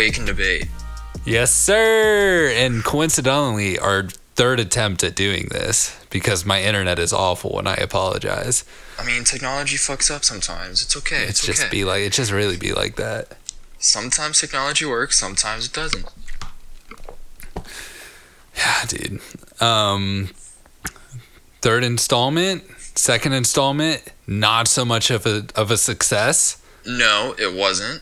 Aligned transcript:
Wake 0.00 0.16
and 0.16 0.26
Debate. 0.26 0.66
Yes, 1.26 1.52
sir. 1.52 2.50
And 2.56 2.82
coincidentally, 2.82 3.78
our 3.78 4.04
third 4.34 4.58
attempt 4.58 5.04
at 5.04 5.14
doing 5.14 5.48
this 5.50 5.94
because 6.08 6.46
my 6.46 6.62
internet 6.62 6.98
is 6.98 7.12
awful 7.12 7.58
and 7.58 7.68
I 7.68 7.74
apologize. 7.74 8.64
I 8.98 9.04
mean, 9.04 9.24
technology 9.24 9.76
fucks 9.76 10.10
up 10.10 10.24
sometimes. 10.24 10.82
It's 10.82 10.96
okay. 10.96 11.24
It's, 11.24 11.40
It's, 11.40 11.46
just 11.46 11.60
okay. 11.64 11.70
be 11.70 11.84
like 11.84 12.00
it 12.00 12.14
just 12.14 12.32
really 12.32 12.56
be 12.56 12.72
like 12.72 12.96
that. 12.96 13.36
sometimes 13.78 14.40
technology 14.40 14.86
works, 14.86 15.18
sometimes 15.18 15.66
it 15.66 15.74
doesn't. 15.74 16.06
Yeah, 18.56 18.84
dude. 18.88 19.20
Um 19.60 20.30
third 21.60 21.84
installment, 21.84 22.64
second 22.94 23.34
installment, 23.34 24.02
not 24.26 24.66
so 24.66 24.86
much 24.86 25.10
of 25.10 25.26
a 25.26 25.44
of 25.54 25.70
a 25.70 25.76
success. 25.76 26.56
No, 26.86 27.34
it 27.38 27.52
wasn't. 27.54 28.00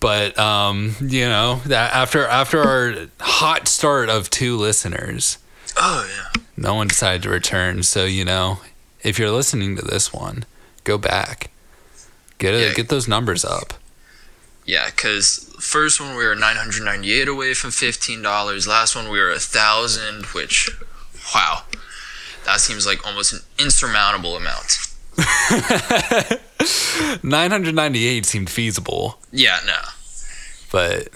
But 0.00 0.38
um, 0.38 0.94
you 1.00 1.28
know, 1.28 1.60
that 1.66 1.92
after 1.92 2.24
after 2.26 2.60
our 2.62 2.94
hot 3.20 3.66
start 3.68 4.08
of 4.08 4.30
two 4.30 4.56
listeners, 4.56 5.38
Oh 5.76 6.08
yeah. 6.08 6.40
no 6.56 6.74
one 6.74 6.88
decided 6.88 7.22
to 7.24 7.30
return. 7.30 7.82
So 7.82 8.04
you 8.04 8.24
know, 8.24 8.60
if 9.02 9.18
you're 9.18 9.30
listening 9.32 9.74
to 9.76 9.82
this 9.82 10.12
one, 10.12 10.44
go 10.84 10.98
back, 10.98 11.50
get 12.38 12.54
it, 12.54 12.68
Yeah. 12.68 12.74
get 12.74 12.88
those 12.88 13.08
numbers 13.08 13.44
up. 13.44 13.74
Yeah, 14.64 14.86
because 14.86 15.50
first 15.58 15.98
one 16.00 16.10
we 16.14 16.24
were 16.26 16.34
998 16.34 17.26
away 17.26 17.54
from 17.54 17.70
$15. 17.70 18.66
Last 18.68 18.94
one 18.94 19.08
we 19.08 19.18
were 19.18 19.30
a 19.30 19.38
thousand, 19.38 20.26
which, 20.26 20.68
wow, 21.34 21.62
that 22.44 22.60
seems 22.60 22.84
like 22.86 23.06
almost 23.06 23.32
an 23.32 23.40
insurmountable 23.58 24.36
amount. 24.36 24.76
998 27.22 28.24
seemed 28.26 28.50
feasible, 28.50 29.18
Yeah, 29.32 29.58
no. 29.66 29.76
but 30.70 31.08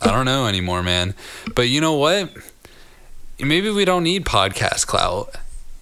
I 0.00 0.10
don't 0.10 0.24
know 0.24 0.46
anymore, 0.46 0.82
man. 0.82 1.14
But 1.54 1.68
you 1.68 1.80
know 1.80 1.94
what? 1.94 2.30
Maybe 3.38 3.70
we 3.70 3.84
don't 3.84 4.02
need 4.04 4.24
podcast 4.24 4.86
clout 4.86 5.34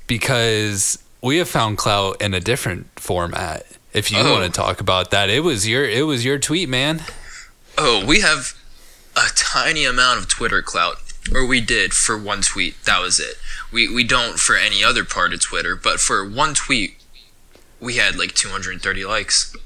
because 0.07 0.99
we 1.23 1.39
have 1.39 1.49
found 1.49 1.79
clout 1.79 2.21
in 2.21 2.35
a 2.35 2.41
different 2.41 2.87
format. 2.99 3.67
If 3.93 4.11
you 4.13 4.19
Oh. 4.19 4.33
want 4.33 4.45
to 4.45 4.51
talk 4.61 4.81
about 4.81 5.11
that, 5.11 5.31
it 5.31 5.41
was 5.41 5.67
your 5.67 5.85
it 5.85 6.03
was 6.07 6.25
your 6.25 6.39
tweet, 6.39 6.69
man. 6.69 7.05
Oh, 7.77 8.05
we 8.05 8.21
have 8.21 8.55
a 9.17 9.29
tiny 9.35 9.85
amount 9.85 10.21
of 10.21 10.29
Twitter 10.29 10.63
clout, 10.63 10.99
or 11.33 11.45
we 11.47 11.61
did 11.61 11.95
for 11.95 12.17
one 12.17 12.43
tweet. 12.43 12.83
That 12.85 13.01
was 13.01 13.19
it. 13.19 13.37
We 13.73 13.89
we 13.89 14.05
don't 14.05 14.39
for 14.39 14.57
any 14.57 14.85
other 14.85 15.05
part 15.05 15.33
of 15.33 15.41
Twitter, 15.41 15.75
but 15.75 16.01
for 16.01 16.25
one 16.29 16.55
tweet, 16.55 16.98
we 17.81 17.97
had 17.97 18.17
like 18.17 18.35
230 18.35 19.05
likes. 19.05 19.57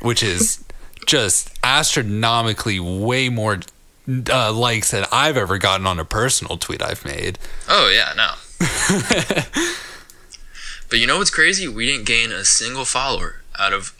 which 0.00 0.22
is 0.22 0.64
just 1.06 1.50
astronomically 1.62 2.80
way 2.80 3.28
more 3.28 3.60
uh, 4.30 4.52
likes 4.52 4.90
than 4.90 5.04
I've 5.12 5.36
ever 5.36 5.58
gotten 5.58 5.86
on 5.86 5.98
a 5.98 6.04
personal 6.04 6.56
tweet 6.56 6.82
I've 6.82 7.04
made. 7.04 7.38
Oh 7.68 7.90
yeah, 7.92 8.12
no. 8.16 8.34
but 10.90 10.98
you 10.98 11.06
know 11.06 11.18
what's 11.18 11.30
crazy? 11.30 11.68
We 11.68 11.86
didn't 11.86 12.06
gain 12.06 12.32
a 12.32 12.44
single 12.44 12.84
follower 12.84 13.42
out 13.58 13.72
of 13.72 13.96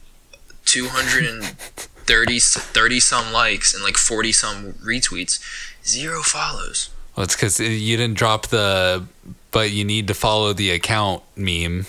230 0.66 2.38
30 2.40 3.00
some 3.00 3.32
likes 3.32 3.74
and 3.74 3.82
like 3.82 3.96
40 3.96 4.32
some 4.32 4.72
retweets. 4.74 5.40
Zero 5.84 6.22
follows. 6.22 6.90
Well, 7.16 7.24
it's 7.24 7.34
because 7.36 7.60
you 7.60 7.96
didn't 7.96 8.16
drop 8.16 8.48
the, 8.48 9.04
but 9.50 9.70
you 9.70 9.84
need 9.84 10.06
to 10.08 10.14
follow 10.14 10.52
the 10.52 10.70
account 10.70 11.22
meme 11.36 11.86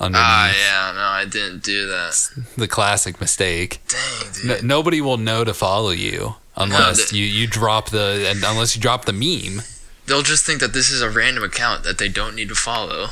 underneath 0.00 0.24
Ah, 0.24 0.54
yeah, 0.56 0.92
no, 0.94 1.00
I 1.00 1.24
didn't 1.24 1.62
do 1.62 1.86
that. 1.88 2.28
the 2.56 2.68
classic 2.68 3.20
mistake. 3.20 3.80
Dang, 3.88 4.32
dude. 4.32 4.44
No, 4.44 4.76
nobody 4.76 5.00
will 5.00 5.16
know 5.18 5.44
to 5.44 5.52
follow 5.54 5.90
you 5.90 6.36
unless 6.56 7.10
the- 7.10 7.16
you, 7.18 7.24
you 7.24 7.46
drop 7.46 7.90
the 7.90 8.26
and 8.30 8.42
unless 8.44 8.74
you 8.76 8.82
drop 8.82 9.04
the 9.06 9.12
meme. 9.12 9.62
They'll 10.06 10.22
just 10.22 10.44
think 10.46 10.60
that 10.60 10.72
this 10.72 10.88
is 10.90 11.02
a 11.02 11.10
random 11.10 11.44
account 11.44 11.84
that 11.84 11.98
they 11.98 12.08
don't 12.08 12.34
need 12.34 12.48
to 12.48 12.54
follow. 12.54 13.08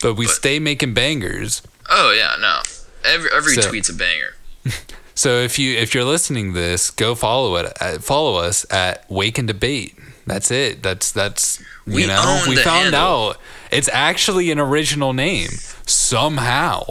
But 0.00 0.14
we 0.14 0.26
But- 0.26 0.34
stay 0.34 0.58
making 0.58 0.94
bangers. 0.94 1.62
Oh 1.90 2.12
yeah, 2.12 2.36
no. 2.40 2.60
Every 3.04 3.30
every 3.32 3.54
So- 3.54 3.68
tweet's 3.68 3.88
a 3.88 3.94
banger. 3.94 4.36
So 5.14 5.40
if 5.40 5.58
you 5.58 5.76
if 5.76 5.94
you're 5.94 6.06
listening 6.06 6.54
to 6.54 6.58
this, 6.58 6.90
go 6.90 7.14
follow 7.14 7.56
it. 7.56 7.70
Uh, 7.82 7.98
follow 7.98 8.36
us 8.36 8.64
at 8.70 9.04
Wake 9.10 9.36
and 9.36 9.46
Debate. 9.46 9.94
That's 10.26 10.50
it. 10.50 10.82
That's 10.82 11.12
that's 11.12 11.60
you 11.86 11.94
We 11.96 12.06
know 12.06 12.42
we 12.48 12.56
found 12.56 12.94
handle. 12.94 13.00
out 13.28 13.36
it's 13.72 13.88
actually 13.92 14.50
an 14.50 14.58
original 14.58 15.12
name 15.12 15.50
somehow. 15.86 16.82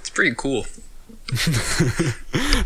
It's 0.00 0.10
pretty 0.10 0.34
cool. 0.36 0.66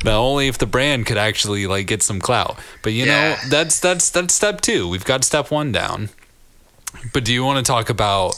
Now 0.04 0.20
only 0.22 0.48
if 0.48 0.58
the 0.58 0.66
brand 0.66 1.06
could 1.06 1.16
actually 1.16 1.66
like 1.66 1.86
get 1.86 2.02
some 2.02 2.20
clout. 2.20 2.58
But 2.82 2.92
you 2.92 3.04
Yeah. 3.06 3.30
know 3.30 3.36
that's 3.48 3.80
that's 3.80 4.10
that's 4.10 4.34
step 4.34 4.60
two. 4.60 4.86
We've 4.88 5.04
got 5.04 5.24
step 5.24 5.50
one 5.50 5.72
down. 5.72 6.10
But 7.12 7.24
do 7.24 7.32
you 7.32 7.42
want 7.44 7.64
to 7.64 7.70
talk 7.70 7.88
about 7.88 8.34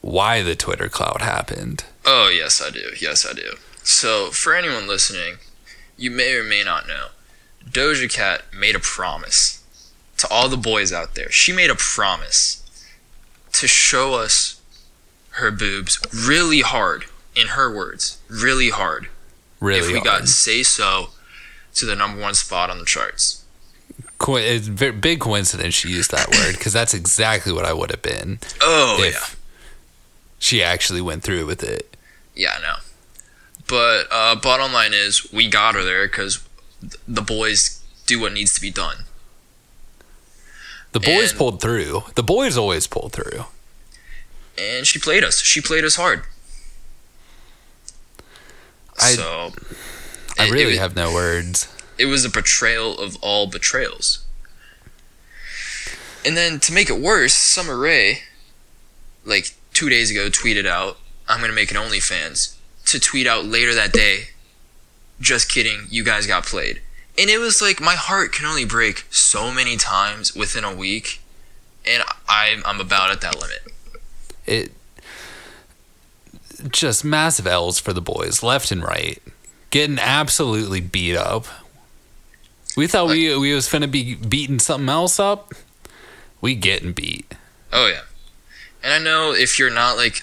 why 0.00 0.42
the 0.42 0.56
Twitter 0.56 0.88
clout 0.88 1.20
happened? 1.22 1.84
Oh 2.04 2.28
yes, 2.28 2.60
I 2.60 2.70
do. 2.70 2.90
Yes, 3.00 3.24
I 3.28 3.32
do. 3.32 3.54
So 3.82 4.30
for 4.30 4.54
anyone 4.54 4.88
listening, 4.88 5.36
you 5.96 6.10
may 6.10 6.34
or 6.34 6.42
may 6.44 6.62
not 6.64 6.88
know, 6.88 7.06
Doja 7.68 8.12
Cat 8.12 8.42
made 8.56 8.74
a 8.74 8.80
promise 8.80 9.62
to 10.18 10.28
all 10.28 10.48
the 10.48 10.56
boys 10.56 10.92
out 10.92 11.14
there. 11.14 11.30
She 11.30 11.52
made 11.52 11.70
a 11.70 11.74
promise 11.76 12.65
to 13.60 13.68
show 13.68 14.14
us 14.14 14.60
her 15.32 15.50
boobs 15.50 15.98
really 16.12 16.60
hard. 16.60 17.04
In 17.34 17.48
her 17.48 17.70
words, 17.74 18.18
really 18.30 18.70
hard. 18.70 19.08
Really, 19.60 19.80
if 19.80 19.86
we 19.88 19.92
hard. 19.94 20.04
got 20.04 20.28
say 20.28 20.62
so 20.62 21.10
to 21.74 21.84
the 21.84 21.94
number 21.94 22.20
one 22.20 22.32
spot 22.34 22.70
on 22.70 22.78
the 22.78 22.86
charts. 22.86 23.44
Co- 24.18 24.36
it's 24.36 24.68
a 24.68 24.70
very 24.70 24.92
big 24.92 25.20
coincidence 25.20 25.74
she 25.74 25.90
used 25.90 26.10
that 26.12 26.30
word 26.30 26.56
because 26.56 26.72
that's 26.72 26.94
exactly 26.94 27.52
what 27.52 27.66
I 27.66 27.74
would 27.74 27.90
have 27.90 28.00
been 28.00 28.38
Oh 28.62 28.98
yeah. 29.02 29.18
she 30.38 30.62
actually 30.62 31.02
went 31.02 31.22
through 31.22 31.44
with 31.44 31.62
it. 31.62 31.94
Yeah, 32.34 32.54
I 32.58 32.62
know. 32.62 32.76
But 33.68 34.06
uh, 34.10 34.36
bottom 34.36 34.72
line 34.72 34.92
is, 34.94 35.30
we 35.32 35.48
got 35.48 35.74
her 35.74 35.82
there 35.84 36.06
because 36.06 36.46
the 37.06 37.20
boys 37.20 37.82
do 38.06 38.18
what 38.20 38.32
needs 38.32 38.54
to 38.54 38.60
be 38.62 38.70
done. 38.70 39.04
The 40.96 41.00
boys 41.00 41.32
And- 41.32 41.38
pulled 41.38 41.60
through. 41.60 42.04
The 42.14 42.22
boys 42.22 42.56
always 42.56 42.86
pull 42.86 43.10
through. 43.10 43.44
And 44.56 44.86
she 44.86 44.98
played 44.98 45.24
us. 45.24 45.42
She 45.42 45.60
played 45.60 45.84
us 45.84 45.96
hard. 45.96 46.24
I- 48.98 49.14
so 49.14 49.52
I 50.38 50.48
really 50.48 50.76
it, 50.76 50.78
have 50.78 50.96
no 50.96 51.12
words. 51.12 51.68
It 51.98 52.06
was 52.06 52.24
a 52.24 52.30
betrayal 52.30 52.98
of 52.98 53.16
all 53.16 53.46
betrayals. 53.46 54.20
And 56.24 56.34
then 56.34 56.60
to 56.60 56.72
make 56.72 56.88
it 56.88 56.98
worse, 56.98 57.34
Summer 57.34 57.76
Rae, 57.76 58.22
like 59.26 59.52
two 59.74 59.90
days 59.90 60.10
ago, 60.10 60.30
tweeted 60.30 60.64
out, 60.66 60.98
"I'm 61.28 61.42
gonna 61.42 61.52
make 61.52 61.70
an 61.70 61.76
OnlyFans." 61.76 62.54
To 62.86 62.98
tweet 62.98 63.26
out 63.26 63.44
later 63.44 63.74
that 63.74 63.92
day, 63.92 64.30
"Just 65.20 65.50
kidding, 65.50 65.88
you 65.90 66.04
guys 66.04 66.26
got 66.26 66.46
played." 66.46 66.80
And 67.18 67.30
it 67.30 67.38
was 67.38 67.62
like 67.62 67.80
my 67.80 67.94
heart 67.94 68.32
can 68.32 68.46
only 68.46 68.64
break 68.64 69.06
so 69.10 69.50
many 69.50 69.76
times 69.76 70.34
within 70.34 70.64
a 70.64 70.74
week, 70.74 71.20
and 71.86 72.02
I'm 72.28 72.62
I'm 72.64 72.80
about 72.80 73.10
at 73.10 73.20
that 73.22 73.40
limit. 73.40 73.62
It 74.46 74.72
just 76.70 77.04
massive 77.04 77.46
L's 77.46 77.78
for 77.78 77.92
the 77.92 78.00
boys, 78.00 78.42
left 78.42 78.70
and 78.70 78.82
right, 78.82 79.22
getting 79.70 79.98
absolutely 79.98 80.80
beat 80.80 81.16
up. 81.16 81.46
We 82.76 82.86
thought 82.86 83.08
we 83.08 83.36
we 83.36 83.54
was 83.54 83.68
gonna 83.68 83.88
be 83.88 84.14
beating 84.14 84.58
something 84.58 84.88
else 84.88 85.18
up. 85.18 85.54
We 86.40 86.54
getting 86.54 86.92
beat. 86.92 87.34
Oh 87.72 87.86
yeah, 87.86 88.02
and 88.82 88.92
I 88.92 88.98
know 88.98 89.32
if 89.32 89.58
you're 89.58 89.70
not 89.70 89.96
like 89.96 90.22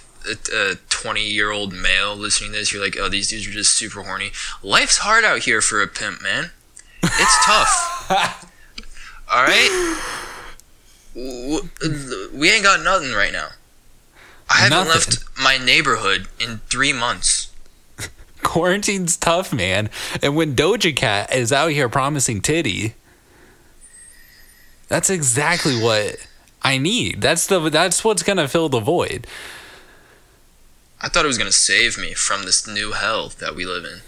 a 0.54 0.75
20 0.89 1.28
year 1.28 1.51
old 1.51 1.74
male 1.74 2.16
listening 2.16 2.51
to 2.51 2.60
this, 2.60 2.72
you're 2.72 2.81
like, 2.81 2.98
oh, 2.98 3.10
these 3.10 3.30
dudes 3.30 3.48
are 3.48 3.51
just 3.51 3.74
super 3.74 4.04
horny. 4.04 4.31
Life's 4.62 5.00
hard 5.00 5.24
out 5.24 5.39
here 5.39 5.62
for 5.62 5.81
a 5.81 5.88
pimp, 5.88 6.22
man. 6.22 6.51
It's 7.04 7.46
tough. 7.46 8.10
All 9.32 9.44
right, 9.44 9.98
we 11.16 12.50
ain't 12.52 12.64
got 12.64 12.84
nothing 12.84 13.12
right 13.12 13.32
now. 13.32 13.50
I 14.50 14.58
haven't 14.60 14.88
Nothing. 14.88 14.90
left 14.92 15.40
my 15.40 15.58
neighborhood 15.58 16.28
in 16.40 16.60
three 16.70 16.94
months. 16.94 17.52
Quarantine's 18.44 19.18
tough, 19.18 19.52
man. 19.54 19.90
And 20.22 20.36
when 20.36 20.56
Doja 20.56 20.96
Cat 20.96 21.34
is 21.34 21.52
out 21.52 21.72
here 21.72 21.90
promising 21.90 22.42
titty, 22.42 22.94
that's 24.88 25.10
exactly 25.10 25.82
what 25.82 26.18
I 26.62 26.78
need. 26.78 27.22
That's 27.22 27.48
the 27.48 27.70
that's 27.70 28.04
what's 28.04 28.22
gonna 28.24 28.48
fill 28.48 28.70
the 28.70 28.80
void. 28.80 29.26
I 31.02 31.10
thought 31.10 31.26
it 31.26 31.28
was 31.28 31.38
gonna 31.38 31.52
save 31.52 31.98
me 31.98 32.14
from 32.14 32.44
this 32.44 32.68
new 32.68 32.92
hell 32.92 33.30
that 33.40 33.56
we 33.56 33.66
live 33.66 33.86
in. 33.86 34.02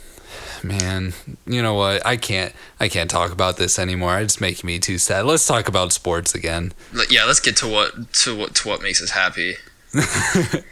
Man, 0.66 1.14
you 1.46 1.62
know 1.62 1.76
what? 1.76 2.06
I 2.06 2.18
can't 2.18 2.54
I 2.80 2.90
can't 2.90 3.10
talk 3.10 3.32
about 3.32 3.58
this 3.58 3.78
anymore. 3.78 4.20
It's 4.20 4.42
making 4.42 4.68
me 4.68 4.80
too 4.80 4.98
sad. 4.98 5.26
Let's 5.26 5.46
talk 5.46 5.68
about 5.68 5.94
sports 5.94 6.34
again. 6.34 6.74
Yeah, 7.10 7.26
let's 7.26 7.40
get 7.40 7.56
to 7.58 7.68
what 7.68 8.14
to 8.14 8.36
what 8.36 8.56
to 8.56 8.68
what 8.68 8.82
makes 8.82 9.02
us 9.02 9.12
happy. 9.12 9.56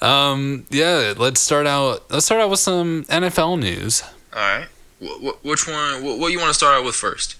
Um, 0.00 0.66
yeah, 0.70 1.14
let's 1.16 1.40
start 1.40 1.66
out 1.66 2.10
let's 2.10 2.26
start 2.26 2.40
out 2.40 2.50
with 2.50 2.58
some 2.58 3.04
NFL 3.04 3.58
news. 3.58 4.02
All 4.32 4.40
right. 4.40 4.66
Wh- 5.02 5.20
wh- 5.26 5.44
which 5.44 5.66
one? 5.66 6.02
Wh- 6.02 6.18
what 6.18 6.32
you 6.32 6.38
want 6.38 6.50
to 6.50 6.54
start 6.54 6.76
out 6.76 6.84
with 6.84 6.94
first? 6.94 7.36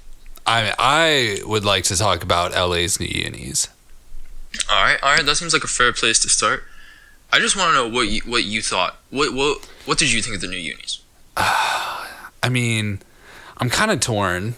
I 0.47 0.73
I 0.79 1.47
would 1.47 1.65
like 1.65 1.85
to 1.85 1.97
talk 1.97 2.23
about 2.23 2.53
LA's 2.53 2.99
new 2.99 3.07
unis. 3.07 3.69
All 4.71 4.83
right. 4.83 4.99
All 5.03 5.15
right. 5.15 5.25
That 5.25 5.37
seems 5.37 5.53
like 5.53 5.65
a 5.65 5.69
fair 5.69 5.93
place 5.93 6.19
to 6.23 6.29
start. 6.29 6.65
I 7.31 7.41
just 7.41 7.57
want 7.57 7.71
to 7.71 7.75
know 7.75 7.89
what 7.89 8.09
you 8.09 8.23
what 8.23 8.45
you 8.45 8.63
thought. 8.63 8.97
What 9.11 9.35
what 9.35 9.69
what 9.85 9.99
did 9.99 10.11
you 10.13 10.23
think 10.23 10.37
of 10.37 10.41
the 10.41 10.49
new 10.49 10.57
unis? 10.57 11.03
I 12.43 12.49
mean, 12.51 13.01
I'm 13.59 13.71
kind 13.71 13.91
of 13.91 14.01
torn. 14.01 14.55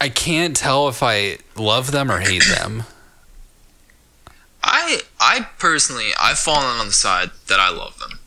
I 0.00 0.08
can't 0.08 0.56
tell 0.56 0.88
if 0.88 1.02
I 1.02 1.38
love 1.56 1.92
them 1.92 2.10
or 2.10 2.20
hate 2.20 2.44
them. 2.44 2.84
I 4.64 5.00
I 5.20 5.48
personally 5.58 6.10
I've 6.20 6.38
fallen 6.38 6.64
on 6.78 6.86
the 6.86 6.92
side 6.92 7.30
that 7.48 7.58
I 7.58 7.70
love 7.70 7.98
them. 7.98 8.20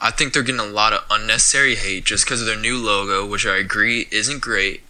I 0.00 0.10
think 0.10 0.32
they're 0.32 0.42
getting 0.42 0.60
a 0.60 0.64
lot 0.64 0.92
of 0.92 1.04
unnecessary 1.10 1.74
hate 1.74 2.04
just 2.04 2.24
because 2.24 2.40
of 2.40 2.46
their 2.46 2.58
new 2.58 2.78
logo, 2.78 3.26
which 3.26 3.46
I 3.46 3.56
agree 3.56 4.08
isn't 4.10 4.40
great. 4.40 4.82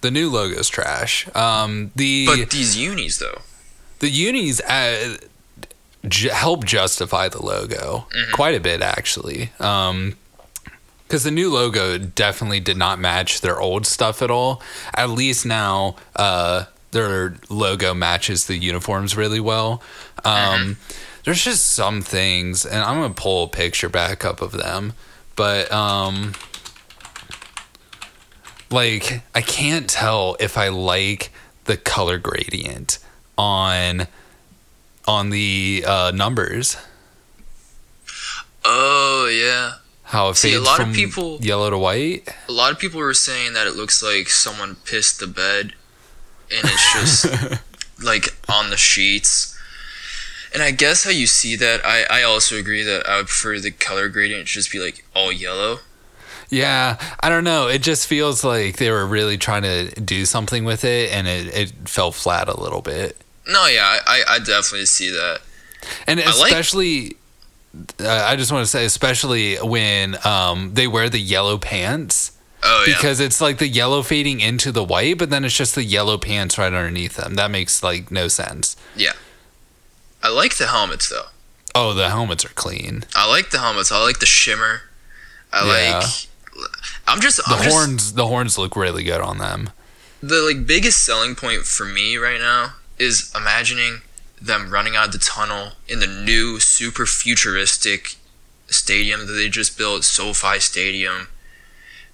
The 0.00 0.10
new 0.10 0.30
logo's 0.30 0.68
trash. 0.68 1.26
Um, 1.34 1.92
the 1.94 2.26
But 2.26 2.50
these 2.50 2.76
unis 2.76 3.18
though, 3.18 3.42
the 4.00 4.08
unis 4.08 4.60
uh, 4.62 5.18
ju- 6.08 6.30
help 6.30 6.64
justify 6.64 7.28
the 7.28 7.44
logo 7.44 8.06
quite 8.32 8.54
a 8.54 8.60
bit 8.60 8.80
actually. 8.82 9.50
Um, 9.60 10.16
because 11.14 11.22
the 11.22 11.30
new 11.30 11.48
logo 11.48 11.96
definitely 11.96 12.58
did 12.58 12.76
not 12.76 12.98
match 12.98 13.40
their 13.40 13.60
old 13.60 13.86
stuff 13.86 14.20
at 14.20 14.32
all. 14.32 14.60
At 14.96 15.10
least 15.10 15.46
now, 15.46 15.94
uh, 16.16 16.64
their 16.90 17.36
logo 17.48 17.94
matches 17.94 18.48
the 18.48 18.56
uniforms 18.56 19.16
really 19.16 19.38
well. 19.38 19.80
Um, 20.24 20.76
There's 21.22 21.44
just 21.44 21.70
some 21.70 22.02
things, 22.02 22.66
and 22.66 22.82
I'm 22.82 23.00
gonna 23.00 23.14
pull 23.14 23.44
a 23.44 23.48
picture 23.48 23.88
back 23.88 24.24
up 24.24 24.42
of 24.42 24.50
them, 24.50 24.94
but 25.36 25.70
um, 25.70 26.32
like 28.72 29.22
I 29.36 29.40
can't 29.40 29.88
tell 29.88 30.36
if 30.40 30.58
I 30.58 30.66
like 30.66 31.30
the 31.66 31.76
color 31.76 32.18
gradient 32.18 32.98
on 33.38 34.08
on 35.06 35.30
the 35.30 35.84
uh, 35.86 36.10
numbers. 36.12 36.76
oh 38.64 39.28
yeah, 39.32 39.74
How 40.04 40.28
it 40.28 40.36
See, 40.36 40.50
a 40.50 40.58
fades 40.58 40.64
lot 40.66 40.80
of 40.80 40.94
people- 40.94 41.38
yellow 41.40 41.70
to 41.70 41.78
white. 41.78 42.28
a 42.48 42.52
lot 42.52 42.72
of 42.72 42.78
people 42.78 43.00
were 43.00 43.14
saying 43.14 43.54
that 43.54 43.66
it 43.66 43.74
looks 43.74 44.02
like 44.02 44.28
someone 44.28 44.76
pissed 44.84 45.18
the 45.18 45.26
bed, 45.26 45.72
and 46.50 46.60
it's 46.64 46.92
just 46.92 47.60
like 48.02 48.36
on 48.48 48.70
the 48.70 48.76
sheets. 48.76 49.50
And 50.52 50.62
I 50.62 50.70
guess 50.70 51.02
how 51.04 51.10
you 51.10 51.26
see 51.26 51.56
that, 51.56 51.84
I, 51.84 52.04
I 52.20 52.22
also 52.22 52.56
agree 52.56 52.82
that 52.84 53.08
I 53.08 53.16
would 53.16 53.26
prefer 53.26 53.58
the 53.58 53.72
color 53.72 54.08
gradient 54.08 54.46
to 54.46 54.52
just 54.52 54.70
be 54.70 54.78
like 54.78 55.04
all 55.14 55.32
yellow. 55.32 55.78
Yeah, 56.50 56.96
I 57.20 57.28
don't 57.28 57.42
know. 57.42 57.66
It 57.66 57.82
just 57.82 58.06
feels 58.06 58.44
like 58.44 58.76
they 58.76 58.90
were 58.90 59.04
really 59.06 59.36
trying 59.36 59.62
to 59.62 59.88
do 60.00 60.24
something 60.26 60.64
with 60.64 60.84
it, 60.84 61.10
and 61.10 61.26
it, 61.26 61.46
it 61.56 61.88
fell 61.88 62.12
flat 62.12 62.46
a 62.48 62.60
little 62.60 62.82
bit. 62.82 63.16
No, 63.48 63.66
yeah, 63.66 63.98
I, 64.06 64.22
I, 64.28 64.38
definitely 64.38 64.86
see 64.86 65.10
that. 65.10 65.40
And 66.06 66.20
I 66.20 66.24
like- 66.26 66.52
especially, 66.52 67.12
uh, 67.12 67.14
I 68.00 68.36
just 68.36 68.52
want 68.52 68.64
to 68.64 68.70
say, 68.70 68.84
especially 68.84 69.56
when 69.56 70.16
um, 70.26 70.74
they 70.74 70.86
wear 70.86 71.08
the 71.08 71.18
yellow 71.18 71.58
pants. 71.58 72.32
Oh 72.62 72.84
yeah, 72.86 72.94
Because 72.94 73.20
it's 73.20 73.40
like 73.40 73.58
the 73.58 73.68
yellow 73.68 74.02
fading 74.02 74.40
into 74.40 74.72
the 74.72 74.82
white, 74.84 75.18
but 75.18 75.28
then 75.30 75.44
it's 75.44 75.56
just 75.56 75.74
the 75.74 75.84
yellow 75.84 76.16
pants 76.16 76.56
right 76.56 76.72
underneath 76.72 77.16
them. 77.16 77.34
That 77.34 77.50
makes 77.50 77.82
like 77.82 78.10
no 78.10 78.28
sense. 78.28 78.76
Yeah. 78.96 79.12
I 80.22 80.28
like 80.30 80.56
the 80.56 80.68
helmets 80.68 81.08
though. 81.10 81.26
Oh, 81.74 81.92
the 81.92 82.08
helmets 82.08 82.44
are 82.44 82.48
clean. 82.50 83.04
I 83.14 83.28
like 83.28 83.50
the 83.50 83.58
helmets. 83.58 83.92
I 83.92 84.02
like 84.02 84.18
the 84.20 84.26
shimmer. 84.26 84.82
I 85.52 85.64
Yeah. 85.66 85.98
like. 85.98 86.06
I'm 87.06 87.20
just 87.20 87.36
The 87.38 87.44
I'm 87.48 87.62
just- 87.64 87.74
horns, 87.76 88.12
the 88.14 88.26
horns 88.28 88.56
look 88.56 88.76
really 88.76 89.04
good 89.04 89.20
on 89.20 89.38
them. 89.38 89.70
the 90.22 90.36
like 90.40 90.66
biggest 90.66 91.02
selling 91.04 91.34
point 91.34 91.64
for 91.66 91.84
me 91.84 92.16
right 92.16 92.40
now 92.40 92.74
is 92.98 93.30
imagining 93.36 94.00
them 94.40 94.70
running 94.70 94.96
out 94.96 95.06
of 95.06 95.12
the 95.12 95.18
tunnel 95.18 95.72
in 95.88 96.00
the 96.00 96.06
new 96.06 96.60
super 96.60 97.06
futuristic 97.06 98.16
stadium 98.68 99.26
that 99.26 99.32
they 99.34 99.48
just 99.48 99.76
built, 99.78 100.04
SoFi 100.04 100.58
Stadium. 100.60 101.28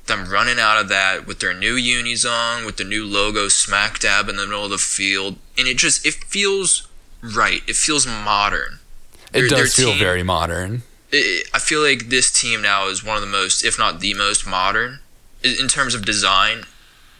Them 0.07 0.29
running 0.29 0.59
out 0.59 0.81
of 0.81 0.89
that 0.89 1.27
with 1.27 1.39
their 1.41 1.55
new 1.55 1.75
unis 1.75 2.25
on, 2.25 2.65
with 2.65 2.77
the 2.79 2.85
new 2.85 3.05
logo 3.05 3.49
smack 3.49 4.01
dab 4.01 4.29
in 4.29 4.37
the 4.37 4.47
middle 4.47 4.65
of 4.65 4.71
the 4.71 4.79
field, 4.79 5.37
and 5.57 5.69
it 5.69 5.77
just 5.79 6.05
it 6.07 6.15
feels 6.15 6.89
right. 7.23 7.63
It 7.69 7.77
feels 7.77 8.07
modern. 8.07 8.81
It 9.29 9.33
Their- 9.33 9.49
their 9.49 9.59
does 9.65 9.75
feel 9.75 9.91
team- 9.91 9.99
very 9.99 10.23
modern. 10.25 10.83
it, 11.13 11.49
I 11.55 11.59
feel 11.61 11.81
like 11.83 12.09
this 12.09 12.31
team 12.33 12.63
now 12.63 12.89
is 12.89 13.05
one 13.05 13.17
of 13.17 13.21
the 13.23 13.29
most, 13.29 13.65
if 13.65 13.79
not 13.79 14.01
the 14.01 14.15
most 14.15 14.47
modern, 14.47 15.01
in 15.45 15.69
terms 15.69 15.95
of 15.95 16.05
design 16.05 16.65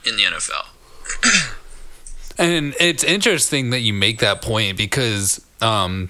in 0.03 0.17
the 0.17 0.23
NFL. 0.23 0.65
And 2.37 2.75
it's 2.79 3.03
interesting 3.03 3.69
that 3.71 3.79
you 3.81 3.93
make 3.93 4.19
that 4.19 4.41
point 4.41 4.77
because 4.77 5.45
um, 5.61 6.09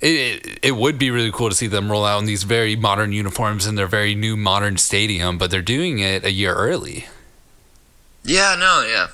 it, 0.00 0.06
it 0.46 0.58
it 0.62 0.76
would 0.76 0.98
be 0.98 1.10
really 1.10 1.32
cool 1.32 1.48
to 1.48 1.54
see 1.54 1.66
them 1.66 1.90
roll 1.90 2.04
out 2.04 2.20
in 2.20 2.26
these 2.26 2.44
very 2.44 2.76
modern 2.76 3.12
uniforms 3.12 3.66
in 3.66 3.74
their 3.74 3.86
very 3.86 4.14
new 4.14 4.36
modern 4.36 4.76
stadium, 4.76 5.38
but 5.38 5.50
they're 5.50 5.62
doing 5.62 5.98
it 5.98 6.24
a 6.24 6.32
year 6.32 6.54
early. 6.54 7.06
Yeah, 8.24 8.56
no, 8.58 8.86
yeah. 8.88 9.08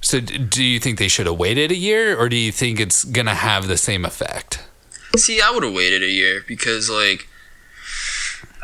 So, 0.00 0.20
d- 0.20 0.38
do 0.38 0.64
you 0.64 0.78
think 0.80 0.98
they 0.98 1.08
should 1.08 1.26
have 1.26 1.38
waited 1.38 1.70
a 1.70 1.76
year, 1.76 2.16
or 2.16 2.28
do 2.28 2.36
you 2.36 2.52
think 2.52 2.80
it's 2.80 3.04
gonna 3.04 3.34
have 3.34 3.68
the 3.68 3.76
same 3.76 4.04
effect? 4.04 4.62
See, 5.16 5.40
I 5.40 5.50
would 5.50 5.62
have 5.62 5.74
waited 5.74 6.02
a 6.02 6.10
year 6.10 6.44
because, 6.46 6.90
like, 6.90 7.28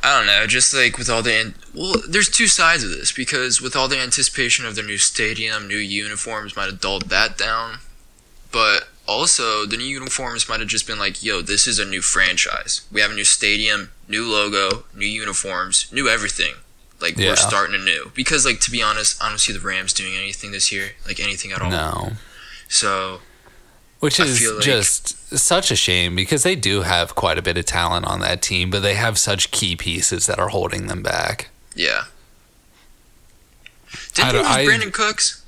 I 0.09 0.17
don't 0.17 0.27
know, 0.27 0.47
just 0.47 0.73
like 0.73 0.97
with 0.97 1.11
all 1.11 1.23
the 1.23 1.53
well, 1.75 1.97
there's 2.09 2.31
two 2.31 2.47
sides 2.47 2.83
of 2.83 2.89
this 2.89 3.13
because 3.13 3.61
with 3.61 3.77
all 3.77 3.89
the 3.89 3.99
anticipation 3.99 4.65
of 4.65 4.75
their 4.75 4.85
new 4.85 4.97
stadium, 4.97 5.69
new 5.69 5.77
uniforms 5.77 6.57
might 6.57 6.65
have 6.71 6.81
dulled 6.81 7.11
that 7.11 7.37
down, 7.37 7.81
but 8.51 8.89
also 9.07 9.67
the 9.67 9.77
new 9.77 9.85
uniforms 9.85 10.49
might 10.49 10.61
have 10.61 10.69
just 10.69 10.87
been 10.87 10.99
like, 10.99 11.23
yo, 11.23 11.43
this 11.43 11.67
is 11.67 11.79
a 11.79 11.85
new 11.85 12.01
franchise. 12.01 12.87
We 12.91 13.03
have 13.03 13.11
a 13.11 13.15
new 13.15 13.25
stadium, 13.25 13.91
new 14.09 14.25
logo, 14.25 14.85
new 14.95 15.07
uniforms, 15.07 15.89
new 15.93 16.09
everything. 16.09 16.55
Like 17.03 17.19
Yeah. 17.19 17.29
we're 17.29 17.37
starting 17.37 17.75
anew 17.75 18.11
because, 18.15 18.47
like, 18.47 18.61
to 18.61 18.71
be 18.71 18.83
honest, 18.83 19.23
I 19.23 19.29
don't 19.29 19.39
see 19.39 19.53
the 19.53 19.61
Rams 19.61 19.93
doing 19.93 20.15
anything 20.17 20.53
this 20.53 20.73
year, 20.73 20.93
like 21.07 21.21
anything 21.21 21.53
at 21.53 21.61
all. 21.61 21.71
No, 21.71 22.13
So 22.69 23.21
which 24.01 24.21
is 24.21 24.41
like- 24.47 24.63
just 24.65 25.37
such 25.37 25.71
a 25.71 25.77
shame 25.77 26.15
because 26.17 26.43
they 26.43 26.55
do 26.57 26.83
have 26.83 27.15
quite 27.15 27.37
a 27.39 27.43
bit 27.43 27.57
of 27.59 27.65
talent 27.67 28.07
on 28.07 28.21
that 28.21 28.41
team, 28.43 28.71
but 28.71 28.81
they 28.81 28.95
have 28.95 29.19
such 29.19 29.51
key 29.51 29.75
pieces 29.77 30.27
that 30.27 30.39
are 30.39 30.49
holding 30.49 30.87
them 30.87 31.03
back. 31.03 31.49
yeah. 31.75 32.05
Didn't 34.15 34.33
they 34.33 34.39
lose 34.39 34.47
I- 34.49 34.65
Brandin 34.67 34.93
Cooks? 34.93 35.43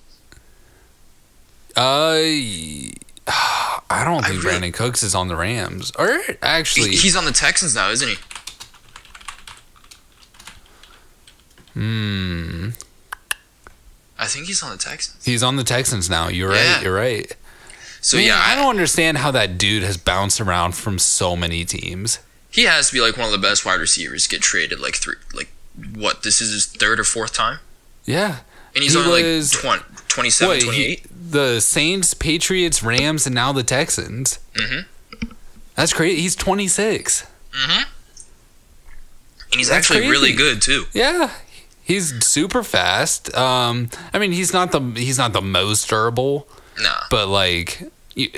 Uh, 1.76 2.22
I 3.90 4.04
don't 4.04 4.24
I 4.24 4.28
think 4.28 4.42
really- 4.42 4.70
Brandin 4.70 4.74
Cooks 4.74 5.02
is 5.02 5.14
on 5.14 5.28
the 5.28 5.36
Rams. 5.36 5.92
Or 5.98 6.18
actually, 6.42 6.96
He's 6.96 7.14
on 7.16 7.24
the 7.26 7.32
Texans 7.32 7.74
now, 7.74 7.90
isn't 7.90 8.08
he? 8.08 8.16
hmm, 11.74 12.68
I 14.18 14.26
think 14.26 14.46
he's 14.46 14.62
on 14.62 14.70
the 14.72 14.76
Texans. 14.78 15.24
he's 15.24 15.42
on 15.42 15.56
the 15.56 15.64
Texans 15.64 16.10
now. 16.10 16.28
You're 16.28 16.54
Yeah. 16.54 16.74
right. 16.74 16.82
You're 16.82 16.94
right. 16.94 17.32
So 18.00 18.16
Man, 18.16 18.26
yeah, 18.26 18.42
I 18.42 18.52
I 18.52 18.54
don't 18.54 18.70
understand 18.70 19.18
how 19.18 19.30
that 19.32 19.58
dude 19.58 19.82
has 19.82 19.96
bounced 19.96 20.40
around 20.40 20.74
from 20.74 20.98
so 20.98 21.36
many 21.36 21.64
teams. 21.64 22.18
he 22.50 22.64
has 22.64 22.88
to 22.88 22.94
be 22.94 23.00
like 23.00 23.16
one 23.16 23.26
of 23.26 23.32
the 23.32 23.38
best 23.38 23.64
wide 23.64 23.78
receivers. 23.80 24.26
Get 24.26 24.40
traded 24.42 24.80
like 24.80 24.96
three, 24.96 25.16
like 25.34 25.50
what? 25.94 26.22
This 26.22 26.40
is 26.40 26.52
his 26.52 26.66
third 26.66 26.98
or 26.98 27.04
fourth 27.04 27.32
time, 27.34 27.58
Yeah. 28.04 28.38
and 28.74 28.82
he's 28.82 28.94
He 28.94 28.98
only 29.00 29.22
was- 29.22 29.52
like 29.54 29.62
20, 29.62 29.84
27, 30.08 30.66
What, 30.66 30.74
he- 30.74 31.02
the 31.30 31.60
Saints, 31.60 32.14
Patriots, 32.14 32.82
Rams, 32.82 33.26
and 33.26 33.34
now 33.34 33.52
the 33.52 33.62
Texans. 33.62 34.38
Mhm. 34.54 34.86
That's 35.76 35.92
crazy. 35.92 36.20
He's 36.22 36.34
26. 36.34 37.24
Mm-hmm. 37.54 37.70
And 39.52 39.58
he's 39.58 39.68
That's 39.68 39.90
actually 39.90 40.08
really 40.08 40.32
good 40.32 40.62
too. 40.62 40.86
Yeah. 40.92 41.30
He's 41.82 42.24
super 42.24 42.62
fast. 42.62 43.34
Um, 43.34 43.90
I 44.14 44.18
mean, 44.18 44.32
he's 44.32 44.52
not 44.52 44.70
the 44.72 44.80
he's 44.96 45.18
not 45.18 45.32
the 45.32 45.40
most 45.42 45.88
durable, 45.88 46.46
But 47.10 47.28
like 47.28 47.82
y- 48.16 48.30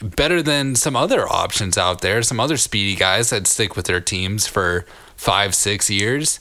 better 0.00 0.42
than 0.42 0.74
some 0.74 0.96
other 0.96 1.26
options 1.28 1.78
out 1.78 2.00
there. 2.00 2.22
Some 2.22 2.40
other 2.40 2.56
speedy 2.56 2.94
guys 2.96 3.30
that 3.30 3.46
stick 3.46 3.76
with 3.76 3.86
their 3.86 4.00
teams 4.00 4.46
for 4.46 4.84
five, 5.16 5.54
six 5.54 5.88
years. 5.88 6.40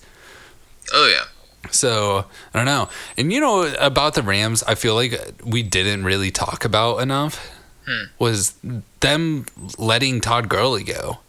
oh 0.93 1.07
yeah, 1.13 1.25
So 1.71 2.25
I 2.53 2.57
don't 2.57 2.65
know. 2.65 2.89
And 3.17 3.31
you 3.31 3.39
know 3.39 3.73
about 3.79 4.15
the 4.15 4.21
Rams, 4.23 4.63
I 4.63 4.75
feel 4.75 4.95
like 4.95 5.13
we 5.43 5.63
didn't 5.63 6.03
really 6.03 6.31
talk 6.31 6.65
about 6.65 6.97
enough. 6.97 7.49
Hmm. 7.87 8.05
Was 8.19 8.53
them 9.01 9.45
letting 9.77 10.21
Todd 10.21 10.47
Gurley 10.49 10.83
go? 10.83 11.19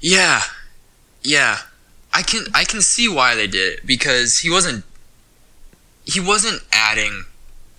yeah, 0.00 0.42
yeah. 1.22 1.58
I 2.12 2.22
can 2.22 2.44
I 2.54 2.64
can 2.64 2.80
see 2.80 3.08
why 3.08 3.34
they 3.36 3.46
did 3.46 3.74
it 3.78 3.86
because 3.86 4.38
he 4.40 4.50
wasn't 4.50 4.84
he 6.04 6.18
wasn't 6.18 6.62
adding 6.72 7.24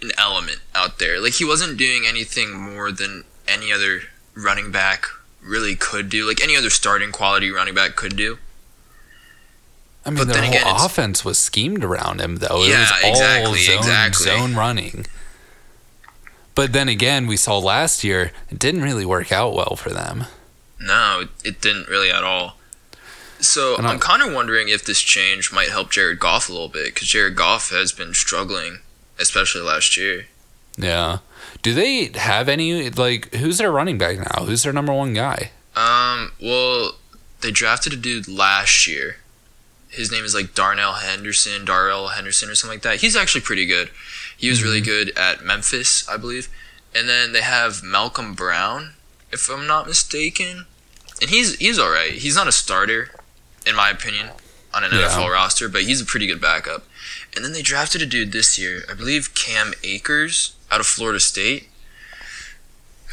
an 0.02 0.12
element 0.18 0.60
out 0.76 1.00
there. 1.00 1.20
Like 1.22 1.34
he 1.34 1.46
wasn't 1.46 1.78
doing 1.78 2.06
anything 2.08 2.54
more 2.54 2.92
than 2.92 3.24
any 3.48 3.72
other 3.72 4.02
running 4.36 4.72
back 4.72 5.06
really 5.42 5.76
could 5.76 6.10
do. 6.10 6.28
Like 6.28 6.42
any 6.42 6.56
other 6.56 6.70
starting 6.70 7.12
quality 7.12 7.52
running 7.52 7.74
back 7.76 7.96
could 7.96 8.16
do. 8.16 8.38
I 10.06 10.10
mean, 10.10 10.18
But 10.18 10.26
their 10.34 10.42
then 10.42 10.44
whole 10.46 10.54
again, 10.74 10.76
offense 10.86 11.24
was 11.24 11.38
schemed 11.38 11.84
around 11.84 12.22
him, 12.22 12.38
though. 12.38 12.64
it 12.64 12.70
Yeah, 12.70 12.80
was 12.82 13.04
all 13.04 13.10
exactly, 13.12 13.60
zone, 13.62 13.78
exactly. 13.78 14.26
zone 14.26 14.56
running. 14.56 15.06
But 16.56 16.74
then 16.74 16.90
again, 16.90 17.28
we 17.28 17.38
saw 17.38 17.58
last 17.60 18.04
year 18.04 18.32
it 18.50 18.58
didn't 18.60 18.82
really 18.82 19.06
work 19.06 19.32
out 19.32 19.54
well 19.54 19.76
for 19.76 19.90
them. 19.92 20.26
No, 20.80 21.26
it 21.44 21.62
didn't 21.62 21.88
really 21.88 22.10
at 22.12 22.24
all. 22.24 22.58
So 23.40 23.78
And 23.78 23.88
I- 23.88 23.92
I'm 23.92 24.00
kind 24.00 24.22
of 24.24 24.34
wondering 24.34 24.70
if 24.70 24.84
this 24.84 25.02
change 25.02 25.52
might 25.52 25.70
help 25.70 25.92
Jared 25.92 26.20
Goff 26.20 26.50
a 26.50 26.52
little 26.52 26.68
bit 26.68 26.94
because 26.94 27.08
Jared 27.08 27.36
Goff 27.36 27.70
has 27.70 27.92
been 27.92 28.14
struggling, 28.14 28.80
especially 29.22 29.62
last 29.62 29.96
year. 29.98 30.26
Yeah. 30.78 31.20
Do 31.62 31.74
they 31.74 32.12
have 32.16 32.50
any 32.50 32.90
like 32.90 33.34
who's 33.36 33.58
their 33.58 33.72
running 33.72 33.98
back 33.98 34.18
now? 34.18 34.46
Who's 34.46 34.64
their 34.64 34.74
number 34.74 34.94
one 34.94 35.14
guy? 35.14 35.52
Um, 35.76 36.32
well, 36.42 36.94
they 37.42 37.52
drafted 37.52 37.94
a 37.94 37.96
dude 37.98 38.28
last 38.28 38.88
year. 38.88 39.18
His 39.90 40.12
name 40.12 40.24
is 40.24 40.34
like 40.34 40.54
Darnell 40.54 40.94
Henderson, 40.94 41.66
Darrell 41.66 42.10
Henderson, 42.10 42.50
or 42.50 42.56
something 42.56 42.76
like 42.78 42.84
that. 42.84 43.02
He's 43.02 43.16
actually 43.16 43.42
pretty 43.42 43.66
good. 43.66 43.90
He 44.38 44.50
was 44.50 44.64
really 44.64 44.82
good 44.82 45.12
at 45.18 45.44
Memphis, 45.44 46.08
I 46.10 46.18
believe. 46.18 46.48
And 46.96 47.08
then 47.08 47.34
they 47.34 47.42
have 47.42 47.84
Malcolm 47.84 48.34
Brown, 48.34 48.94
if 49.32 49.50
I'm 49.50 49.68
not 49.68 49.88
mistaken. 49.88 50.66
And 51.22 51.30
he's 51.30 51.56
he's 51.58 51.78
all 51.78 51.92
right. 51.92 52.14
He's 52.14 52.36
not 52.36 52.48
a 52.48 52.52
starter, 52.52 53.10
in 53.68 53.76
my 53.76 53.90
opinion, 53.90 54.30
on 54.74 54.84
an 54.84 54.92
Yeah. 54.94 55.08
NFL 55.10 55.30
roster, 55.32 55.68
but 55.70 55.84
he's 55.84 56.02
a 56.02 56.06
pretty 56.06 56.26
good 56.28 56.42
backup. 56.42 56.84
And 57.36 57.46
then 57.46 57.54
they 57.54 57.62
drafted 57.62 58.02
a 58.02 58.06
dude 58.06 58.32
this 58.34 58.58
year, 58.60 58.84
I 58.90 58.94
believe 58.94 59.34
Cam 59.36 59.74
Akers 59.84 60.54
out 60.72 60.80
of 60.82 60.86
Florida 60.86 61.20
State, 61.20 61.70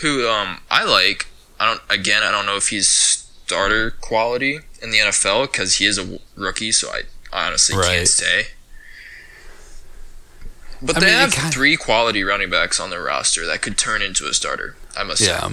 who 0.02 0.28
um 0.28 0.60
I 0.70 0.84
like. 0.84 1.26
I 1.60 1.66
don't 1.66 1.80
again 1.90 2.22
I 2.22 2.30
don't 2.30 2.46
know 2.46 2.56
if 2.56 2.68
he's 2.68 2.88
starter 2.88 3.92
quality 3.92 4.60
in 4.82 4.90
the 4.90 4.98
NFL 4.98 5.50
because 5.50 5.76
he 5.76 5.86
is 5.86 5.98
a 5.98 6.02
w- 6.02 6.20
rookie, 6.36 6.70
so 6.72 6.88
I 6.90 7.02
honestly 7.32 7.76
Right. 7.76 7.86
can't 7.96 8.08
say. 8.08 8.48
But 10.80 10.96
I 10.96 11.00
they 11.00 11.06
mean, 11.06 11.14
have 11.16 11.32
kind- 11.32 11.52
three 11.52 11.76
quality 11.76 12.22
running 12.22 12.50
backs 12.50 12.78
on 12.78 12.90
their 12.90 13.02
roster 13.02 13.44
that 13.46 13.62
could 13.62 13.76
turn 13.76 14.02
into 14.02 14.26
a 14.28 14.34
starter. 14.34 14.76
I 14.96 15.02
must 15.04 15.24
say. 15.24 15.30
Yeah. 15.30 15.50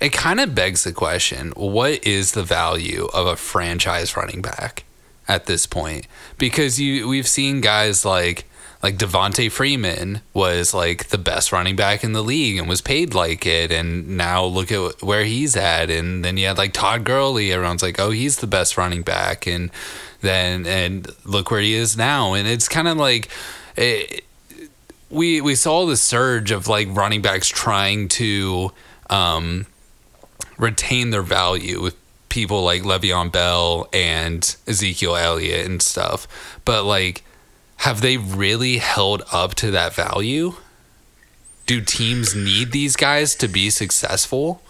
It 0.00 0.12
kind 0.12 0.40
of 0.40 0.54
begs 0.54 0.84
the 0.84 0.92
question 0.92 1.50
what 1.56 2.04
is 2.06 2.32
the 2.32 2.42
value 2.42 3.06
of 3.12 3.26
a 3.26 3.36
franchise 3.36 4.16
running 4.16 4.40
back 4.42 4.84
at 5.28 5.46
this 5.46 5.66
point? 5.66 6.06
Because 6.38 6.80
you 6.80 7.08
we've 7.08 7.28
seen 7.28 7.60
guys 7.60 8.04
like 8.04 8.46
like 8.82 8.98
Devonta 8.98 9.50
Freeman 9.50 10.20
was 10.34 10.74
like 10.74 11.08
the 11.08 11.18
best 11.18 11.52
running 11.52 11.74
back 11.74 12.04
in 12.04 12.12
the 12.12 12.22
league 12.22 12.58
and 12.58 12.68
was 12.68 12.82
paid 12.82 13.14
like 13.14 13.46
it. 13.46 13.72
And 13.72 14.16
now 14.16 14.44
look 14.44 14.70
at 14.70 15.02
where 15.02 15.24
he's 15.24 15.56
at. 15.56 15.90
And 15.90 16.24
then 16.24 16.36
you 16.36 16.46
had 16.46 16.58
like 16.58 16.72
Todd 16.72 17.04
Gurley 17.04 17.52
everyone's 17.52 17.82
like 17.82 17.98
oh 17.98 18.10
he's 18.10 18.38
the 18.38 18.46
best 18.46 18.76
running 18.76 19.02
back. 19.02 19.46
And 19.46 19.70
then 20.20 20.66
and 20.66 21.08
look 21.24 21.50
where 21.50 21.60
he 21.60 21.74
is 21.74 21.96
now. 21.96 22.34
And 22.34 22.46
it's 22.46 22.68
kind 22.68 22.88
of 22.88 22.96
like 22.96 23.28
it, 23.76 24.24
we 25.10 25.40
we 25.40 25.54
saw 25.54 25.86
the 25.86 25.96
surge 25.96 26.50
of 26.50 26.66
like 26.66 26.88
running 26.90 27.22
backs 27.22 27.48
trying 27.48 28.08
to 28.08 28.72
um, 29.08 29.66
retain 30.58 31.10
their 31.10 31.22
value 31.22 31.80
with 31.80 31.96
people 32.34 32.64
like 32.64 32.82
Le'Veon 32.82 33.30
Bell 33.30 33.88
and 33.92 34.56
Ezekiel 34.66 35.14
Elliott 35.14 35.66
and 35.66 35.80
stuff. 35.80 36.26
But 36.64 36.84
like, 36.84 37.22
have 37.76 38.00
they 38.00 38.16
really 38.16 38.78
held 38.78 39.22
up 39.32 39.54
to 39.54 39.70
that 39.70 39.94
value? 39.94 40.54
Do 41.66 41.80
teams 41.80 42.34
need 42.34 42.72
these 42.72 42.96
guys 42.96 43.36
to 43.36 43.46
be 43.46 43.70
successful? 43.70 44.62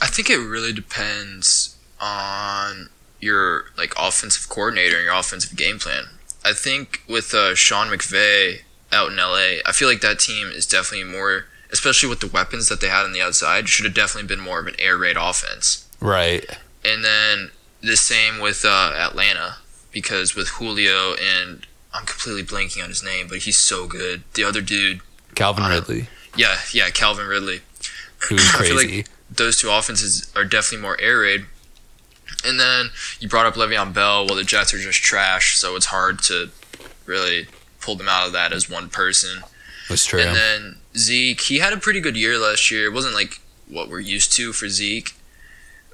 I 0.00 0.06
think 0.06 0.30
it 0.30 0.36
really 0.38 0.72
depends 0.72 1.76
on 2.00 2.88
your 3.18 3.64
like 3.76 3.92
offensive 3.98 4.48
coordinator 4.48 4.94
and 4.94 5.04
your 5.06 5.14
offensive 5.14 5.58
game 5.58 5.80
plan. 5.80 6.04
I 6.44 6.52
think 6.52 7.02
with 7.08 7.34
uh, 7.34 7.56
Sean 7.56 7.88
McVay 7.88 8.60
out 8.92 9.10
in 9.10 9.16
LA, 9.16 9.58
I 9.66 9.72
feel 9.72 9.88
like 9.88 10.02
that 10.02 10.20
team 10.20 10.46
is 10.46 10.66
definitely 10.66 11.12
more, 11.12 11.46
especially 11.72 12.08
with 12.08 12.20
the 12.20 12.28
weapons 12.28 12.68
that 12.68 12.80
they 12.80 12.88
had 12.88 13.04
on 13.04 13.12
the 13.12 13.20
outside, 13.20 13.68
should 13.68 13.84
have 13.84 13.94
definitely 13.94 14.28
been 14.28 14.42
more 14.42 14.60
of 14.60 14.68
an 14.68 14.76
air 14.78 14.96
raid 14.96 15.16
offense. 15.18 15.89
Right. 16.00 16.44
And 16.84 17.04
then 17.04 17.50
the 17.82 17.96
same 17.96 18.40
with 18.40 18.64
uh, 18.64 18.92
Atlanta 18.96 19.56
because 19.92 20.34
with 20.34 20.48
Julio 20.48 21.14
and 21.14 21.66
I'm 21.92 22.06
completely 22.06 22.42
blanking 22.44 22.82
on 22.82 22.88
his 22.88 23.02
name, 23.04 23.26
but 23.28 23.38
he's 23.38 23.58
so 23.58 23.86
good. 23.86 24.22
The 24.34 24.44
other 24.44 24.60
dude, 24.62 25.00
Calvin 25.34 25.64
I- 25.64 25.74
Ridley, 25.74 26.08
yeah, 26.36 26.56
yeah, 26.72 26.88
Calvin 26.90 27.26
Ridley. 27.26 27.60
who's 28.28 28.40
I 28.54 28.64
feel 28.64 28.76
like- 28.76 28.86
crazy. 28.86 29.04
those 29.30 29.58
two 29.58 29.70
offenses 29.70 30.30
are 30.36 30.44
definitely 30.44 30.82
more 30.82 31.00
air 31.00 31.18
raid. 31.20 31.46
And 32.44 32.58
then 32.60 32.90
you 33.18 33.28
brought 33.28 33.44
up 33.46 33.54
Le'Veon 33.54 33.92
Bell. 33.92 34.24
Well, 34.26 34.36
the 34.36 34.44
Jets 34.44 34.72
are 34.72 34.78
just 34.78 35.02
trash, 35.02 35.56
so 35.56 35.76
it's 35.76 35.86
hard 35.86 36.22
to 36.22 36.48
really 37.04 37.48
pull 37.80 37.96
them 37.96 38.08
out 38.08 38.26
of 38.26 38.32
that 38.32 38.52
as 38.52 38.70
one 38.70 38.88
person. 38.88 39.42
Was 39.90 40.04
true. 40.06 40.20
And 40.20 40.36
then 40.36 40.76
Zeke, 40.96 41.40
he 41.40 41.58
had 41.58 41.72
a 41.72 41.76
pretty 41.76 42.00
good 42.00 42.16
year 42.16 42.38
last 42.38 42.70
year. 42.70 42.86
It 42.86 42.92
wasn't 42.94 43.14
like 43.14 43.40
what 43.68 43.88
we're 43.90 44.00
used 44.00 44.32
to 44.34 44.52
for 44.52 44.68
Zeke, 44.68 45.14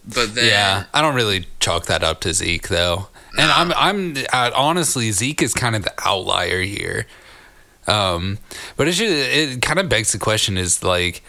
but 0.06 0.34
then 0.34 0.46
yeah, 0.46 0.84
I 0.94 1.02
don't 1.02 1.14
really 1.14 1.46
chalk 1.60 1.86
that 1.86 2.02
up 2.02 2.20
to 2.22 2.32
Zeke 2.32 2.68
though. 2.68 3.08
And 3.38 3.50
I'm 3.50 3.72
I'm 3.75 4.16
uh, 4.32 4.50
honestly 4.54 5.10
Zeke 5.12 5.42
is 5.42 5.52
kind 5.54 5.76
of 5.76 5.82
the 5.84 5.92
outlier 6.04 6.62
here. 6.62 7.06
Um, 7.86 8.38
but 8.76 8.88
it 8.88 8.94
should, 8.94 9.08
it 9.10 9.62
kind 9.62 9.78
of 9.78 9.88
begs 9.88 10.10
the 10.12 10.18
question 10.18 10.56
is 10.58 10.82
like 10.82 11.22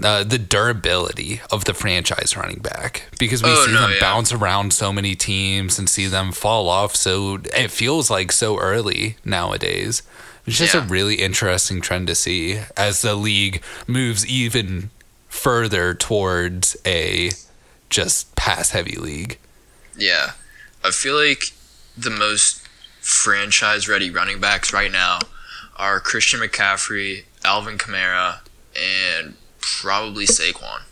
uh, 0.00 0.22
the 0.22 0.38
durability 0.38 1.40
of 1.50 1.64
the 1.64 1.74
franchise 1.74 2.36
running 2.36 2.60
back 2.60 3.08
because 3.18 3.42
we 3.42 3.48
Oh, 3.50 3.64
see 3.66 3.72
no, 3.72 3.80
them 3.80 3.90
yeah. 3.92 4.00
bounce 4.00 4.32
around 4.32 4.72
so 4.72 4.92
many 4.92 5.16
teams 5.16 5.78
and 5.80 5.88
see 5.88 6.06
them 6.06 6.30
fall 6.30 6.68
off 6.68 6.94
so 6.94 7.38
it 7.56 7.70
feels 7.72 8.08
like 8.10 8.30
so 8.30 8.58
early 8.58 9.16
nowadays. 9.24 10.02
It's 10.46 10.58
just 10.58 10.76
a 10.76 10.80
really 10.80 11.16
interesting 11.16 11.80
trend 11.80 12.06
to 12.06 12.14
see 12.14 12.60
as 12.76 13.02
the 13.02 13.16
league 13.16 13.62
moves 13.88 14.24
even 14.24 14.90
further 15.28 15.92
towards 15.92 16.76
a 16.86 17.30
just 17.90 18.34
pass 18.36 18.70
heavy 18.70 18.96
league. 18.96 19.38
Yeah. 19.96 20.32
I 20.84 20.90
feel 20.90 21.14
like 21.16 21.44
the 21.96 22.10
most 22.10 22.62
franchise 23.00 23.88
ready 23.88 24.10
running 24.10 24.40
backs 24.40 24.72
right 24.72 24.90
now 24.90 25.20
are 25.76 26.00
Christian 26.00 26.40
McCaffrey, 26.40 27.24
Alvin 27.44 27.78
Kamara, 27.78 28.40
and 28.74 29.34
probably 29.60 30.26
Saquon. 30.26 30.82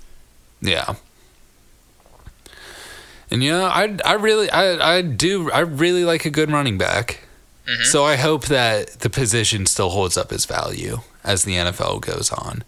Yeah. 0.60 0.94
And 3.30 3.42
you 3.42 3.50
know, 3.50 3.64
I 3.64 3.96
I 4.04 4.12
really 4.14 4.50
I 4.50 4.96
I 4.98 5.02
do 5.02 5.50
I 5.50 5.60
really 5.60 6.04
like 6.04 6.24
a 6.24 6.30
good 6.30 6.50
running 6.50 6.78
back. 6.78 7.20
Mhm. 7.68 7.84
So 7.84 8.04
I 8.04 8.16
hope 8.16 8.46
that 8.46 9.00
the 9.00 9.10
position 9.10 9.66
still 9.66 9.90
holds 9.90 10.16
up 10.16 10.32
its 10.32 10.44
value 10.44 11.00
as 11.24 11.44
the 11.44 11.54
NFL 11.54 12.00
goes 12.00 12.30
on. 12.30 12.62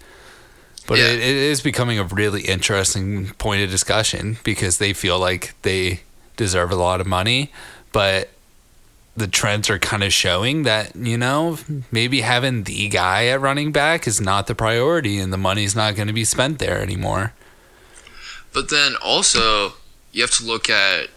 But 0.87 0.99
Yeah. 0.99 1.07
it, 1.07 1.19
it 1.19 1.37
is 1.37 1.61
becoming 1.61 1.99
a 1.99 2.05
really 2.05 2.43
interesting 2.43 3.31
point 3.39 3.63
of 3.63 3.71
discussion 3.71 4.39
because 4.45 4.79
they 4.79 4.93
feel 4.93 5.19
like 5.19 5.55
they 5.63 6.01
deserve 6.37 6.71
a 6.71 6.77
lot 6.77 7.01
of 7.01 7.07
money, 7.07 7.51
but 7.93 8.31
the 9.17 9.27
trends 9.27 9.71
are 9.71 9.79
kind 9.79 10.05
of 10.05 10.13
showing 10.13 10.65
that, 10.65 10.95
you 10.95 11.17
know, 11.17 11.59
maybe 11.91 12.21
having 12.21 12.65
the 12.65 12.89
guy 12.89 13.27
at 13.27 13.41
running 13.41 13.73
back 13.73 14.07
is 14.07 14.21
not 14.21 14.47
the 14.47 14.55
priority 14.55 15.19
and 15.19 15.33
the 15.33 15.39
money's 15.39 15.75
not 15.75 15.97
going 15.97 16.07
to 16.09 16.13
be 16.13 16.25
spent 16.25 16.59
there 16.59 16.81
anymore. 16.81 17.33
But 18.53 18.69
then 18.71 18.95
also, 19.03 19.75
you 20.13 20.23
have 20.23 20.31
to 20.33 20.45
look 20.45 20.69
at 20.69 21.09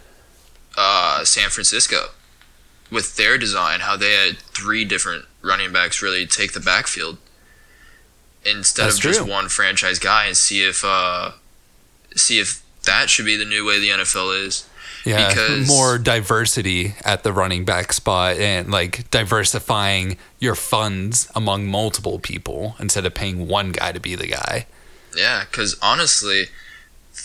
uh, 0.78 1.26
San 1.26 1.50
Francisco 1.50 2.08
with 2.90 3.18
their 3.18 3.38
design, 3.38 3.82
how 3.82 3.98
they 3.98 4.14
had 4.14 4.38
three 4.38 4.86
different 4.86 5.26
running 5.42 5.72
backs 5.72 6.02
really 6.02 6.26
take 6.26 6.54
the 6.54 6.60
backfield 6.60 7.18
instead 8.52 8.86
That's 8.86 8.98
of 8.98 9.02
just 9.04 9.20
true. 9.22 9.30
one 9.30 9.50
franchise 9.50 10.00
guy, 10.00 10.26
and 10.26 10.36
see 10.38 10.68
if 10.68 10.84
uh, 10.86 11.32
see 12.16 12.40
if 12.40 12.62
that 12.86 13.10
should 13.10 13.26
be 13.26 13.36
the 13.36 13.46
new 13.46 13.66
way 13.66 13.80
the 13.80 13.90
NFL 13.90 14.46
is. 14.46 14.66
Yeah, 15.06 15.30
because- 15.30 15.68
more 15.68 15.98
diversity 15.98 16.96
at 17.06 17.24
the 17.24 17.32
running 17.32 17.64
back 17.66 17.94
spot 17.94 18.38
and 18.38 18.70
like 18.70 19.10
diversifying 19.12 20.18
your 20.40 20.56
funds 20.56 21.30
among 21.36 21.68
multiple 21.68 22.20
people 22.20 22.76
instead 22.80 23.06
of 23.06 23.14
paying 23.14 23.48
one 23.48 23.72
guy 23.72 23.92
to 23.94 24.00
be 24.00 24.16
the 24.16 24.28
guy. 24.28 24.66
Yeah, 25.16 25.46
because 25.50 25.78
honestly, 25.82 26.48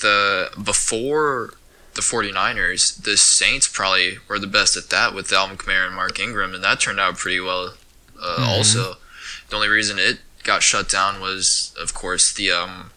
the 0.00 0.50
before 0.62 1.54
the 1.94 2.00
49ers, 2.02 3.02
the 3.02 3.16
Saints 3.16 3.68
probably 3.68 4.18
were 4.28 4.38
the 4.38 4.46
best 4.46 4.76
at 4.76 4.90
that 4.90 5.14
with 5.14 5.32
Alvin 5.32 5.56
Kamara 5.56 5.86
and 5.86 5.94
Mark 5.94 6.18
Ingram, 6.18 6.54
and 6.54 6.62
that 6.64 6.80
turned 6.80 6.98
out 7.00 7.16
pretty 7.18 7.40
well. 7.40 7.74
Uh, 8.20 8.36
Mhm. 8.38 8.48
Also, 8.48 8.96
the 9.48 9.56
only 9.56 9.68
reason 9.68 9.98
it 9.98 10.18
got 10.44 10.62
shut 10.62 10.88
down 10.88 11.20
was, 11.20 11.74
of 11.80 11.94
course, 11.94 12.32
the 12.32 12.50
um, 12.50 12.90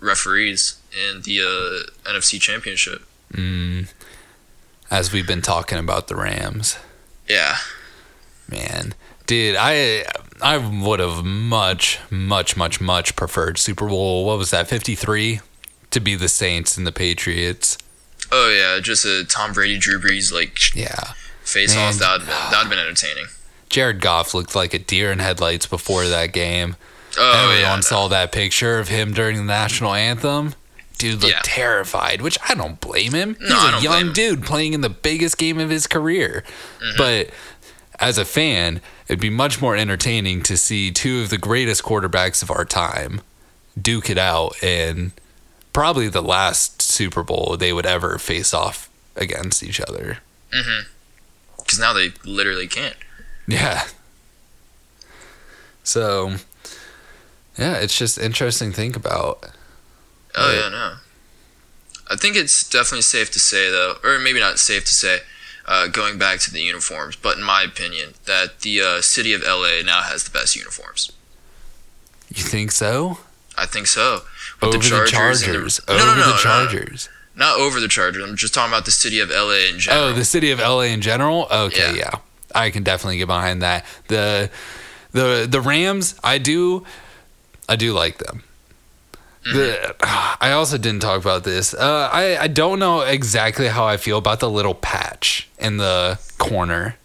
referees 0.00 0.78
in 0.92 1.22
the 1.22 1.40
uh, 1.40 2.10
NFC 2.10 2.40
Championship. 2.40 3.02
Mm. 3.32 3.92
As 4.90 5.12
we've 5.12 5.26
been 5.26 5.42
talking 5.42 5.78
about 5.78 6.08
the 6.08 6.16
Rams, 6.16 6.76
Yeah, 7.28 7.58
man, 8.48 8.94
dude, 9.26 9.54
I 9.58 10.04
I 10.42 10.56
would 10.56 10.98
have 11.00 11.24
much, 11.24 12.00
much, 12.10 12.56
much, 12.56 12.80
much 12.80 13.14
preferred 13.14 13.58
Super 13.58 13.86
Bowl. 13.86 14.24
What 14.24 14.38
was 14.38 14.50
that? 14.50 14.66
Fifty 14.68 14.94
three 14.96 15.40
to 15.90 16.00
be 16.00 16.14
the 16.16 16.28
Saints 16.28 16.76
and 16.76 16.86
the 16.86 16.92
Patriots. 16.92 17.78
oh 18.32 18.48
yeah, 18.50 18.80
just 18.80 19.04
a 19.04 19.24
Tom 19.24 19.52
Brady, 19.52 19.78
Drew 19.78 20.00
Brees 20.00 20.32
like 20.32 20.74
Yeah, 20.74 21.12
face 21.42 21.76
off. 21.76 21.98
That 21.98 22.18
would 22.18 22.26
that 22.28 22.60
would 22.62 22.70
been 22.70 22.78
entertaining. 22.80 23.26
Jared 23.70 24.00
Goff 24.00 24.34
looked 24.34 24.54
like 24.54 24.74
a 24.74 24.78
deer 24.78 25.10
in 25.10 25.18
headlights 25.20 25.64
before 25.66 26.06
that 26.06 26.32
game. 26.32 26.76
Oh 27.18 27.42
Everyone 27.44 27.60
yeah, 27.62 27.74
no. 27.76 27.80
saw 27.80 28.08
that 28.08 28.30
picture 28.32 28.78
of 28.78 28.88
him 28.88 29.12
during 29.14 29.36
the 29.36 29.42
national 29.44 29.94
anthem. 29.94 30.54
Dude 30.98 31.22
looked 31.22 31.32
Yeah. 31.34 31.40
terrified, 31.44 32.20
which 32.20 32.36
I 32.48 32.54
don't 32.54 32.78
blame 32.80 33.12
him. 33.14 33.36
He's 33.40 33.48
No, 33.48 33.56
a 33.78 33.80
young. 33.80 34.02
Mm-hmm. 34.02 34.12
dude 34.12 34.42
playing 34.44 34.74
in 34.74 34.82
the 34.82 34.90
biggest 34.90 35.38
game 35.38 35.58
of 35.58 35.70
his 35.70 35.86
career. 35.86 36.44
But 36.98 37.30
as 37.98 38.18
a 38.18 38.24
fan, 38.24 38.80
it'd 39.08 39.18
be 39.20 39.30
much 39.30 39.60
more 39.62 39.74
entertaining 39.76 40.42
to 40.44 40.56
see 40.56 40.90
two 40.90 41.20
of 41.22 41.30
the 41.30 41.38
greatest 41.38 41.82
quarterbacks 41.82 42.42
of 42.42 42.50
our 42.50 42.64
time 42.64 43.22
duke 43.80 44.10
it 44.10 44.18
out 44.18 44.62
in 44.62 45.12
probably 45.72 46.08
the 46.08 46.20
last 46.22 46.82
Super 46.82 47.22
Bowl 47.22 47.56
they 47.56 47.72
would 47.72 47.86
ever 47.86 48.18
face 48.18 48.52
off 48.52 48.90
against 49.16 49.62
each 49.62 49.80
other. 49.80 50.18
because 51.56 51.78
now 51.78 51.92
they 51.92 52.12
literally 52.24 52.66
can't. 52.66 52.96
Yeah. 53.50 53.82
So, 55.82 56.36
yeah, 57.58 57.74
it's 57.78 57.96
just 57.98 58.18
interesting 58.18 58.70
to 58.70 58.76
think 58.76 58.96
about. 58.96 59.46
Oh 60.36 60.48
Right. 60.48 60.58
yeah, 60.60 60.68
no. 60.68 60.94
I 62.08 62.16
think 62.16 62.36
it's 62.36 62.68
definitely 62.68 63.02
safe 63.02 63.30
to 63.32 63.40
say 63.40 63.70
though, 63.70 63.96
or 64.04 64.18
maybe 64.18 64.40
not 64.40 64.58
safe 64.58 64.84
to 64.84 64.94
say, 64.94 65.20
uh, 65.66 65.86
going 65.88 66.18
back 66.18 66.40
to 66.40 66.52
the 66.52 66.60
uniforms, 66.60 67.16
but 67.16 67.36
in 67.36 67.42
my 67.44 67.62
opinion, 67.62 68.14
that 68.26 68.60
the 68.60 68.80
uh, 68.80 69.00
city 69.00 69.32
of 69.32 69.42
LA 69.42 69.82
now 69.84 70.02
has 70.02 70.24
the 70.24 70.30
best 70.30 70.56
uniforms. 70.56 71.12
You 72.28 72.42
think 72.42 72.72
so? 72.72 73.18
I 73.56 73.66
think 73.66 73.86
so. 73.86 74.22
Over 74.62 74.78
the 74.78 74.82
Chargers 74.84 75.40
the- 75.40 75.46
Chargers. 75.46 75.80
No, 75.88 75.94
Over 75.94 76.04
no, 76.04 76.10
no, 76.14 76.20
the 76.20 76.26
no, 76.26 76.32
no. 76.36 76.38
Chargers. 76.42 77.08
Not 77.36 77.58
over 77.58 77.80
the 77.80 77.88
Chargers. 77.88 78.22
I'm 78.28 78.36
just 78.36 78.52
talking 78.54 78.72
about 78.72 78.84
the 78.84 78.90
city 78.90 79.20
of 79.20 79.30
LA 79.30 79.68
in 79.72 79.78
general. 79.78 80.04
Oh, 80.08 80.12
the 80.12 80.24
city 80.24 80.50
of 80.50 80.58
LA 80.58 80.82
in 80.92 81.00
general? 81.00 81.46
Okay, 81.50 81.96
Yeah. 81.96 82.10
yeah. 82.12 82.18
I 82.54 82.70
can 82.70 82.82
definitely 82.82 83.18
get 83.18 83.26
behind 83.26 83.62
that. 83.62 83.84
The 84.08 84.50
the 85.12 85.46
the 85.48 85.60
Rams, 85.60 86.18
I 86.22 86.38
do 86.38 86.84
I 87.68 87.76
do 87.76 87.92
like 87.92 88.18
them. 88.18 88.42
The, 89.42 89.96
I 90.02 90.52
also 90.52 90.76
didn't 90.76 91.00
talk 91.00 91.20
about 91.20 91.44
this. 91.44 91.72
Uh, 91.72 92.10
I 92.12 92.36
I 92.36 92.46
don't 92.46 92.78
know 92.78 93.00
exactly 93.00 93.68
how 93.68 93.86
I 93.86 93.96
feel 93.96 94.18
about 94.18 94.40
the 94.40 94.50
little 94.50 94.74
patch 94.74 95.48
in 95.58 95.78
the 95.78 96.18
corner. 96.38 96.96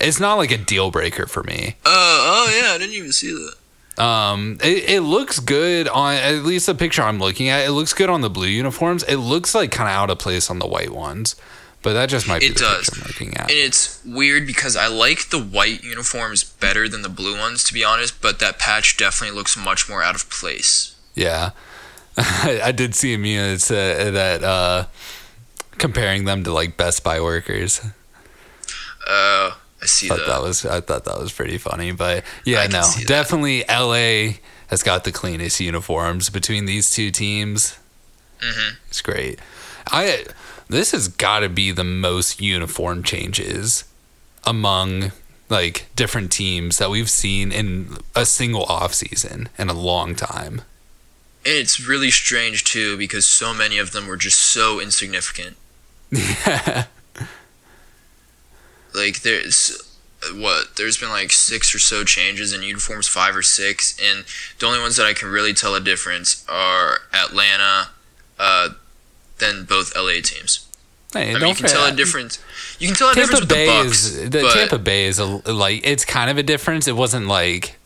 It's 0.00 0.18
not 0.18 0.34
like 0.34 0.50
a 0.50 0.58
deal 0.58 0.90
breaker 0.90 1.26
for 1.26 1.42
me. 1.44 1.76
Oh, 1.84 2.46
oh 2.48 2.60
yeah, 2.60 2.74
I 2.74 2.78
didn't 2.78 2.94
even 2.94 3.12
see 3.12 3.30
that. 3.30 3.54
Um, 3.96 4.58
it, 4.60 4.90
it 4.90 5.00
looks 5.02 5.38
good 5.38 5.86
on 5.86 6.14
at 6.16 6.44
least 6.44 6.66
the 6.66 6.74
picture 6.74 7.02
I'm 7.02 7.20
looking 7.20 7.48
at. 7.48 7.64
It 7.64 7.70
looks 7.70 7.92
good 7.92 8.10
on 8.10 8.22
the 8.22 8.30
blue 8.30 8.48
uniforms. 8.48 9.04
It 9.04 9.16
looks 9.16 9.54
like 9.54 9.70
kind 9.70 9.88
of 9.88 9.94
out 9.94 10.10
of 10.10 10.18
place 10.18 10.50
on 10.50 10.58
the 10.58 10.66
white 10.66 10.90
ones, 10.90 11.36
but 11.84 11.92
that 11.92 12.08
just 12.08 12.26
might 12.26 12.40
be 12.40 12.46
It 12.46 12.56
does. 12.56 12.88
I'm 12.92 13.02
looking 13.06 13.36
at. 13.36 13.42
And 13.42 13.58
it's 13.60 14.00
weird 14.04 14.46
because 14.46 14.74
I 14.74 14.88
like 14.88 15.28
the 15.28 15.38
white 15.40 15.84
uniforms 15.84 16.42
better 16.42 16.88
than 16.88 17.02
the 17.02 17.08
blue 17.08 17.38
ones, 17.38 17.62
to 17.64 17.72
be 17.74 17.84
honest. 17.84 18.20
But 18.20 18.40
that 18.40 18.58
patch 18.58 18.96
definitely 18.96 19.36
looks 19.36 19.56
much 19.56 19.88
more 19.88 20.02
out 20.02 20.16
of 20.16 20.28
place. 20.28 20.96
Yeah, 21.14 21.50
I 22.16 22.72
did 22.74 22.96
see 22.96 23.14
a 23.14 23.18
meme 23.18 23.52
that 23.52 23.60
said 23.60 24.14
that 24.14 24.42
uh, 24.42 24.86
comparing 25.78 26.24
them 26.24 26.42
to 26.44 26.52
like 26.52 26.76
Best 26.76 27.04
Buy 27.04 27.20
workers. 27.20 27.80
Uh, 29.06 29.52
I 29.82 29.86
see 29.86 30.08
thought 30.08 30.18
that. 30.18 30.26
that 30.26 30.42
was 30.42 30.64
I 30.64 30.80
thought 30.80 31.04
that 31.04 31.18
was 31.20 31.30
pretty 31.32 31.58
funny. 31.58 31.92
But 31.92 32.24
yeah, 32.44 32.60
I 32.60 32.66
no, 32.66 32.82
definitely 33.06 33.64
LA 33.68 34.38
has 34.68 34.82
got 34.82 35.04
the 35.04 35.12
cleanest 35.12 35.60
uniforms 35.60 36.30
between 36.30 36.64
these 36.64 36.90
two 36.90 37.10
teams. 37.10 37.78
Mhm. 38.40 38.76
It's 38.88 39.02
great. 39.02 39.38
I 39.92 40.24
this 40.68 40.92
has 40.92 41.08
got 41.08 41.40
to 41.40 41.48
be 41.48 41.70
the 41.70 41.84
most 41.84 42.40
uniform 42.40 43.02
changes 43.02 43.84
among 44.44 45.12
like 45.48 45.86
different 45.94 46.32
teams 46.32 46.78
that 46.78 46.90
we've 46.90 47.10
seen 47.10 47.52
in 47.52 47.98
a 48.14 48.24
single 48.24 48.64
off 48.64 48.94
season 48.94 49.48
in 49.58 49.68
a 49.68 49.74
long 49.74 50.14
time. 50.14 50.62
And 51.46 51.54
it's 51.54 51.86
really 51.86 52.10
strange 52.10 52.64
too 52.64 52.96
because 52.96 53.26
so 53.26 53.52
many 53.52 53.78
of 53.78 53.92
them 53.92 54.06
were 54.06 54.16
just 54.16 54.40
so 54.40 54.80
insignificant. 54.80 55.56
Yeah. 56.10 56.84
Like 58.94 59.22
there's 59.22 59.92
what 60.32 60.76
there's 60.76 60.96
been 60.96 61.10
like 61.10 61.32
six 61.32 61.74
or 61.74 61.78
so 61.78 62.04
changes 62.04 62.52
in 62.52 62.62
uniforms, 62.62 63.08
five 63.08 63.36
or 63.36 63.42
six, 63.42 63.98
and 64.00 64.24
the 64.58 64.66
only 64.66 64.78
ones 64.78 64.96
that 64.96 65.06
I 65.06 65.12
can 65.12 65.28
really 65.28 65.52
tell 65.52 65.74
a 65.74 65.80
difference 65.80 66.46
are 66.48 67.00
Atlanta, 67.12 67.88
uh, 68.38 68.70
then 69.38 69.64
both 69.64 69.94
LA 69.96 70.20
teams. 70.22 70.66
Hey, 71.12 71.30
I 71.34 71.38
mean, 71.38 71.48
you 71.48 71.54
can 71.54 71.66
tell 71.68 71.82
a 71.82 71.90
forget- 71.90 71.96
difference. 71.96 72.38
You 72.80 72.88
can 72.88 72.96
tell 72.96 73.10
a 73.10 73.14
difference 73.14 73.40
Tampa 73.40 73.42
with 73.42 73.48
the 73.48 73.54
Bay 73.54 73.66
Bucks, 73.84 74.04
is 74.04 74.30
the 74.30 74.50
Tampa 74.52 74.78
Bay 74.78 75.04
is 75.06 75.18
a, 75.20 75.24
like 75.52 75.80
it's 75.86 76.04
kind 76.04 76.28
of 76.30 76.38
a 76.38 76.42
difference. 76.42 76.88
It 76.88 76.96
wasn't 76.96 77.26
like 77.28 77.76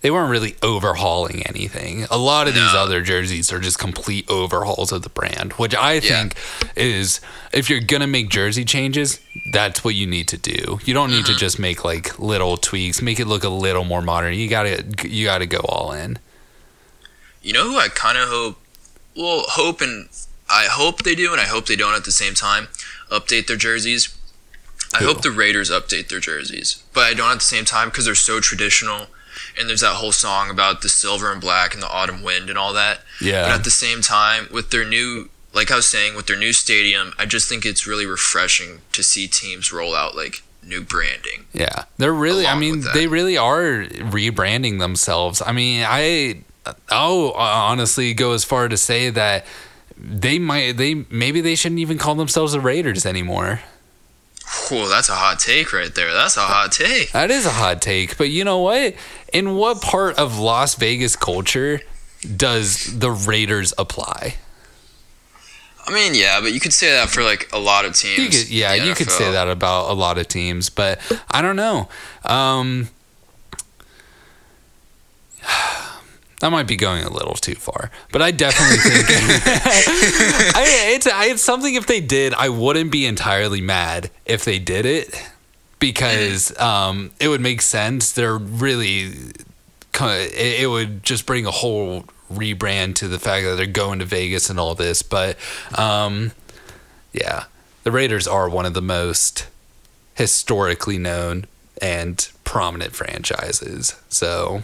they 0.00 0.10
weren't 0.10 0.30
really 0.32 0.56
overhauling 0.64 1.44
anything. 1.46 2.06
A 2.10 2.18
lot 2.18 2.48
of 2.48 2.54
these 2.54 2.74
other 2.74 3.02
jerseys 3.02 3.52
are 3.52 3.60
just 3.60 3.78
complete 3.78 4.28
overhauls 4.28 4.90
of 4.90 5.02
the 5.02 5.08
brand, 5.08 5.52
which 5.52 5.76
I 5.76 5.92
Yeah. 5.94 6.00
think 6.00 6.34
is 6.74 7.20
if 7.52 7.70
you're 7.70 7.78
gonna 7.80 8.08
make 8.08 8.28
jersey 8.28 8.64
changes, 8.64 9.20
that's 9.52 9.84
what 9.84 9.94
you 9.94 10.08
need 10.08 10.26
to 10.28 10.36
do. 10.36 10.80
You 10.84 10.92
don't 10.92 11.10
need 11.12 11.26
to 11.26 11.32
Mm-hmm. 11.32 11.38
just 11.38 11.60
make 11.60 11.84
like 11.84 12.18
little 12.18 12.56
tweaks, 12.56 13.00
make 13.00 13.20
it 13.20 13.26
look 13.28 13.44
a 13.44 13.48
little 13.48 13.84
more 13.84 14.02
modern. 14.02 14.34
You 14.34 14.48
gotta 14.48 14.84
you 15.04 15.24
gotta 15.26 15.46
go 15.46 15.58
all 15.60 15.92
in. 15.92 16.18
You 17.42 17.52
know 17.52 17.64
who 17.70 17.78
I 17.78 17.86
kind 17.88 18.18
of 18.18 18.28
hope, 18.28 18.58
well, 19.16 19.44
hope 19.46 19.80
and 19.80 20.08
I 20.52 20.66
hope 20.70 21.02
they 21.02 21.14
do, 21.14 21.32
and 21.32 21.40
I 21.40 21.46
hope 21.46 21.66
they 21.66 21.76
don't 21.76 21.94
at 21.94 22.04
the 22.04 22.12
same 22.12 22.34
time 22.34 22.68
update 23.10 23.46
their 23.46 23.56
jerseys. 23.56 24.16
I 24.94 25.02
hope 25.04 25.22
the 25.22 25.30
Raiders 25.30 25.70
update 25.70 26.08
their 26.08 26.20
jerseys, 26.20 26.82
but 26.92 27.04
I 27.04 27.14
don't 27.14 27.30
at 27.30 27.38
the 27.38 27.44
same 27.44 27.64
time 27.64 27.88
because 27.88 28.04
they're 28.04 28.14
so 28.14 28.40
traditional. 28.40 29.06
And 29.58 29.68
there's 29.68 29.80
that 29.80 29.96
whole 29.96 30.12
song 30.12 30.50
about 30.50 30.82
the 30.82 30.88
silver 30.88 31.32
and 31.32 31.40
black 31.40 31.74
and 31.74 31.82
the 31.82 31.88
autumn 31.88 32.22
wind 32.22 32.48
and 32.48 32.58
all 32.58 32.72
that. 32.72 33.00
Yeah. 33.20 33.42
But 33.42 33.52
at 33.52 33.64
the 33.64 33.70
same 33.70 34.00
time, 34.00 34.48
with 34.50 34.70
their 34.70 34.84
new, 34.84 35.28
like 35.54 35.70
I 35.70 35.76
was 35.76 35.86
saying, 35.86 36.14
with 36.14 36.26
their 36.26 36.38
new 36.38 36.52
stadium, 36.52 37.12
I 37.18 37.26
just 37.26 37.48
think 37.48 37.64
it's 37.64 37.86
really 37.86 38.06
refreshing 38.06 38.80
to 38.92 39.02
see 39.02 39.28
teams 39.28 39.72
roll 39.72 39.94
out 39.94 40.14
like 40.14 40.42
new 40.62 40.82
branding. 40.82 41.46
Yeah, 41.52 41.84
they're 41.98 42.12
really. 42.12 42.46
I 42.46 42.58
mean, 42.58 42.84
they 42.94 43.06
really 43.06 43.36
are 43.36 43.84
rebranding 43.84 44.78
themselves. 44.78 45.42
I 45.44 45.52
mean, 45.52 45.84
I 45.86 46.42
I'll 46.90 47.32
honestly 47.32 48.14
go 48.14 48.32
as 48.32 48.44
far 48.44 48.68
to 48.68 48.76
say 48.76 49.10
that 49.10 49.46
they 50.02 50.38
might 50.38 50.76
they 50.76 51.06
maybe 51.10 51.40
they 51.40 51.54
shouldn't 51.54 51.78
even 51.80 51.98
call 51.98 52.14
themselves 52.14 52.52
the 52.52 52.60
Raiders 52.60 53.06
anymore. 53.06 53.60
Whoa, 54.68 54.88
that's 54.88 55.08
a 55.08 55.14
hot 55.14 55.38
take 55.38 55.72
right 55.72 55.94
there. 55.94 56.12
That's 56.12 56.36
a 56.36 56.40
hot 56.40 56.72
take. 56.72 57.12
That 57.12 57.30
is 57.30 57.46
a 57.46 57.50
hot 57.50 57.80
take, 57.80 58.18
but 58.18 58.28
you 58.28 58.44
know 58.44 58.58
what? 58.58 58.94
In 59.32 59.54
what 59.54 59.80
part 59.80 60.18
of 60.18 60.38
Las 60.38 60.74
Vegas 60.74 61.16
culture 61.16 61.80
does 62.36 62.98
the 62.98 63.10
Raiders 63.10 63.72
apply? 63.78 64.36
I 65.86 65.92
mean, 65.92 66.14
yeah, 66.14 66.40
but 66.40 66.52
you 66.52 66.60
could 66.60 66.72
say 66.72 66.90
that 66.92 67.08
for 67.08 67.22
like 67.22 67.48
a 67.52 67.58
lot 67.58 67.84
of 67.84 67.94
teams. 67.94 68.18
You 68.18 68.28
could, 68.28 68.50
yeah, 68.50 68.74
you 68.74 68.94
could 68.94 69.10
say 69.10 69.32
that 69.32 69.48
about 69.48 69.90
a 69.90 69.94
lot 69.94 70.18
of 70.18 70.28
teams, 70.28 70.70
but 70.70 71.00
I 71.30 71.42
don't 71.42 71.56
know. 71.56 71.88
Um, 72.24 72.88
that 76.42 76.50
might 76.50 76.66
be 76.66 76.76
going 76.76 77.04
a 77.04 77.10
little 77.10 77.34
too 77.34 77.54
far, 77.54 77.90
but 78.10 78.20
I 78.20 78.32
definitely 78.32 78.76
think 78.78 79.06
I, 80.56 80.92
it's 80.94 81.06
I, 81.06 81.26
it's 81.26 81.42
something. 81.42 81.74
If 81.74 81.86
they 81.86 82.00
did, 82.00 82.34
I 82.34 82.48
wouldn't 82.48 82.90
be 82.90 83.06
entirely 83.06 83.60
mad 83.60 84.10
if 84.26 84.44
they 84.44 84.58
did 84.58 84.84
it 84.84 85.14
because 85.78 86.58
um, 86.58 87.12
it 87.20 87.28
would 87.28 87.40
make 87.40 87.62
sense. 87.62 88.12
They're 88.12 88.36
really 88.36 89.12
it, 89.94 90.60
it 90.62 90.68
would 90.68 91.04
just 91.04 91.26
bring 91.26 91.46
a 91.46 91.50
whole 91.52 92.04
rebrand 92.32 92.96
to 92.96 93.08
the 93.08 93.20
fact 93.20 93.46
that 93.46 93.54
they're 93.54 93.66
going 93.66 94.00
to 94.00 94.04
Vegas 94.04 94.50
and 94.50 94.58
all 94.58 94.74
this, 94.74 95.02
but. 95.02 95.38
Um, 95.78 96.32
yeah, 97.12 97.44
the 97.84 97.92
Raiders 97.92 98.26
are 98.26 98.48
one 98.48 98.66
of 98.66 98.74
the 98.74 98.82
most 98.82 99.46
historically 100.14 100.98
known 100.98 101.46
and 101.80 102.28
prominent 102.44 102.94
franchises. 102.94 104.00
So 104.08 104.62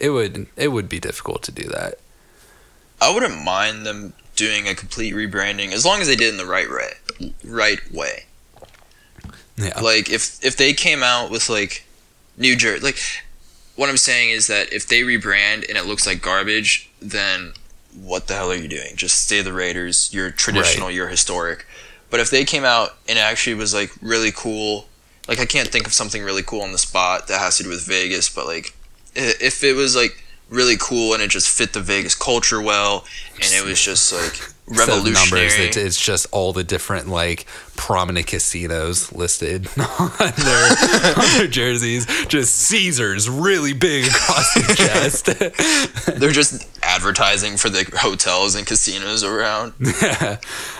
it 0.00 0.10
would 0.10 0.48
it 0.56 0.68
would 0.68 0.88
be 0.88 0.98
difficult 0.98 1.42
to 1.44 1.52
do 1.52 1.68
that. 1.68 1.94
I 3.00 3.12
wouldn't 3.12 3.42
mind 3.42 3.86
them 3.86 4.14
doing 4.36 4.66
a 4.66 4.74
complete 4.74 5.14
rebranding 5.14 5.72
as 5.72 5.84
long 5.84 6.00
as 6.00 6.06
they 6.06 6.16
did 6.16 6.28
it 6.28 6.30
in 6.32 6.36
the 6.38 6.46
right 6.46 6.68
way. 6.70 7.32
Right 7.44 7.80
way. 7.92 8.24
Yeah. 9.56 9.78
Like 9.80 10.10
if 10.10 10.42
if 10.44 10.56
they 10.56 10.72
came 10.72 11.02
out 11.02 11.30
with 11.30 11.48
like 11.48 11.84
New 12.36 12.56
Jersey, 12.56 12.82
like 12.82 12.98
what 13.76 13.88
I'm 13.88 13.96
saying 13.96 14.30
is 14.30 14.46
that 14.46 14.72
if 14.72 14.88
they 14.88 15.00
rebrand 15.02 15.68
and 15.68 15.76
it 15.76 15.86
looks 15.86 16.06
like 16.06 16.22
garbage, 16.22 16.90
then 17.00 17.52
what 17.94 18.26
the 18.26 18.34
hell 18.34 18.50
are 18.50 18.56
you 18.56 18.68
doing? 18.68 18.96
Just 18.96 19.22
stay 19.24 19.42
the 19.42 19.52
Raiders. 19.52 20.12
You're 20.12 20.30
traditional. 20.30 20.90
You're 20.90 21.08
historic. 21.08 21.66
But 22.08 22.20
if 22.20 22.30
they 22.30 22.44
came 22.44 22.64
out 22.64 22.96
and 23.08 23.18
it 23.18 23.22
actually 23.22 23.54
was 23.54 23.74
like 23.74 23.90
really 24.00 24.32
cool, 24.32 24.88
like 25.28 25.38
I 25.38 25.46
can't 25.46 25.68
think 25.68 25.86
of 25.86 25.92
something 25.92 26.22
really 26.22 26.42
cool 26.42 26.62
on 26.62 26.72
the 26.72 26.78
spot 26.78 27.28
that 27.28 27.38
has 27.38 27.58
to 27.58 27.64
do 27.64 27.68
with 27.68 27.86
Vegas, 27.86 28.28
but 28.28 28.46
like 28.46 28.74
if 29.14 29.64
it 29.64 29.74
was 29.74 29.96
like 29.96 30.22
really 30.48 30.76
cool 30.78 31.14
and 31.14 31.22
it 31.22 31.30
just 31.30 31.48
fit 31.48 31.72
the 31.72 31.80
Vegas 31.80 32.14
culture 32.14 32.60
well 32.60 33.04
and 33.34 33.52
it 33.52 33.64
was 33.64 33.80
just 33.80 34.12
like 34.12 34.52
of 34.70 35.04
numbers. 35.04 35.54
It, 35.58 35.76
it's 35.76 36.00
just 36.00 36.26
all 36.32 36.52
the 36.52 36.64
different 36.64 37.08
like 37.08 37.46
prominent 37.76 38.26
casinos 38.26 39.10
listed 39.12 39.66
on 39.98 40.10
their, 40.18 40.68
on 41.16 41.28
their 41.38 41.46
jerseys. 41.46 42.06
Just 42.26 42.54
Caesars, 42.56 43.28
really 43.28 43.72
big 43.72 44.06
across 44.06 44.54
the 44.54 44.74
chest. 46.06 46.18
They're 46.20 46.30
just 46.30 46.66
advertising 46.82 47.56
for 47.56 47.68
the 47.70 47.90
hotels 47.98 48.54
and 48.54 48.66
casinos 48.66 49.24
around. 49.24 49.72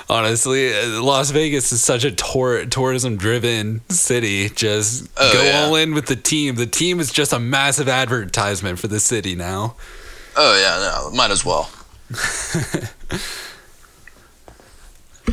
Honestly, 0.09 0.77
uh, 0.77 1.03
Las 1.03 1.31
Vegas 1.31 1.73
is 1.73 1.83
such 1.85 2.05
a 2.05 2.11
tour, 2.11 2.65
tourism-driven 2.67 3.81
city. 3.89 4.49
Just 4.51 5.09
Oh, 5.17 5.33
go 5.33 5.43
yeah. 5.43 5.61
all 5.65 5.75
in 5.77 5.95
with 5.95 6.07
the 6.07 6.17
team. 6.17 6.57
The 6.57 6.67
team 6.67 7.01
is 7.01 7.13
just 7.13 7.33
a 7.33 7.39
massive 7.39 7.89
advertisement 7.89 8.79
for 8.79 8.89
the 8.89 9.01
city 9.01 9.35
now. 9.35 9.77
Oh 10.37 10.59
yeah, 10.61 11.09
no, 11.11 11.17
might 11.17 11.31
as 11.31 11.45
well. 11.45 11.71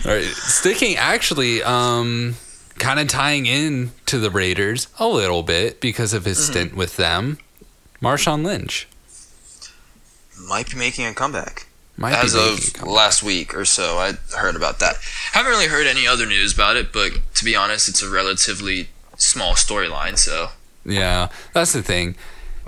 All 0.05 0.11
right, 0.13 0.23
sticking 0.23 0.95
actually, 0.95 1.63
um, 1.63 2.35
kind 2.77 2.99
of 2.99 3.07
tying 3.07 3.45
in 3.45 3.91
to 4.05 4.19
the 4.19 4.29
Raiders 4.29 4.87
a 4.99 5.07
little 5.07 5.43
bit 5.43 5.81
because 5.81 6.13
of 6.13 6.21
Mm-hmm. 6.23 6.29
his 6.29 6.45
stint 6.45 6.75
with 6.75 6.97
them. 6.97 7.39
Marshawn 8.01 8.43
Lynch 8.45 8.87
Might 10.47 10.69
be 10.69 10.77
making 10.77 11.05
a 11.07 11.13
comeback. 11.13 11.65
might 11.97 12.13
As 12.13 12.33
be 12.33 12.39
making 12.39 12.79
a 12.79 12.83
of 12.83 12.87
last 12.87 13.23
week 13.23 13.55
or 13.55 13.65
so, 13.65 13.97
I 13.97 14.13
heard 14.37 14.55
about 14.55 14.79
that. 14.79 14.97
Haven't 15.31 15.49
really 15.51 15.67
heard 15.67 15.87
any 15.87 16.05
other 16.05 16.25
news 16.27 16.53
about 16.53 16.75
it, 16.77 16.93
but 16.93 17.13
to 17.35 17.43
be 17.45 17.55
honest, 17.55 17.87
it's 17.89 18.03
a 18.03 18.09
relatively 18.09 18.89
small 19.17 19.53
storyline. 19.53 20.17
So 20.17 20.49
Yeah, 20.85 21.29
that's 21.53 21.73
the 21.73 21.81
thing. 21.81 22.15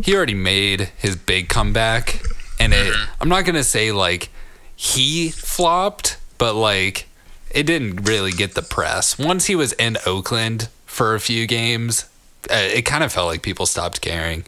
He 0.04 0.16
already 0.16 0.34
made 0.34 0.90
his 0.98 1.16
big 1.16 1.48
comeback, 1.50 2.22
and 2.60 2.74
it. 2.74 2.92
Mm-hmm. 2.94 3.12
I'm 3.22 3.30
not 3.30 3.46
gonna 3.46 3.64
say 3.64 3.92
like 3.92 4.30
he 4.76 5.30
flopped, 5.30 6.18
but 6.40 6.56
like 6.56 7.06
it 7.52 7.64
didn't 7.64 8.08
really 8.08 8.32
get 8.32 8.56
the 8.56 8.62
press. 8.62 9.18
Once 9.18 9.46
he 9.48 9.56
was 9.56 9.74
in 9.74 9.98
Oakland 10.06 10.70
for 10.86 11.16
a 11.16 11.20
few 11.20 11.48
games, 11.48 12.06
uh, 12.50 12.54
it 12.56 12.84
kind 12.84 13.04
of 13.04 13.12
felt 13.12 13.28
like 13.28 13.42
people 13.42 13.66
stopped 13.66 14.02
caring. 14.02 14.46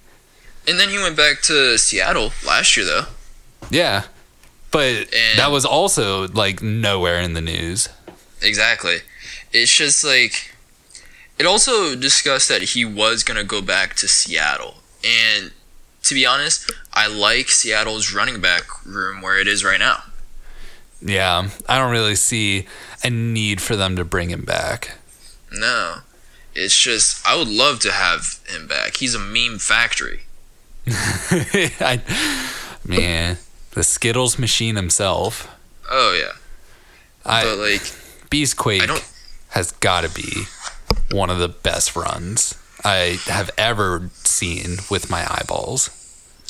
And 0.68 0.80
then 0.80 0.90
he 0.90 0.98
went 0.98 1.18
back 1.18 1.42
to 1.44 1.78
Seattle 1.78 2.32
last 2.46 2.78
year, 2.78 2.86
though. 2.86 3.06
Yeah, 3.70 4.04
but 4.70 5.14
And- 5.14 5.40
that 5.40 5.52
was 5.52 5.66
also 5.66 6.28
like 6.30 6.62
nowhere 6.62 7.20
in 7.20 7.34
the 7.34 7.42
news. 7.42 7.90
Exactly. 8.42 9.02
It's 9.54 9.74
just 9.76 10.04
like 10.04 10.52
it 11.38 11.46
also 11.46 11.96
discussed 11.96 12.50
that 12.50 12.62
he 12.62 12.86
was 12.86 13.24
gonna 13.24 13.44
go 13.44 13.62
back 13.62 13.96
to 13.98 14.08
Seattle, 14.08 14.84
and 15.04 15.52
to 16.04 16.14
be 16.14 16.26
honest, 16.26 16.72
I 16.94 17.08
like 17.08 17.50
Seattle's 17.50 18.12
running 18.12 18.40
back 18.42 18.64
room 18.86 19.22
where 19.22 19.40
it 19.40 19.48
is 19.48 19.64
right 19.64 19.80
now. 19.80 20.04
Yeah, 21.02 21.50
I 21.68 21.78
don't 21.80 21.92
really 21.92 22.16
see 22.16 22.68
a 23.04 23.10
need 23.10 23.62
for 23.62 23.76
them 23.76 23.96
to 23.96 24.06
bring 24.06 24.30
him 24.30 24.44
back. 24.46 24.98
No, 25.52 25.98
it's 26.56 26.78
just 26.80 27.26
I 27.28 27.36
would 27.36 27.48
love 27.48 27.80
to 27.82 27.92
have 27.92 28.40
him 28.48 28.68
back. 28.68 28.98
He's 28.98 29.16
a 29.16 29.20
meme 29.20 29.60
factory. 29.60 30.22
I, 30.88 32.02
man, 32.86 33.38
the 33.72 33.84
Skittles 33.84 34.40
machine 34.40 34.76
himself. 34.76 35.48
Oh 35.90 36.18
yeah, 36.20 36.34
I, 37.26 37.44
but 37.44 37.58
like 37.58 37.82
Beast 38.30 38.58
Quake 38.58 38.84
I 38.84 38.86
don't- 38.88 39.08
has 39.50 39.72
got 39.74 40.02
to 40.02 40.10
be 40.10 40.44
one 41.12 41.30
of 41.30 41.40
the 41.40 41.50
best 41.50 41.96
runs 41.96 42.58
I 42.84 43.20
have 43.26 43.52
ever 43.58 44.10
seen 44.24 44.78
with 44.90 45.10
my 45.10 45.26
eyeballs. 45.30 45.90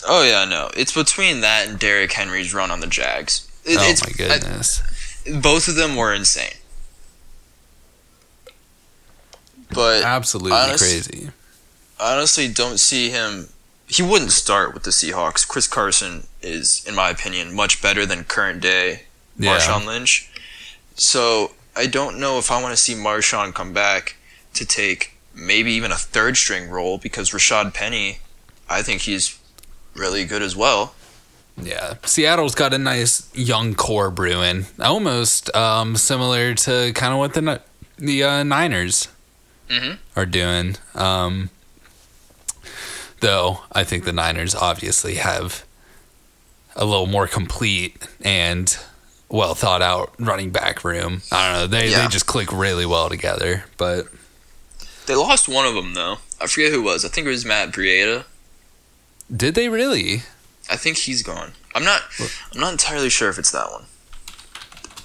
oh 0.08 0.24
yeah, 0.24 0.46
no, 0.46 0.70
it's 0.78 0.94
between 0.94 1.42
that 1.42 1.68
and 1.68 1.80
Derrick 1.80 2.14
Henry's 2.14 2.54
run 2.54 2.72
on 2.72 2.80
the 2.80 2.88
Jags. 2.88 3.48
It- 3.66 3.78
oh 3.80 4.06
my 4.08 4.14
goodness. 4.14 4.82
Both 5.42 5.68
of 5.68 5.76
them 5.76 5.96
were 5.96 6.14
insane. 6.14 6.54
But 9.74 10.04
Absolutely 10.04 10.52
honest- 10.54 10.80
crazy. 10.84 11.30
I 12.00 12.14
honestly 12.16 12.48
don't 12.48 12.80
see 12.80 13.10
him. 13.10 13.50
He 13.88 14.02
wouldn't 14.02 14.32
start 14.32 14.74
with 14.74 14.84
the 14.84 14.90
Seahawks. 14.92 15.48
Chris 15.48 15.68
Carson 15.68 16.28
is, 16.42 16.84
in 16.88 16.96
my 16.96 17.10
opinion, 17.10 17.54
much 17.54 17.82
better 17.82 18.06
than 18.06 18.24
current 18.24 18.62
day 18.62 19.04
Yeah. 19.38 19.58
Marshawn 19.58 19.86
Lynch. 19.86 20.30
So 20.96 21.54
I 21.76 21.86
don't 21.88 22.18
know 22.20 22.38
if 22.40 22.52
I 22.52 22.62
want 22.62 22.74
to 22.76 22.82
see 22.82 22.96
Marshawn 22.96 23.54
come 23.54 23.72
back 23.74 24.16
to 24.56 24.66
take 24.66 25.14
maybe 25.34 25.72
even 25.74 25.92
a 25.92 25.98
third 25.98 26.36
string 26.38 26.70
role 26.70 26.98
because 26.98 27.32
Rashaad 27.32 27.74
Penny, 27.74 28.20
I 28.70 28.82
think 28.82 29.02
he's 29.02 29.38
really 29.94 30.26
good 30.26 30.42
as 30.42 30.56
well. 30.56 30.96
Yeah. 31.58 31.96
Seattle's 32.06 32.56
got 32.56 32.74
a 32.74 32.78
nice 32.78 33.30
young 33.36 33.76
core 33.76 34.10
brewing. 34.12 34.66
Almost 34.80 35.54
um, 35.56 35.96
similar 35.96 36.54
to 36.56 36.92
kind 36.94 37.14
of 37.14 37.20
what 37.20 37.34
the 37.34 37.62
the 37.98 38.24
uh, 38.24 38.44
Niners 38.44 39.08
Mhm. 39.70 39.98
are 40.16 40.26
doing. 40.26 40.76
Um, 40.96 41.50
though 43.20 43.62
I 43.72 43.84
think 43.84 44.04
the 44.06 44.14
Niners 44.14 44.56
obviously 44.56 45.16
have 45.16 45.64
a 46.76 46.86
little 46.86 47.06
more 47.08 47.28
complete 47.28 47.98
and 48.22 48.76
well 49.30 49.54
thought 49.56 49.82
out 49.82 50.14
running 50.20 50.50
back 50.52 50.84
room. 50.84 51.22
I 51.32 51.52
don't 51.52 51.62
know. 51.62 51.68
They 51.80 51.90
Yeah. 51.90 52.04
they 52.04 52.08
just 52.08 52.26
click 52.26 52.52
really 52.52 52.86
well 52.86 53.10
together. 53.10 53.66
But 53.78 54.08
They 55.06 55.16
lost 55.16 55.48
one 55.50 55.66
of 55.66 55.74
them 55.76 55.94
though. 55.94 56.20
I 56.40 56.48
forget 56.48 56.72
who 56.72 56.80
it 56.80 56.84
was. 56.84 57.06
I 57.06 57.10
think 57.10 57.28
it 57.28 57.30
was 57.30 57.46
Matt 57.46 57.72
Breida. 57.72 58.24
did 59.36 59.56
they 59.56 59.70
really? 59.70 60.24
I 60.72 60.78
think 60.78 60.98
he's 60.98 61.22
gone. 61.22 61.52
I'm 61.76 61.84
not. 61.84 62.02
I'm 62.54 62.60
not 62.62 62.72
entirely 62.72 63.10
sure 63.10 63.30
if 63.30 63.38
it's 63.38 63.52
that 63.52 63.70
one. 63.72 63.84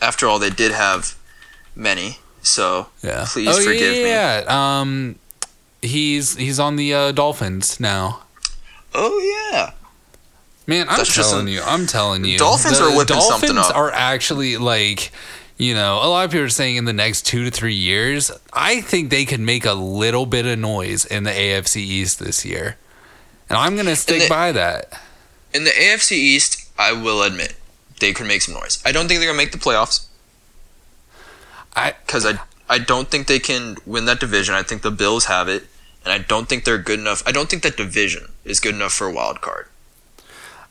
After 0.00 0.26
all, 0.26 0.38
they 0.38 0.50
did 0.50 0.72
have 0.72 1.16
many. 1.74 2.18
So 2.42 2.86
Yeah. 3.02 3.24
Please 3.28 3.48
oh, 3.48 3.62
forgive 3.64 3.96
yeah, 3.96 4.02
me. 4.02 4.08
Yeah. 4.10 4.44
Um, 4.80 5.16
he's 5.82 6.36
he's 6.36 6.60
on 6.60 6.76
the 6.76 6.94
uh, 6.94 7.12
Dolphins 7.12 7.80
now. 7.80 8.22
oh 8.94 9.52
yeah, 9.52 9.72
Man, 10.66 10.88
I'm 10.88 10.96
That's 10.98 11.14
telling 11.14 11.48
a- 11.48 11.50
you, 11.50 11.60
I'm 11.62 11.86
telling 11.86 12.24
you, 12.24 12.38
Dolphins 12.38 12.80
are 12.80 12.90
whipping 12.96 13.16
Dolphins 13.16 13.40
something 13.40 13.58
up. 13.58 13.76
are 13.76 13.90
actually 13.92 14.56
like, 14.56 15.12
you 15.58 15.74
know, 15.74 15.96
a 16.02 16.08
lot 16.08 16.24
of 16.24 16.30
people 16.30 16.44
are 16.46 16.48
saying 16.48 16.76
in 16.76 16.84
the 16.86 16.92
next 16.92 17.22
two 17.26 17.44
to 17.44 17.50
three 17.50 17.74
years, 17.74 18.30
I 18.52 18.80
think 18.80 19.10
they 19.10 19.24
could 19.24 19.40
make 19.40 19.64
a 19.64 19.74
little 19.74 20.26
bit 20.26 20.44
of 20.46 20.58
noise 20.58 21.04
in 21.04 21.22
the 21.24 21.30
AFC 21.30 21.76
East 21.78 22.18
this 22.20 22.44
year, 22.44 22.76
and 23.48 23.56
I'm 23.58 23.76
gonna 23.76 23.96
stick 23.96 24.22
the- 24.22 24.28
by 24.28 24.52
that. 24.52 25.00
In 25.56 25.64
the 25.64 25.70
AFC 25.70 26.12
East, 26.12 26.68
I 26.78 26.92
will 26.92 27.22
admit 27.22 27.54
they 28.00 28.12
could 28.12 28.26
make 28.26 28.42
some 28.42 28.54
noise. 28.54 28.82
I 28.84 28.92
don't 28.92 29.08
think 29.08 29.20
they're 29.20 29.28
gonna 29.28 29.36
make 29.44 29.52
the 29.52 29.58
playoffs. 29.58 30.04
I- 31.74 31.94
because 32.06 32.24
I 32.26 32.38
I 32.68 32.78
don't 32.78 33.08
think 33.10 33.26
they 33.28 33.38
can 33.38 33.76
win 33.86 34.06
that 34.06 34.18
division. 34.18 34.54
I 34.54 34.62
think 34.62 34.82
the 34.82 34.90
Bills 34.90 35.26
have 35.26 35.48
it, 35.48 35.66
and 36.04 36.12
I 36.12 36.18
don't 36.18 36.48
think 36.48 36.64
they're 36.64 36.78
good 36.78 36.98
enough. 36.98 37.22
I 37.24 37.30
don't 37.30 37.48
think 37.48 37.62
that 37.62 37.76
division 37.76 38.32
is 38.44 38.58
good 38.58 38.74
enough 38.74 38.92
for 38.92 39.06
a 39.06 39.12
wild 39.12 39.40
card. 39.40 39.66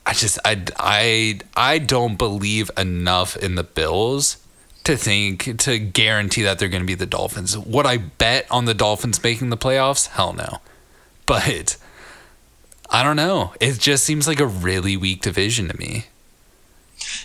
I 0.05 0.13
just, 0.13 0.37
I, 0.43 0.61
I, 0.77 1.39
I 1.55 1.79
don't 1.79 2.17
believe 2.17 2.69
enough 2.77 3.37
in 3.37 3.55
the 3.55 3.63
Bills 3.63 4.37
to 4.83 4.97
think 4.97 5.57
to 5.59 5.79
guarantee 5.79 6.43
that 6.43 6.59
they're 6.59 6.67
going 6.69 6.83
to 6.83 6.87
be 6.87 6.95
the 6.95 7.05
Dolphins. 7.07 7.57
Would 7.57 7.85
I 7.87 7.97
bet 7.97 8.45
on 8.51 8.65
the 8.65 8.73
Dolphins 8.73 9.23
making 9.23 9.49
the 9.49 9.57
playoffs? 9.57 10.09
Hell 10.09 10.33
no. 10.33 10.59
But 11.25 11.77
I 12.89 13.03
don't 13.03 13.15
know. 13.15 13.53
It 13.59 13.79
just 13.79 14.03
seems 14.03 14.27
like 14.27 14.39
a 14.39 14.45
really 14.45 14.95
weak 14.95 15.21
division 15.21 15.67
to 15.69 15.77
me. 15.77 16.05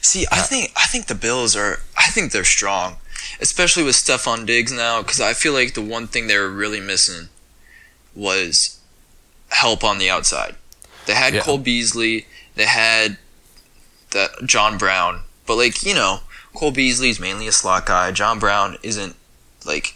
See, 0.02 0.26
I 0.32 0.40
uh, 0.40 0.42
think 0.42 0.72
I 0.76 0.86
think 0.86 1.06
the 1.06 1.14
Bills 1.14 1.54
are. 1.56 1.80
I 1.96 2.08
think 2.10 2.32
they're 2.32 2.44
strong, 2.44 2.96
especially 3.40 3.82
with 3.82 3.94
Stefon 3.94 4.46
Diggs 4.46 4.72
now. 4.72 5.02
Because 5.02 5.20
I 5.20 5.32
feel 5.32 5.52
like 5.52 5.74
the 5.74 5.82
one 5.82 6.06
thing 6.06 6.26
they 6.26 6.38
were 6.38 6.50
really 6.50 6.80
missing 6.80 7.28
was 8.14 8.80
help 9.50 9.84
on 9.84 9.98
the 9.98 10.10
outside. 10.10 10.56
They 11.06 11.14
had 11.14 11.34
Yeah. 11.34 11.40
Cole 11.42 11.58
Beasley. 11.58 12.26
They 12.54 12.66
had 12.66 13.18
that 14.12 14.30
John 14.44 14.76
Brown, 14.78 15.20
but 15.46 15.56
like 15.56 15.82
you 15.84 15.94
know, 15.94 16.20
Cole 16.54 16.72
Beasley's 16.72 17.20
mainly 17.20 17.46
a 17.46 17.52
slot 17.52 17.86
guy. 17.86 18.10
John 18.12 18.38
Brown 18.38 18.76
isn't 18.82 19.14
like 19.64 19.94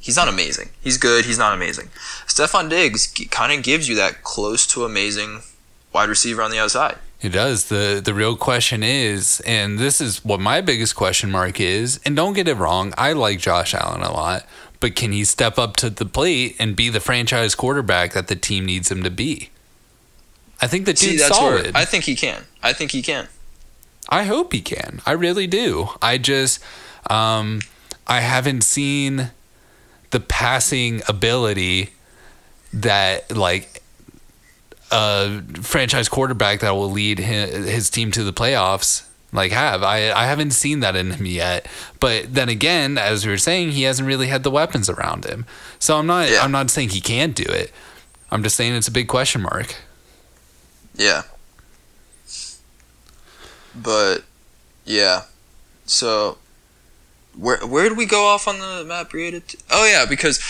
he's 0.00 0.16
not 0.16 0.28
amazing. 0.28 0.70
He's 0.80 0.96
good. 0.96 1.24
He's 1.24 1.38
not 1.38 1.52
amazing. 1.54 1.88
Stefon 2.26 2.68
Diggs 2.70 3.12
kind 3.30 3.52
of 3.52 3.62
gives 3.64 3.88
you 3.88 3.94
that 3.96 4.22
close 4.22 4.66
to 4.68 4.84
amazing 4.84 5.40
wide 5.92 6.08
receiver 6.08 6.42
on 6.42 6.50
the 6.50 6.58
outside. 6.58 6.96
He 7.18 7.28
does. 7.28 7.64
The 7.68 8.00
the 8.04 8.14
real 8.14 8.36
question 8.36 8.82
is, 8.82 9.40
and 9.44 9.78
this 9.78 10.00
is 10.00 10.24
what 10.24 10.38
my 10.40 10.60
biggest 10.60 10.94
question 10.94 11.30
mark 11.30 11.58
is, 11.60 11.98
and 12.04 12.14
don't 12.14 12.34
get 12.34 12.46
it 12.46 12.54
wrong, 12.54 12.94
I 12.96 13.12
like 13.12 13.40
Josh 13.40 13.74
Allen 13.74 14.02
a 14.02 14.12
lot, 14.12 14.46
but 14.78 14.94
can 14.94 15.10
he 15.10 15.24
step 15.24 15.58
up 15.58 15.74
to 15.78 15.90
the 15.90 16.06
plate 16.06 16.54
and 16.60 16.76
be 16.76 16.88
the 16.88 17.00
franchise 17.00 17.56
quarterback 17.56 18.12
that 18.12 18.28
the 18.28 18.36
team 18.36 18.66
needs 18.66 18.90
him 18.90 19.02
to 19.02 19.10
be? 19.10 19.50
I 20.62 20.68
think 20.68 20.86
the 20.86 20.94
See, 20.94 21.10
dude's 21.10 21.22
that's 21.22 21.36
solid. 21.36 21.64
where 21.64 21.72
I 21.74 21.84
think 21.84 22.04
he 22.04 22.14
can. 22.14 22.44
I 22.62 22.72
think 22.72 22.92
he 22.92 23.02
can. 23.02 23.28
I 24.08 24.24
hope 24.24 24.52
he 24.52 24.60
can. 24.60 25.00
I 25.04 25.12
really 25.12 25.46
do. 25.48 25.88
I 26.00 26.18
just 26.18 26.62
um 27.10 27.62
I 28.06 28.20
haven't 28.20 28.62
seen 28.62 29.32
the 30.10 30.20
passing 30.20 31.02
ability 31.08 31.90
that 32.72 33.36
like 33.36 33.82
a 34.90 35.42
franchise 35.62 36.08
quarterback 36.08 36.60
that 36.60 36.70
will 36.70 36.90
lead 36.90 37.18
his, 37.18 37.90
team 37.90 38.10
to 38.12 38.24
the 38.24 38.32
playoffs 38.32 39.06
like 39.32 39.52
have. 39.52 39.82
I 39.82 40.10
I 40.10 40.24
haven't 40.24 40.52
seen 40.52 40.80
that 40.80 40.96
in 40.96 41.10
him 41.12 41.26
yet. 41.26 41.66
But 42.00 42.34
then 42.34 42.48
again, 42.48 42.96
as 42.96 43.26
we 43.26 43.32
were 43.32 43.38
saying, 43.38 43.72
he 43.72 43.82
hasn't 43.82 44.08
really 44.08 44.28
had 44.28 44.42
the 44.42 44.50
weapons 44.50 44.88
around 44.88 45.24
him. 45.24 45.44
So 45.78 45.98
I'm 45.98 46.06
not 46.06 46.30
Yeah. 46.30 46.42
I'm 46.42 46.52
not 46.52 46.70
saying 46.70 46.90
he 46.90 47.00
can't 47.00 47.34
do 47.34 47.44
it. 47.44 47.72
I'm 48.30 48.42
just 48.42 48.56
saying 48.56 48.74
it's 48.74 48.88
a 48.88 48.92
big 48.92 49.08
question 49.08 49.42
mark. 49.42 49.76
Yeah. 50.94 51.22
But 53.74 54.24
yeah. 54.84 55.22
So 55.84 56.38
where 57.38 57.58
where 57.66 57.88
did 57.88 57.96
we 57.98 58.06
go 58.06 58.26
off 58.26 58.46
on 58.48 58.58
the 58.58 58.84
Matt 58.86 59.10
Breida? 59.10 59.46
T- 59.46 59.58
oh 59.70 59.86
yeah, 59.86 60.04
because 60.06 60.40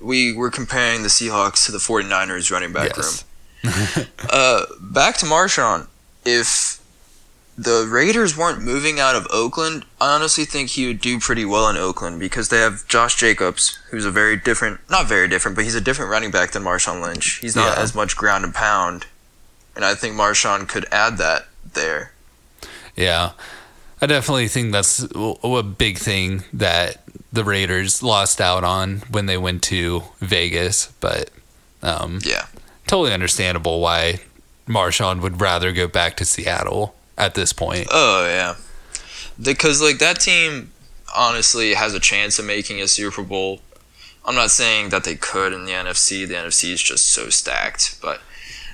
we 0.00 0.32
were 0.32 0.50
comparing 0.50 1.02
the 1.02 1.08
Seahawks 1.08 1.66
to 1.66 1.72
the 1.72 1.78
49ers 1.78 2.50
running 2.50 2.72
back 2.72 2.96
Yes. 2.96 3.24
room. 3.64 4.06
uh, 4.30 4.64
back 4.80 5.16
to 5.18 5.26
Marshawn. 5.26 5.88
If 6.24 6.80
the 7.56 7.86
Raiders 7.90 8.36
weren't 8.36 8.62
moving 8.62 9.00
out 9.00 9.16
of 9.16 9.26
Oakland, 9.32 9.84
I 10.00 10.14
honestly 10.14 10.44
think 10.44 10.70
he 10.70 10.86
would 10.86 11.00
do 11.00 11.18
pretty 11.18 11.44
well 11.44 11.68
in 11.68 11.76
Oakland 11.76 12.20
because 12.20 12.50
they 12.50 12.58
have 12.60 12.86
Josh 12.86 13.16
Jacobs, 13.16 13.76
who's 13.90 14.04
a 14.04 14.10
very 14.12 14.36
different, 14.36 14.78
not 14.88 15.06
very 15.08 15.26
different, 15.26 15.56
but 15.56 15.64
he's 15.64 15.74
a 15.74 15.80
different 15.80 16.10
running 16.10 16.30
back 16.30 16.52
than 16.52 16.62
Marshawn 16.62 17.02
Lynch. 17.02 17.38
He's 17.40 17.56
not 17.56 17.76
Yeah. 17.76 17.82
as 17.82 17.94
much 17.96 18.16
ground 18.16 18.44
and 18.44 18.54
pound, 18.54 19.06
and 19.74 19.84
I 19.84 19.94
think 19.96 20.14
Marshawn 20.14 20.68
could 20.68 20.86
add 20.92 21.18
that 21.18 21.48
there. 21.74 22.12
Yeah. 22.94 23.32
I 24.00 24.06
definitely 24.06 24.48
think 24.48 24.72
that's 24.72 25.04
a 25.12 25.62
big 25.62 25.98
thing 25.98 26.44
that 26.52 27.02
the 27.32 27.44
Raiders 27.44 28.02
lost 28.02 28.40
out 28.40 28.64
on 28.64 28.98
when 29.10 29.26
they 29.26 29.36
went 29.36 29.62
to 29.64 30.02
Vegas, 30.20 30.92
but 31.00 31.30
um, 31.82 32.20
Yeah. 32.22 32.46
totally 32.86 33.12
understandable 33.12 33.80
why 33.80 34.20
Marshawn 34.68 35.20
would 35.20 35.40
rather 35.40 35.72
go 35.72 35.88
back 35.88 36.16
to 36.18 36.24
Seattle 36.24 36.94
at 37.16 37.34
this 37.34 37.52
point. 37.52 37.88
Oh 37.90 38.26
yeah, 38.26 38.54
because 39.40 39.80
like 39.82 39.98
that 39.98 40.20
team 40.20 40.72
honestly 41.16 41.74
has 41.74 41.94
a 41.94 42.00
chance 42.00 42.38
of 42.38 42.44
making 42.44 42.80
a 42.80 42.88
Super 42.88 43.22
Bowl. 43.22 43.62
I'm 44.24 44.34
not 44.34 44.50
saying 44.50 44.90
that 44.90 45.04
they 45.04 45.16
could 45.16 45.52
in 45.52 45.64
the 45.64 45.72
NFC. 45.72 46.26
The 46.28 46.34
NFC 46.34 46.72
is 46.72 46.82
just 46.82 47.06
so 47.06 47.30
stacked, 47.30 47.98
but 48.02 48.20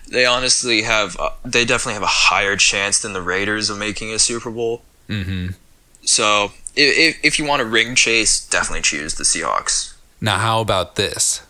they 0.08 0.26
honestly 0.26 0.82
have. 0.82 1.16
Uh, 1.18 1.30
they 1.44 1.64
definitely 1.64 1.94
have 1.94 2.02
a 2.02 2.06
higher 2.06 2.56
chance 2.56 2.98
than 2.98 3.12
the 3.12 3.22
Raiders 3.22 3.70
of 3.70 3.78
making 3.78 4.10
a 4.12 4.18
Super 4.18 4.50
Bowl. 4.50 4.82
Hmm 5.08 5.48
So 6.04 6.52
if 6.76 7.18
if 7.22 7.38
you 7.38 7.44
want 7.44 7.62
a 7.62 7.64
ring 7.64 7.94
chase, 7.94 8.44
definitely 8.46 8.82
choose 8.82 9.14
the 9.14 9.24
Seahawks. 9.24 9.94
Now, 10.20 10.38
how 10.38 10.60
about 10.60 10.96
this? 10.96 11.42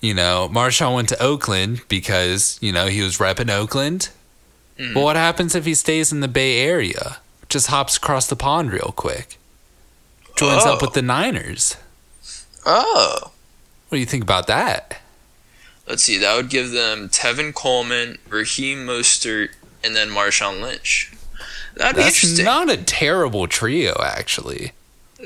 You 0.00 0.14
know, 0.14 0.48
Marshawn 0.50 0.94
went 0.94 1.08
to 1.10 1.22
Oakland 1.22 1.82
because, 1.88 2.58
you 2.62 2.72
know, 2.72 2.86
he 2.86 3.02
was 3.02 3.18
repping 3.18 3.50
Oakland. 3.50 4.08
But 4.94 5.02
what 5.02 5.16
happens 5.16 5.54
if 5.54 5.66
he 5.66 5.74
stays 5.74 6.10
in 6.10 6.20
the 6.20 6.28
Bay 6.28 6.58
Area? 6.60 7.18
Just 7.50 7.66
hops 7.66 7.98
across 7.98 8.26
the 8.26 8.36
pond 8.36 8.72
real 8.72 8.94
quick. 8.96 9.36
Joins 10.36 10.64
up 10.64 10.82
Oh. 10.82 10.86
with 10.86 10.94
the 10.94 11.02
Niners. 11.02 11.76
Oh, 12.64 13.32
What 13.88 13.96
do 13.96 13.98
you 13.98 14.06
think 14.06 14.22
about 14.22 14.46
that? 14.46 15.02
let's 15.86 16.02
see. 16.04 16.16
That 16.18 16.34
would 16.36 16.48
give 16.48 16.70
them 16.70 17.08
Tevin 17.10 17.52
Coleman, 17.52 18.16
Raheem 18.28 18.86
Mostert, 18.86 19.50
and 19.84 19.94
then 19.94 20.08
Marshawn 20.08 20.62
Lynch. 20.62 21.10
That'd 21.80 21.96
be 21.96 22.02
That's 22.02 22.22
interesting. 22.22 22.44
not 22.44 22.68
a 22.68 22.76
terrible 22.76 23.46
trio, 23.46 23.98
actually. 24.04 24.72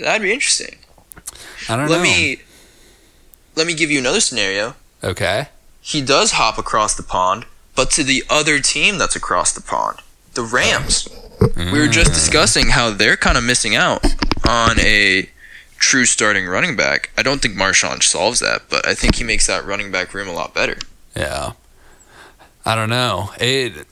That'd 0.00 0.22
be 0.22 0.32
interesting. 0.32 0.76
I 1.68 1.74
don't 1.74 1.88
let 1.88 1.96
know. 1.96 2.02
me 2.04 2.36
let 3.56 3.66
me 3.66 3.74
give 3.74 3.90
you 3.90 3.98
another 3.98 4.20
scenario. 4.20 4.76
okay. 5.02 5.48
He 5.80 6.00
does 6.00 6.32
hop 6.32 6.56
across 6.56 6.94
the 6.94 7.02
pond, 7.02 7.46
but 7.74 7.90
to 7.90 8.04
the 8.04 8.22
other 8.30 8.60
team 8.60 8.98
that's 8.98 9.16
across 9.16 9.52
the 9.52 9.60
pond, 9.60 9.98
the 10.34 10.42
Rams. 10.42 11.08
We 11.56 11.80
were 11.80 11.88
just 11.88 12.12
mm. 12.12 12.14
discussing 12.14 12.68
how 12.68 12.90
they're 12.90 13.16
kind 13.16 13.36
of 13.36 13.42
missing 13.42 13.74
out 13.74 14.04
on 14.48 14.78
a 14.78 15.28
true 15.78 16.04
starting 16.04 16.46
running 16.46 16.76
back. 16.76 17.10
I 17.18 17.22
don't 17.22 17.42
think 17.42 17.54
Marshawn 17.56 18.00
solves 18.00 18.38
that, 18.38 18.62
but 18.70 18.86
I 18.86 18.94
think 18.94 19.16
he 19.16 19.24
makes 19.24 19.48
that 19.48 19.66
running 19.66 19.90
back 19.90 20.14
room 20.14 20.28
a 20.28 20.32
lot 20.32 20.54
better. 20.54 20.76
Yeah. 21.16 21.52
I 22.64 22.76
don't 22.76 22.88
know. 22.90 23.30
It. 23.40 23.86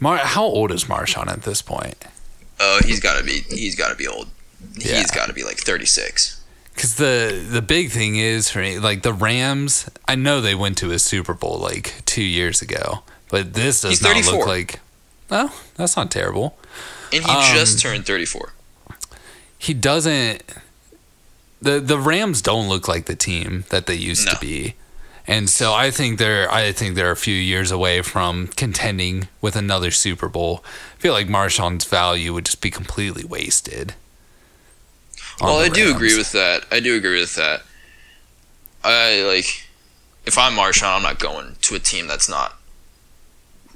Mar- 0.00 0.18
how 0.18 0.44
old 0.44 0.70
is 0.72 0.84
Marshawn 0.84 1.28
at 1.28 1.42
this 1.42 1.62
point? 1.62 1.96
Oh, 2.60 2.80
he's 2.84 3.00
got 3.00 3.18
to 3.18 3.24
be 3.24 3.40
he's 3.50 3.74
got 3.74 3.88
to 3.90 3.96
be 3.96 4.06
old. 4.06 4.28
Yeah. 4.74 4.96
He's 4.98 5.10
got 5.10 5.26
to 5.26 5.32
be 5.32 5.42
like 5.44 5.58
36. 5.58 6.42
Because 6.74 6.96
the 6.96 7.46
the 7.50 7.62
big 7.62 7.90
thing 7.90 8.16
is 8.16 8.50
for 8.50 8.58
me, 8.60 8.78
like 8.78 9.02
the 9.02 9.12
Rams. 9.12 9.88
I 10.06 10.14
know 10.14 10.40
they 10.40 10.54
went 10.54 10.76
to 10.78 10.90
a 10.90 10.98
Super 10.98 11.34
Bowl 11.34 11.58
like 11.58 12.02
two 12.04 12.22
years 12.22 12.60
ago, 12.62 13.02
but 13.30 13.54
this 13.54 13.80
does 13.82 13.90
He's 13.92 14.02
not 14.02 14.12
34. 14.14 14.38
look 14.38 14.46
like. 14.46 14.80
Well, 15.30 15.54
that's 15.76 15.96
not 15.96 16.10
terrible. 16.10 16.58
And 17.12 17.24
he 17.24 17.30
Um, 17.30 17.54
just 17.54 17.80
turned 17.80 18.04
34. 18.06 18.52
He 19.58 19.72
doesn't. 19.74 20.42
the 21.62 21.80
The 21.80 21.98
Rams 21.98 22.42
don't 22.42 22.68
look 22.68 22.86
like 22.88 23.06
the 23.06 23.16
team 23.16 23.64
that 23.70 23.86
they 23.86 23.94
used 23.94 24.28
to 24.28 24.36
be, 24.40 24.74
and 25.26 25.50
so 25.50 25.72
I 25.72 25.90
think 25.90 26.18
they're 26.18 26.50
I 26.50 26.72
think 26.72 26.94
they're 26.94 27.10
a 27.10 27.16
few 27.16 27.34
years 27.34 27.70
away 27.70 28.02
from 28.02 28.48
contending 28.48 29.28
with 29.40 29.56
another 29.56 29.90
Super 29.90 30.28
Bowl. 30.28 30.64
I 30.96 31.00
feel 31.00 31.12
like 31.12 31.26
Marshawn's 31.28 31.84
value 31.84 32.32
would 32.32 32.46
just 32.46 32.60
be 32.60 32.70
completely 32.70 33.24
wasted. 33.24 33.94
Well, 35.40 35.58
I 35.58 35.68
do 35.68 35.94
agree 35.94 36.16
with 36.16 36.32
that. 36.32 36.64
I 36.70 36.80
do 36.80 36.96
agree 36.96 37.20
with 37.20 37.34
that. 37.34 37.62
I 38.82 39.22
like 39.22 39.66
if 40.24 40.38
I'm 40.38 40.54
Marshawn, 40.54 40.96
I'm 40.96 41.02
not 41.02 41.18
going 41.18 41.56
to 41.62 41.74
a 41.74 41.78
team 41.78 42.06
that's 42.06 42.28
not 42.28 42.56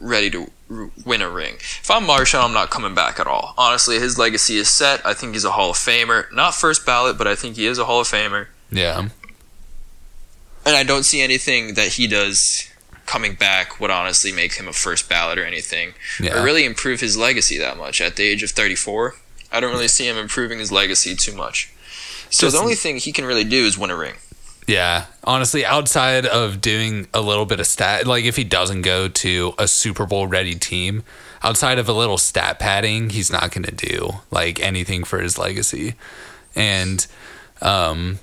ready 0.01 0.31
to 0.31 0.51
r- 0.71 0.91
win 1.05 1.23
a 1.23 1.31
ring. 1.31 1.57
If 1.57 1.91
I'm 1.91 2.05
Marshawn, 2.07 2.45
I'm 2.45 2.53
not 2.53 2.71
coming 2.71 2.95
back 2.95 3.21
at 3.21 3.27
all. 3.27 3.55
Honestly, 3.59 3.99
his 3.99 4.19
legacy 4.19 4.57
is 4.57 4.69
set. 4.69 5.05
I 5.05 5.15
think 5.15 5.35
he's 5.35 5.45
a 5.45 5.53
Hall 5.53 5.71
of 5.71 5.77
Famer. 5.77 6.33
Not 6.33 6.55
first 6.55 6.87
ballot, 6.87 7.19
but 7.19 7.27
I 7.27 7.35
think 7.35 7.57
he 7.57 7.67
is 7.67 7.79
a 7.79 7.85
Hall 7.85 8.01
of 8.01 8.09
Famer. 8.09 8.47
Yeah, 8.73 9.09
And 10.67 10.77
I 10.77 10.83
don't 10.83 11.05
see 11.05 11.21
anything 11.21 11.75
that 11.75 11.89
he 11.89 12.07
does 12.07 12.67
coming 13.07 13.35
back 13.35 13.81
would 13.81 13.91
honestly 13.91 14.31
make 14.31 14.55
him 14.55 14.69
a 14.69 14.73
first 14.73 15.09
ballot 15.09 15.39
or 15.39 15.45
anything. 15.45 15.95
yeah. 16.21 16.41
Or 16.41 16.45
really 16.45 16.65
improve 16.65 17.01
his 17.01 17.17
legacy 17.17 17.59
that 17.59 17.77
much. 17.77 18.01
At 18.01 18.17
the 18.17 18.23
age 18.25 18.43
of 18.43 18.51
34, 18.51 19.15
I 19.51 19.59
don't 19.61 19.73
really 19.73 19.89
see 19.89 20.07
him 20.09 20.17
improving 20.17 20.59
his 20.59 20.71
legacy 20.71 21.17
too 21.17 21.35
much. 21.35 21.73
So 22.31 22.47
Just- 22.47 22.55
the 22.57 22.63
only 22.63 22.75
thing 22.77 22.99
he 22.99 23.11
can 23.13 23.25
really 23.25 23.43
do 23.45 23.65
is 23.67 23.77
win 23.77 23.91
a 23.91 23.97
ring. 23.97 24.15
Yeah, 24.67 25.07
honestly, 25.25 25.65
outside 25.65 26.25
of 26.27 26.61
doing 26.61 27.09
a 27.13 27.21
little 27.21 27.47
bit 27.47 27.59
of 27.59 27.67
stat, 27.67 28.07
like 28.07 28.25
if 28.25 28.37
he 28.37 28.45
doesn't 28.45 28.83
go 28.83 29.09
to 29.09 29.55
a 29.59 29.67
Super 29.67 30.07
Bowl 30.07 30.29
ready 30.29 30.55
team, 30.55 31.03
outside 31.43 31.81
of 31.81 31.89
a 31.89 31.93
little 31.93 32.19
stat 32.19 32.61
padding, 32.61 33.11
he's 33.11 33.33
not 33.33 33.51
going 33.51 33.65
to 33.65 33.73
do 33.75 34.21
like 34.31 34.61
anything 34.61 35.03
for 35.03 35.21
his 35.21 35.37
legacy. 35.39 35.95
And, 36.55 37.05
um, 37.61 38.21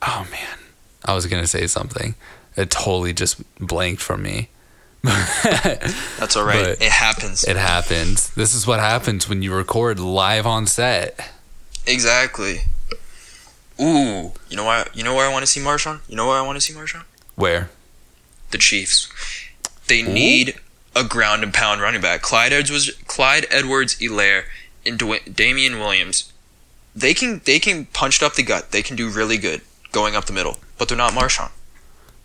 oh 0.00 0.26
man, 0.30 0.58
I 1.04 1.14
was 1.14 1.26
going 1.26 1.42
to 1.42 1.46
say 1.48 1.66
something. 1.66 2.14
It 2.56 2.70
totally 2.70 3.12
just 3.12 3.42
blanked 3.58 4.00
from 4.02 4.22
me. 4.22 4.48
That's 5.02 6.36
all 6.36 6.44
right. 6.44 6.64
But- 6.78 6.82
it 6.82 6.92
happens. 6.92 7.44
It 7.44 7.56
happens. 7.56 8.30
This 8.34 8.54
is 8.54 8.66
what 8.66 8.80
happens 8.80 9.28
when 9.28 9.42
you 9.42 9.54
record 9.54 9.98
live 10.00 10.46
on 10.46 10.66
set. 10.66 11.30
exactly. 11.86 12.60
Ooh, 13.80 14.32
you 14.48 14.56
know 14.56 14.64
why? 14.64 14.86
You 14.94 15.02
know 15.02 15.14
where 15.16 15.28
I 15.28 15.32
want 15.32 15.42
to 15.42 15.50
see 15.50 15.60
Marshawn? 15.60 15.98
You 16.08 16.14
know 16.14 16.28
where 16.28 16.38
I 16.38 16.42
want 16.42 16.56
to 16.56 16.60
see 16.60 16.72
Marshawn? 16.72 17.02
Where? 17.34 17.70
The 18.52 18.58
Chiefs. 18.58 19.10
They 19.88 20.00
need 20.00 20.54
a 20.94 21.02
ground 21.02 21.42
and 21.42 21.52
pound 21.52 21.80
running 21.80 22.00
back. 22.00 22.22
Clyde 22.22 22.52
Edwards, 22.52 22.92
Clyde 23.08 23.46
Edwards, 23.50 23.96
Helaire, 23.96 24.44
and 24.86 24.96
Damien 25.34 25.80
Williams. 25.80 26.32
They 26.94 27.14
can 27.14 27.40
they 27.44 27.58
can 27.58 27.86
punch 27.86 28.22
it 28.22 28.24
up 28.24 28.34
the 28.34 28.44
gut. 28.44 28.70
They 28.70 28.80
can 28.82 28.94
do 28.94 29.10
really 29.10 29.38
good 29.38 29.60
going 29.94 30.14
up 30.14 30.26
the 30.26 30.32
middle, 30.32 30.58
but 30.76 30.88
they're 30.88 30.98
not 30.98 31.12
Marshawn. 31.12 31.50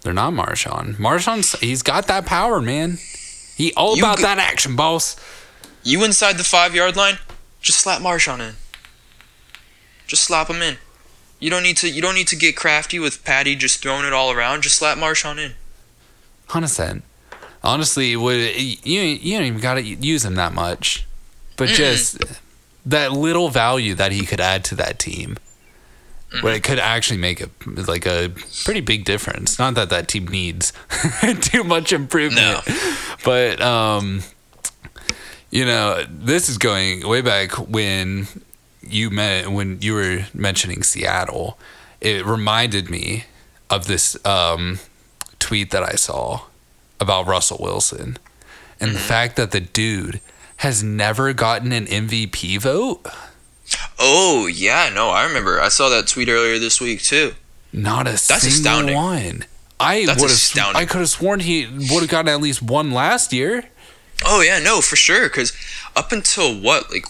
They're 0.02 0.14
not 0.14 0.34
Marshawn. 0.34 0.96
Marshawn's 0.96 1.58
he's 1.60 1.82
got 1.82 2.08
that 2.08 2.26
power, 2.26 2.60
man. 2.62 2.98
He 3.56 3.74
all 3.74 3.96
You 3.96 4.04
about 4.04 4.18
g- 4.18 4.24
that 4.24 4.38
action, 4.40 4.76
boss. 4.76 5.16
You 5.84 6.04
inside 6.04 6.38
the 6.38 6.44
five 6.44 6.74
yard 6.76 6.96
line, 6.96 7.20
just 7.62 7.80
slap 7.80 8.02
Marshawn 8.02 8.40
in. 8.40 8.56
Just 10.08 10.24
slap 10.24 10.50
him 10.50 10.62
in. 10.62 10.78
You 11.40 11.50
don't 11.50 11.64
need 11.64 11.78
to. 11.78 11.90
You 11.90 12.02
don't 12.02 12.16
need 12.16 12.28
to 12.30 12.36
get 12.36 12.56
crafty 12.58 13.00
with 13.00 13.24
Patty 13.24 13.56
just 13.56 13.82
throwing 13.82 14.06
it 14.06 14.12
all 14.14 14.32
around. 14.32 14.64
Just 14.64 14.76
slap 14.78 14.98
Marshawn 14.98 15.38
in. 15.38 15.54
Hundred 16.48 16.68
percent. 16.68 17.04
Honestly, 17.64 18.16
would 18.16 18.40
you 18.60 19.02
you 19.02 19.38
don't 19.38 19.46
even 19.46 19.60
gotta 19.60 19.84
use 19.84 20.26
him 20.26 20.36
that 20.36 20.54
much, 20.54 21.06
but 21.58 21.68
just 21.70 22.24
that 22.86 23.12
little 23.12 23.50
value 23.50 23.94
that 23.96 24.12
he 24.12 24.26
could 24.26 24.40
add 24.40 24.64
to 24.66 24.76
that 24.76 24.98
team, 25.00 25.38
where 26.42 26.54
it 26.54 26.64
could 26.64 26.80
actually 26.80 27.18
make 27.20 27.42
a 27.42 27.50
like 27.66 28.06
a 28.06 28.32
pretty 28.64 28.82
big 28.82 29.06
difference. 29.06 29.58
Not 29.60 29.76
that 29.76 29.90
that 29.90 30.08
team 30.08 30.28
needs 30.28 30.74
too 31.42 31.64
much 31.64 31.92
improvement, 31.92 32.62
but 33.24 33.62
um, 33.62 34.22
you 35.50 35.66
know, 35.66 36.04
this 36.10 36.50
is 36.50 36.58
going 36.58 37.08
way 37.08 37.22
back 37.22 37.52
when 37.54 38.28
you 38.82 39.10
met 39.10 39.48
when 39.52 39.82
you 39.82 39.94
were 39.94 40.26
mentioning 40.34 40.84
Seattle. 40.84 41.58
It 42.02 42.26
reminded 42.26 42.90
me 42.90 43.26
of 43.70 43.88
this 43.88 44.18
um, 44.26 44.80
tweet 45.40 45.72
that 45.72 45.84
I 45.84 45.94
saw 45.94 46.42
about 47.00 47.28
Russell 47.28 47.58
Wilson. 47.62 48.18
and 48.80 48.96
the 48.96 49.00
fact 49.00 49.36
that 49.36 49.52
the 49.52 49.60
dude 49.60 50.22
has 50.58 50.84
never 50.84 51.34
gotten 51.34 51.72
an 51.72 51.86
MVP 51.86 52.60
vote. 52.62 53.06
Oh 53.98 54.48
yeah, 54.48 54.90
no, 54.94 55.10
I 55.10 55.24
remember. 55.26 55.60
I 55.62 55.70
saw 55.70 55.90
that 55.90 56.08
tweet 56.08 56.30
earlier 56.30 56.60
this 56.60 56.80
week 56.82 57.02
too. 57.02 57.34
Not 57.74 58.08
a 58.08 58.12
That's 58.12 58.24
single 58.24 58.50
astounding. 58.50 58.96
one. 58.96 59.46
I 59.80 60.06
That's 60.06 60.20
would 60.22 60.30
have. 60.30 60.38
astounding. 60.38 60.82
I 60.82 60.86
could 60.86 61.00
have 61.00 61.10
sworn 61.10 61.40
he 61.42 61.66
would 61.66 62.02
have 62.02 62.10
gotten 62.10 62.30
at 62.30 62.42
least 62.42 62.62
one 62.62 62.92
last 62.92 63.32
year. 63.34 63.66
Oh 64.26 64.42
yeah, 64.42 64.60
no, 64.60 64.82
for 64.82 64.96
sure. 64.96 65.30
Because 65.30 65.54
up 65.96 66.12
until 66.12 66.54
what, 66.60 66.92
like 66.92 67.06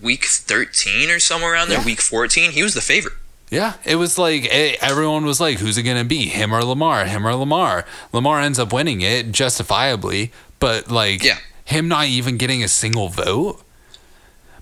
week 0.00 0.24
thirteen 0.24 1.10
or 1.10 1.18
somewhere 1.18 1.52
around 1.52 1.68
there, 1.68 1.78
Yeah. 1.80 1.84
week 1.84 2.00
fourteen, 2.00 2.52
he 2.52 2.62
was 2.62 2.74
the 2.74 2.80
favorite. 2.80 3.14
Yeah, 3.50 3.74
it 3.84 3.96
was 3.96 4.16
like 4.18 4.48
eh, 4.50 4.76
everyone 4.80 5.24
was 5.26 5.40
like, 5.40 5.58
"Who's 5.58 5.76
it 5.76 5.82
gonna 5.82 6.04
be? 6.04 6.26
Him 6.26 6.54
or 6.54 6.64
Lamar? 6.64 7.04
Him 7.04 7.26
or 7.26 7.34
Lamar?" 7.34 7.84
Lamar 8.12 8.40
ends 8.40 8.58
up 8.58 8.72
winning 8.72 9.00
it 9.02 9.30
justifiably, 9.32 10.32
but 10.58 10.90
like, 10.90 11.22
Yeah. 11.22 11.38
him 11.64 11.86
not 11.88 12.06
even 12.06 12.36
getting 12.38 12.64
a 12.64 12.68
single 12.68 13.08
vote. 13.10 13.60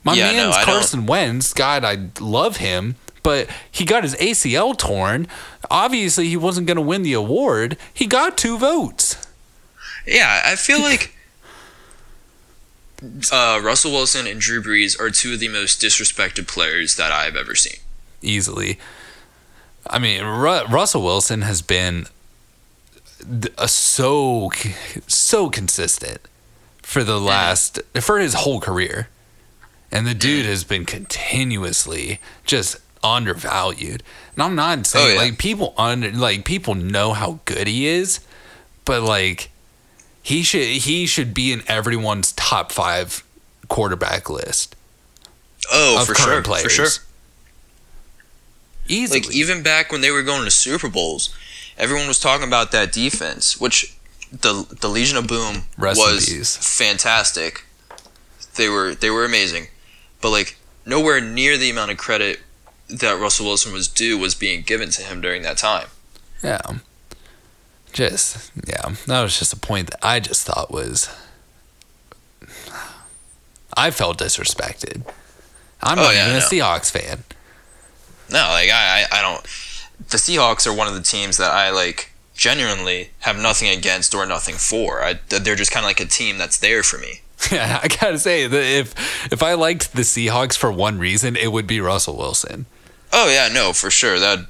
My 0.05 0.15
Yeah, 0.15 0.33
no, 0.33 0.37
man's 0.45 0.57
don't- 0.57 0.65
Carson 0.65 1.07
Wentz. 1.07 1.53
God, 1.53 1.85
I 1.85 1.99
love 2.21 2.57
him, 2.59 2.97
but 3.23 3.49
he 3.71 3.85
got 3.85 4.03
his 4.03 4.15
ACL 4.17 4.75
torn. 4.77 5.29
Obviously, 5.71 6.29
he 6.29 6.37
wasn't 6.37 6.67
gonna 6.67 6.81
win 6.81 7.03
the 7.03 7.13
award. 7.13 7.77
He 7.95 8.07
got 8.07 8.37
two 8.37 8.59
votes. 8.59 9.17
Yeah, 10.07 10.43
I 10.45 10.57
feel 10.57 10.81
like 10.81 11.15
uh, 13.33 13.61
Russell 13.63 13.93
Wilson 13.93 14.27
and 14.27 14.41
Drew 14.41 14.63
Brees 14.63 14.99
are 15.01 15.11
two 15.11 15.35
of 15.35 15.41
the 15.41 15.49
most 15.49 15.81
disrespected 15.81 16.47
players 16.47 16.97
that 16.97 17.11
I've 17.13 17.37
ever 17.37 17.55
seen. 17.55 17.79
easily. 18.21 18.79
I 19.89 19.99
mean, 19.99 20.23
Ru- 20.25 20.65
Russell 20.67 21.03
Wilson 21.03 21.43
has 21.43 21.61
been 21.61 22.07
a 23.59 23.67
so 23.69 24.51
so 25.09 25.51
consistent 25.51 26.21
for 26.83 27.03
the 27.03 27.19
last 27.21 27.81
for 28.01 28.21
his 28.21 28.35
whole 28.35 28.61
career, 28.61 29.09
and 29.93 30.07
the 30.07 30.15
dude 30.15 30.47
has 30.47 30.65
been 30.65 30.85
continuously 30.87 32.19
just 32.45 32.77
undervalued. 33.05 34.03
And 34.35 34.43
I'm 34.43 34.55
not 34.55 34.79
oh, 34.79 34.83
saying 34.85 35.07
Oh, 35.07 35.13
yeah. 35.15 35.29
like 35.29 35.39
people 35.39 35.75
under 35.77 36.11
like 36.11 36.45
people 36.45 36.75
know 36.75 37.13
how 37.13 37.41
good 37.45 37.67
he 37.69 37.87
is, 37.87 38.21
but 38.85 39.03
like 39.03 39.51
he 40.23 40.43
should 40.43 40.67
he 40.67 41.07
should 41.07 41.35
be 41.35 41.53
in 41.53 41.63
everyone's 41.69 42.33
top 42.33 42.73
five 42.73 43.23
quarterback 43.69 44.29
list 44.31 44.75
Oh, 45.73 46.05
for 46.05 46.15
sure, 46.15 46.43
players. 46.43 46.63
for 46.65 46.71
sure. 46.71 46.89
Easily. 48.89 49.21
Like 49.21 49.35
even 49.35 49.63
back 49.63 49.93
when 49.93 50.01
they 50.01 50.11
were 50.11 50.23
going 50.23 50.45
to 50.45 50.51
Super 50.51 50.89
Bowls, 50.89 51.35
everyone 51.79 52.09
was 52.09 52.19
talking 52.19 52.47
about 52.49 52.73
that 52.73 52.93
defense, 52.93 53.61
which 53.61 53.97
the 54.33 54.67
the 54.81 54.89
Legion 54.89 55.17
of 55.17 55.27
Boom 55.29 55.63
Rest 55.79 55.99
was 56.01 56.57
fantastic. 56.57 57.65
They 58.57 58.69
were 58.69 58.95
they 58.95 59.09
were 59.11 59.25
amazing, 59.25 59.69
but 60.23 60.31
like 60.31 60.57
nowhere 60.87 61.21
near 61.21 61.59
the 61.59 61.69
amount 61.69 61.91
of 61.91 61.99
credit 61.99 62.41
that 62.89 63.19
Russell 63.21 63.47
Wilson 63.47 63.73
was 63.73 63.89
due 63.89 64.17
was 64.17 64.35
being 64.35 64.63
given 64.63 64.89
to 64.91 65.03
him 65.03 65.21
during 65.21 65.43
that 65.43 65.59
time. 65.59 65.89
Yeah. 66.43 66.61
Just 67.93 68.51
yeah, 68.67 68.89
that 69.07 69.23
was 69.23 69.39
just 69.39 69.53
a 69.53 69.57
point 69.59 69.91
that 69.91 69.99
I 70.03 70.19
just 70.21 70.47
thought 70.47 70.71
was 70.71 71.11
I 73.75 73.91
felt 73.91 74.19
disrespected. 74.19 75.03
I'm 75.83 75.99
Oh, 75.99 76.03
not 76.03 76.15
yeah, 76.15 76.25
even 76.27 76.37
a 76.37 76.41
no. 76.41 76.47
Seahawks 76.47 76.91
fan. 76.91 77.25
No, 78.31 78.39
like 78.51 78.71
I, 78.71 79.03
I 79.11 79.19
I 79.19 79.23
don't. 79.23 79.43
The 80.09 80.17
Seahawks 80.17 80.67
are 80.67 80.73
one 80.75 80.89
of 80.89 80.95
the 80.95 81.03
teams 81.03 81.37
that 81.37 81.51
I 81.51 81.71
like 81.71 82.13
genuinely 82.35 83.11
have 83.21 83.39
nothing 83.39 83.69
against 83.69 84.15
or 84.15 84.25
nothing 84.27 84.55
for. 84.57 85.03
I, 85.03 85.19
they're 85.29 85.55
just 85.57 85.71
kind 85.71 85.85
of 85.85 85.89
like 85.89 86.01
a 86.01 86.07
team 86.07 86.39
that's 86.39 86.59
there 86.59 86.83
for 86.83 86.99
me. 86.99 87.21
Yeah, 87.51 87.81
I 87.83 87.89
gotta 87.89 88.19
say 88.19 88.47
that 88.47 88.63
if 88.65 89.33
if 89.33 89.43
I 89.43 89.55
liked 89.55 89.95
the 89.95 90.03
Seahawks 90.03 90.57
for 90.57 90.71
one 90.71 90.99
reason, 90.99 91.35
it 91.37 91.51
would 91.53 91.67
be 91.67 91.81
Russell 91.81 92.17
Wilson. 92.17 92.67
Oh 93.13 93.29
yeah, 93.31 93.49
no, 93.53 93.73
for 93.73 93.91
sure. 93.91 94.19
That 94.19 94.47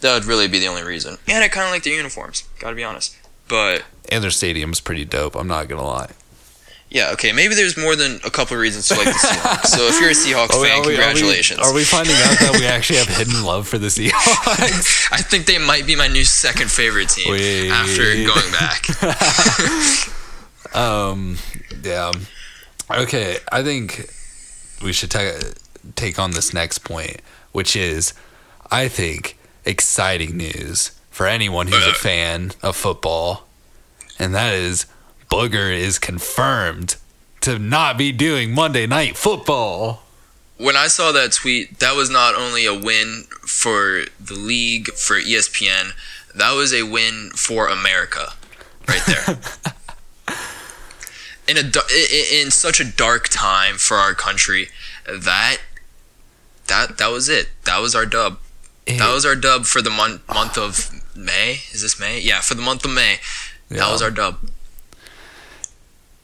that 0.00 0.14
would 0.14 0.24
really 0.24 0.48
be 0.48 0.58
the 0.58 0.66
only 0.66 0.82
reason. 0.82 1.16
And 1.28 1.44
I 1.44 1.48
kind 1.48 1.66
of 1.66 1.72
like 1.72 1.84
their 1.84 1.94
uniforms. 1.94 2.44
Got 2.58 2.70
to 2.70 2.76
be 2.76 2.84
honest. 2.84 3.16
But 3.48 3.84
And 4.10 4.22
their 4.24 4.30
stadium's 4.30 4.80
pretty 4.80 5.04
dope. 5.04 5.34
I'm 5.36 5.46
not 5.48 5.68
gonna 5.68 5.84
lie. 5.84 6.10
yeah, 6.90 7.10
okay, 7.12 7.32
maybe 7.32 7.54
there's 7.54 7.76
more 7.76 7.96
than 7.96 8.20
a 8.24 8.30
couple 8.30 8.56
reasons 8.56 8.88
to 8.88 8.94
like 8.94 9.04
the 9.06 9.12
Seahawks. 9.12 9.66
so 9.66 9.82
if 9.88 10.00
you're 10.00 10.10
a 10.10 10.12
Seahawks 10.12 10.50
fan, 10.62 10.62
are 10.62 10.64
we- 10.64 10.70
are 10.70 10.80
we- 10.80 10.86
congratulations. 10.96 11.60
Are 11.60 11.72
we, 11.74 11.84
finding 11.84 12.14
out 12.16 12.38
that 12.40 12.56
we 12.58 12.66
actually 12.76 12.98
have 12.98 13.08
hidden 13.08 13.42
love 13.44 13.66
for 13.68 13.78
the 13.78 13.88
Seahawks? 13.88 15.08
I 15.12 15.18
think 15.22 15.46
they 15.46 15.58
might 15.58 15.86
be 15.86 15.94
my 15.96 16.08
new 16.08 16.24
second 16.24 16.70
favorite 16.70 17.08
team 17.08 17.30
Wait. 17.32 17.70
after 17.70 18.02
going 18.14 18.52
back. 18.52 18.86
Um, 20.74 21.36
yeah. 21.84 22.12
Okay, 22.90 23.38
I 23.52 23.62
think 23.62 24.10
we 24.82 24.92
should 24.92 25.10
ta- 25.10 25.38
take 25.94 26.18
on 26.18 26.32
this 26.32 26.52
next 26.52 26.78
point, 26.78 27.20
which 27.52 27.76
is, 27.76 28.12
I 28.70 28.88
think, 28.88 29.38
exciting 29.64 30.36
news 30.36 30.92
for 31.10 31.26
anyone 31.26 31.68
who's 31.68 31.86
a 31.86 31.92
fan 31.94 32.52
of 32.62 32.76
football, 32.76 33.46
and 34.18 34.34
that 34.34 34.52
is 34.54 34.86
Booger 35.30 35.72
is 35.76 35.98
confirmed 35.98 36.96
to 37.40 37.58
not 37.58 37.96
be 37.98 38.12
doing 38.12 38.52
Monday 38.54 38.86
Night 38.86 39.16
Football. 39.16 40.02
when 40.56 40.76
I 40.76 40.86
saw 40.86 41.12
that 41.12 41.32
tweet, 41.32 41.78
that 41.80 41.96
was 41.96 42.08
not 42.10 42.34
only 42.34 42.64
a 42.66 42.74
win 42.74 43.24
for 43.46 44.04
the 44.20 44.34
league, 44.34 44.88
for 44.92 45.16
ESPN, 45.16 45.92
that 46.34 46.52
was 46.52 46.72
a 46.72 46.84
win 46.84 47.30
for 47.34 47.68
America, 47.68 48.32
right 48.88 49.02
there. 49.06 49.38
in 51.48 51.56
a 51.56 51.62
da- 51.62 51.80
i- 51.90 52.08
i- 52.12 52.40
in 52.42 52.50
such 52.50 52.80
a 52.80 52.84
dark 52.84 53.28
time 53.28 53.76
for 53.78 53.96
our 53.98 54.14
country, 54.14 54.70
that 55.06 55.58
that 56.66 56.98
that 56.98 57.08
was 57.08 57.28
it. 57.28 57.48
That 57.64 57.78
was 57.80 57.94
our 57.94 58.06
dub. 58.06 58.38
That 58.86 59.12
was 59.12 59.24
our 59.26 59.34
dub 59.36 59.66
for 59.66 59.80
the 59.82 59.90
month 59.90 60.26
month 60.28 60.56
of 60.58 60.90
May. 61.16 61.62
Is 61.72 61.82
this 61.82 61.98
May? 61.98 62.18
Yeah, 62.20 62.40
for 62.40 62.54
the 62.54 62.62
month 62.62 62.84
of 62.84 62.90
May. 62.90 63.18
That 63.70 63.90
was 63.90 64.02
our 64.02 64.10
dub. 64.10 64.38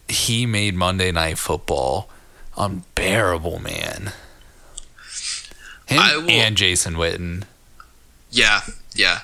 he 0.09 0.45
made 0.45 0.75
Monday 0.75 1.13
Night 1.13 1.39
Football 1.39 2.11
unbearable, 2.57 3.61
man. 3.61 4.13
Him 5.87 5.99
will- 6.27 6.31
and 6.31 6.57
Jason 6.57 6.95
Witten. 6.97 7.45
Yeah, 8.31 8.63
yeah. 8.95 9.21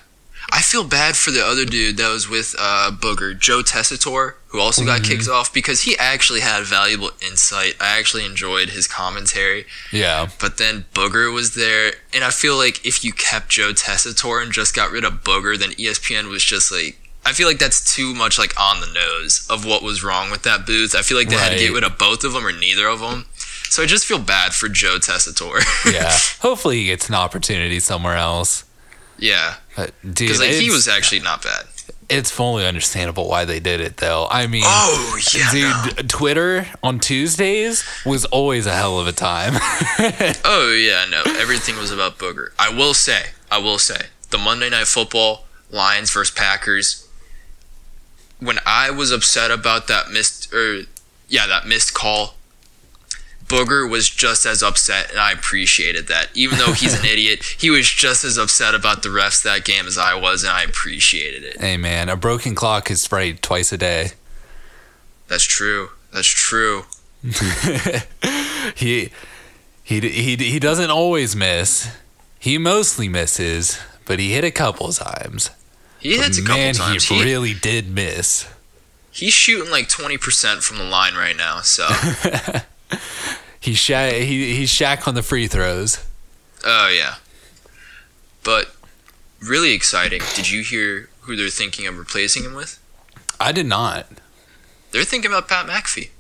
I 0.53 0.63
feel 0.63 0.85
bad 0.85 1.17
for 1.17 1.31
the 1.31 1.45
other 1.45 1.65
dude 1.65 1.97
that 1.97 2.11
was 2.13 2.29
with 2.29 2.55
uh, 2.59 2.91
Booger, 2.93 3.39
Joe 3.39 3.63
Tessitore, 3.63 4.35
who 4.49 4.61
also 4.61 4.85
got 4.85 5.03
kicked 5.03 5.29
off 5.29 5.53
because 5.53 5.83
he 5.83 5.99
actually 5.99 6.41
had 6.41 6.65
valuable 6.65 7.11
insight. 7.21 7.75
I 7.81 7.99
actually 7.99 8.25
enjoyed 8.25 8.71
his 8.71 8.87
commentary, 8.87 9.67
Yeah, 9.93 10.29
but 10.41 10.57
then 10.59 10.85
Booger 10.95 11.33
was 11.33 11.55
there, 11.55 11.95
and 12.15 12.23
I 12.23 12.31
feel 12.31 12.57
like 12.57 12.85
if 12.87 13.05
you 13.05 13.13
kept 13.13 13.49
Joe 13.49 13.73
Tessitore 13.73 14.43
and 14.43 14.53
just 14.53 14.75
got 14.75 14.91
rid 14.91 15.05
of 15.05 15.25
Booger, 15.25 15.59
then 15.59 15.71
ESPN 15.73 16.31
was 16.31 16.45
just 16.45 16.71
like. 16.73 16.99
I 17.25 17.33
feel 17.33 17.49
like 17.49 17.59
that's 17.59 17.93
too 17.93 18.15
much 18.15 18.39
like 18.39 18.55
on 18.59 18.81
the 18.81 18.87
nose 18.87 19.45
of 19.51 19.67
what 19.67 19.83
was 19.83 20.05
wrong 20.05 20.31
with 20.31 20.45
that 20.45 20.65
booth. 20.65 20.95
I 20.95 21.03
feel 21.03 21.19
like 21.19 21.29
they 21.29 21.35
had 21.35 21.51
to 21.51 21.59
get 21.59 21.73
rid 21.73 21.83
of 21.83 21.99
both 21.99 22.23
of 22.23 22.35
them 22.35 22.47
or 22.47 22.53
neither 22.53 22.87
of 22.87 23.01
them. 23.01 23.27
So 23.69 23.83
I 23.83 23.87
just 23.87 24.07
feel 24.07 24.21
bad 24.21 24.55
for 24.55 24.69
Joe 24.69 24.99
Tessitore. 24.99 25.61
yeah. 25.93 26.17
Hopefully 26.41 26.77
he 26.77 26.85
gets 26.87 27.09
an 27.09 27.17
opportunity 27.17 27.81
somewhere 27.81 28.15
else. 28.17 28.63
yeah, 29.19 29.57
But 29.77 29.93
dude, 30.03 30.15
because 30.29 30.41
like 30.41 30.51
he 30.51 30.71
was 30.71 30.89
actually 30.89 31.21
not 31.21 31.43
bad. 31.43 31.67
it's 32.09 32.31
fully 32.31 32.65
understandable 32.65 33.29
why 33.29 33.45
they 33.45 33.61
did 33.61 33.81
it 33.81 33.99
though. 33.99 34.27
I 34.31 34.47
mean, 34.47 34.63
Oh 34.65 35.19
yeah, 35.35 35.51
dude, 35.53 35.97
no. 35.97 36.03
Twitter 36.09 36.67
on 36.83 36.99
Tuesdays 36.99 37.85
was 38.07 38.25
always 38.27 38.65
a 38.67 38.73
hell 38.75 38.99
of 38.99 39.07
a 39.07 39.13
time. 39.13 39.55
Oh 40.45 40.73
yeah, 40.73 41.05
no. 41.11 41.23
Everything 41.39 41.77
was 41.77 41.91
about 41.91 42.17
Booger. 42.19 42.49
I 42.59 42.71
will 42.71 42.95
say, 42.95 43.31
I 43.51 43.59
will 43.59 43.79
say, 43.79 44.07
the 44.31 44.39
Monday 44.39 44.71
Night 44.71 44.87
Football 44.87 45.45
Lions 45.71 46.11
versus 46.11 46.35
Packers. 46.35 47.07
When 48.39 48.59
I 48.65 48.91
was 48.91 49.11
upset 49.13 49.51
about 49.51 49.89
that 49.89 50.11
missed, 50.11 50.53
or 50.55 50.83
yeah, 51.29 51.47
that 51.47 51.67
missed 51.67 51.93
call, 51.95 52.36
Booger 53.49 53.89
was 53.89 54.09
just 54.11 54.45
as 54.47 54.63
upset, 54.63 55.11
and 55.11 55.19
I 55.21 55.31
appreciated 55.33 56.09
that. 56.09 56.29
Even 56.35 56.59
though 56.59 56.73
he's 56.73 56.99
an 56.99 57.05
idiot, 57.13 57.43
he 57.59 57.71
was 57.71 57.89
just 57.89 58.25
as 58.25 58.37
upset 58.39 58.75
about 58.75 59.03
the 59.03 59.09
refs 59.09 59.43
that 59.45 59.65
game 59.65 59.87
as 59.87 59.97
I 59.97 60.15
was, 60.15 60.43
and 60.43 60.53
I 60.53 60.63
appreciated 60.65 61.45
it. 61.45 61.61
hey 61.61 61.77
man, 61.77 62.09
a 62.09 62.17
broken 62.17 62.55
clock 62.55 62.91
is 62.91 63.11
right 63.13 63.41
twice 63.41 63.73
a 63.73 63.79
day. 63.79 64.11
That's 65.29 65.45
true. 65.45 65.91
That's 66.13 66.27
true. 66.29 66.85
he 68.75 69.11
he 69.83 70.01
he 70.01 70.37
he 70.37 70.59
doesn't 70.59 70.91
always 70.91 71.35
miss. 71.37 71.89
He 72.39 72.59
mostly 72.59 73.09
misses, 73.09 73.79
but 74.05 74.19
he 74.19 74.33
hit 74.33 74.45
a 74.45 74.51
couple 74.51 74.93
times. 74.93 75.51
He 75.99 76.17
hits 76.19 76.39
a 76.39 76.43
couple 76.43 76.57
man, 76.59 76.75
times. 76.75 77.05
he 77.05 77.17
He- 77.17 77.25
really 77.25 77.55
did 77.55 77.89
miss. 77.91 78.47
he's 79.11 79.33
shooting 79.33 79.71
like 79.71 79.89
twenty 79.89 80.19
percent 80.19 80.63
from 80.63 80.79
the 80.79 80.85
line 80.85 81.15
right 81.15 81.37
now. 81.37 81.61
So. 81.63 81.87
He 83.59 83.75
sha- 83.75 84.11
he 84.21 84.55
he's 84.55 84.71
Shaq 84.71 85.09
on 85.09 85.15
the 85.17 85.25
free 85.25 85.49
throws. 85.49 85.99
Oh 86.65 86.89
yeah. 86.89 87.17
But 88.45 88.73
really 89.41 89.73
exciting. 89.73 90.23
Did 90.37 90.49
you 90.49 90.63
hear 90.63 91.09
who 91.23 91.35
they're 91.35 91.49
thinking 91.49 91.85
of 91.89 91.99
replacing 91.99 92.45
him 92.45 92.55
with? 92.55 92.79
I 93.41 93.51
did 93.51 93.67
not. 93.67 94.07
they're 94.93 95.03
thinking 95.03 95.33
about 95.33 95.49
Pat 95.49 95.67
McAfee. 95.67 96.11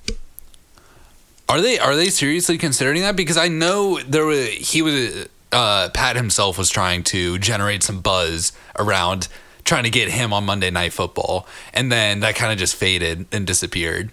Are 1.48 1.60
they 1.60 1.78
are 1.78 1.94
they 1.94 2.08
seriously 2.08 2.58
considering 2.58 3.02
that? 3.02 3.14
Because 3.14 3.36
I 3.36 3.46
know 3.46 4.00
there 4.00 4.26
was 4.26 4.48
he 4.48 4.82
was 4.82 5.28
uh, 5.52 5.90
Pat 5.94 6.16
himself 6.16 6.58
was 6.58 6.68
trying 6.68 7.04
to 7.04 7.38
generate 7.38 7.84
some 7.84 8.00
buzz 8.00 8.50
around 8.76 9.28
trying 9.64 9.84
to 9.84 9.90
get 9.90 10.08
him 10.10 10.32
on 10.32 10.44
Monday 10.44 10.70
Night 10.70 10.92
Football, 10.92 11.46
and 11.72 11.92
then 11.92 12.20
that 12.20 12.34
kind 12.34 12.52
of 12.52 12.58
just 12.58 12.74
faded 12.74 13.26
and 13.30 13.46
disappeared. 13.46 14.10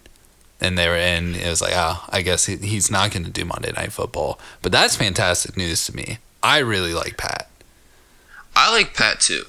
And 0.62 0.78
they 0.78 0.88
were 0.88 0.96
in. 0.96 1.36
It 1.36 1.50
was 1.50 1.62
like, 1.62 1.74
oh, 1.76 2.06
I 2.10 2.22
guess 2.22 2.46
he, 2.46 2.56
he's 2.58 2.90
not 2.90 3.12
going 3.12 3.26
to 3.26 3.32
do 3.32 3.44
Monday 3.44 3.72
Night 3.72 3.92
Football. 3.92 4.40
But 4.62 4.72
that's 4.72 4.96
fantastic 4.96 5.58
news 5.58 5.86
to 5.86 5.96
me. 5.96 6.20
I 6.42 6.60
really 6.60 6.94
like 6.94 7.18
Pat. 7.18 7.50
I 8.56 8.72
like 8.72 8.94
Pat 8.94 9.20
too. 9.20 9.44